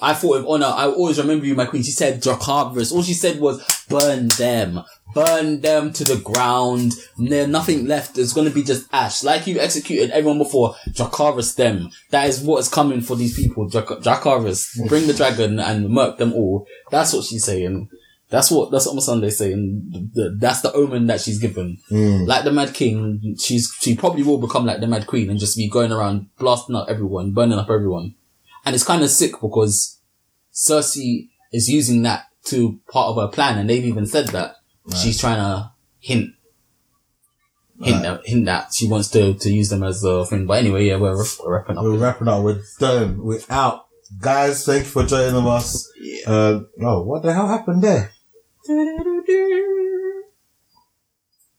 I 0.00 0.14
fought 0.14 0.42
with 0.42 0.46
honor. 0.46 0.66
I 0.66 0.86
always 0.86 1.18
remember 1.18 1.46
you, 1.46 1.54
my 1.54 1.66
queen. 1.66 1.82
She 1.82 1.92
said 1.92 2.22
Dracarys. 2.22 2.92
All 2.92 3.02
she 3.02 3.14
said 3.14 3.40
was, 3.40 3.62
burn 3.88 4.28
them. 4.28 4.82
Burn 5.14 5.60
them 5.60 5.92
to 5.92 6.02
the 6.04 6.16
ground. 6.16 6.92
There's 7.16 7.46
nothing 7.48 7.86
left. 7.86 8.16
There's 8.16 8.32
gonna 8.32 8.50
be 8.50 8.64
just 8.64 8.88
ash. 8.92 9.22
Like 9.22 9.46
you 9.46 9.60
executed 9.60 10.10
everyone 10.10 10.38
before, 10.38 10.74
Dracarys 10.90 11.54
them. 11.54 11.90
That 12.10 12.28
is 12.28 12.40
what 12.40 12.58
is 12.58 12.68
coming 12.68 13.00
for 13.00 13.14
these 13.14 13.36
people. 13.36 13.68
Drac- 13.68 13.86
Dracarys. 13.86 14.88
Bring 14.88 15.06
the 15.06 15.14
dragon 15.14 15.60
and 15.60 15.88
murk 15.88 16.18
them 16.18 16.32
all. 16.32 16.66
That's 16.90 17.12
what 17.12 17.24
she's 17.24 17.44
saying. 17.44 17.88
That's 18.34 18.50
what 18.50 18.72
that's 18.72 18.86
what 18.86 18.96
Missandei's 18.96 19.38
saying. 19.38 20.10
The- 20.12 20.36
That's 20.40 20.60
the 20.60 20.72
omen 20.72 21.06
that 21.06 21.20
she's 21.20 21.38
given. 21.38 21.78
Mm. 21.88 22.26
Like 22.26 22.42
the 22.42 22.50
Mad 22.50 22.74
King, 22.74 23.36
she's 23.38 23.72
she 23.80 23.94
probably 23.94 24.24
will 24.24 24.38
become 24.38 24.66
like 24.66 24.80
the 24.80 24.88
Mad 24.88 25.06
Queen 25.06 25.30
and 25.30 25.38
just 25.38 25.56
be 25.56 25.68
going 25.68 25.92
around 25.92 26.26
blasting 26.36 26.74
up 26.74 26.88
everyone, 26.88 27.30
burning 27.30 27.58
up 27.60 27.70
everyone. 27.70 28.16
And 28.66 28.74
it's 28.74 28.82
kind 28.82 29.04
of 29.04 29.10
sick 29.10 29.40
because 29.40 30.00
Cersei 30.52 31.28
is 31.52 31.68
using 31.68 32.02
that 32.02 32.24
to 32.46 32.80
part 32.90 33.10
of 33.10 33.16
her 33.22 33.28
plan, 33.28 33.56
and 33.56 33.70
they've 33.70 33.84
even 33.84 34.04
said 34.06 34.26
that 34.28 34.56
she's 35.00 35.20
trying 35.20 35.36
to 35.38 35.70
hint. 36.00 36.30
Hint, 37.80 38.02
that, 38.02 38.20
hint 38.26 38.46
that 38.46 38.72
she 38.74 38.88
wants 38.88 39.08
to, 39.10 39.34
to 39.34 39.50
use 39.52 39.68
them 39.68 39.82
as 39.84 40.02
a 40.04 40.24
thing. 40.26 40.46
But 40.46 40.58
anyway, 40.58 40.86
yeah, 40.86 40.96
we're, 40.96 41.16
we're 41.16 41.58
wrapping 41.58 41.76
up. 41.78 41.84
We're 41.84 41.98
wrapping 41.98 42.28
up. 42.28 42.42
We're 42.42 42.62
done. 42.80 43.22
We're 43.22 43.40
out. 43.50 43.86
Guys, 44.20 44.64
thank 44.64 44.84
you 44.84 44.90
for 44.90 45.04
joining 45.04 45.46
us. 45.46 45.90
Uh, 46.26 46.60
oh, 46.80 47.02
what 47.02 47.22
the 47.22 47.32
hell 47.32 47.48
happened 47.48 47.82
there? 47.82 48.10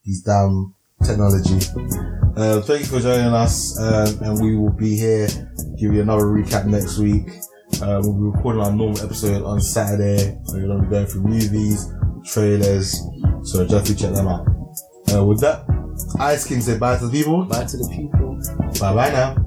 These 0.04 0.22
damn 0.24 0.74
technology. 1.04 1.60
Uh, 2.36 2.62
thank 2.62 2.82
you 2.82 2.86
for 2.88 3.00
joining 3.00 3.28
us, 3.28 3.80
um, 3.80 4.24
and 4.24 4.42
we 4.42 4.56
will 4.56 4.72
be 4.72 4.98
here. 4.98 5.28
Give 5.80 5.94
you 5.94 6.02
another 6.02 6.24
recap 6.26 6.66
next 6.66 6.98
week. 6.98 7.30
Uh, 7.82 8.02
we'll 8.04 8.14
be 8.14 8.38
recording 8.38 8.62
our 8.62 8.72
normal 8.72 9.00
episode 9.02 9.44
on 9.44 9.62
Saturday. 9.62 10.36
We're 10.48 10.66
going 10.66 10.82
to 10.82 10.84
be 10.84 10.90
going 10.90 11.06
through 11.06 11.24
movies, 11.24 11.94
trailers, 12.26 13.00
so 13.44 13.64
definitely 13.68 13.96
check 13.96 14.14
them 14.14 14.28
out. 14.28 14.48
Uh, 15.14 15.24
with 15.26 15.42
that, 15.42 15.64
Ice 16.20 16.48
King 16.48 16.62
say 16.62 16.78
bye 16.78 16.98
to 16.98 17.06
the 17.06 17.12
people. 17.12 17.46
Bye 17.46 17.66
to 17.66 17.78
the 17.78 17.88
people. 17.90 18.40
Bye 18.80 18.94
bye 18.96 19.12
now. 19.12 19.45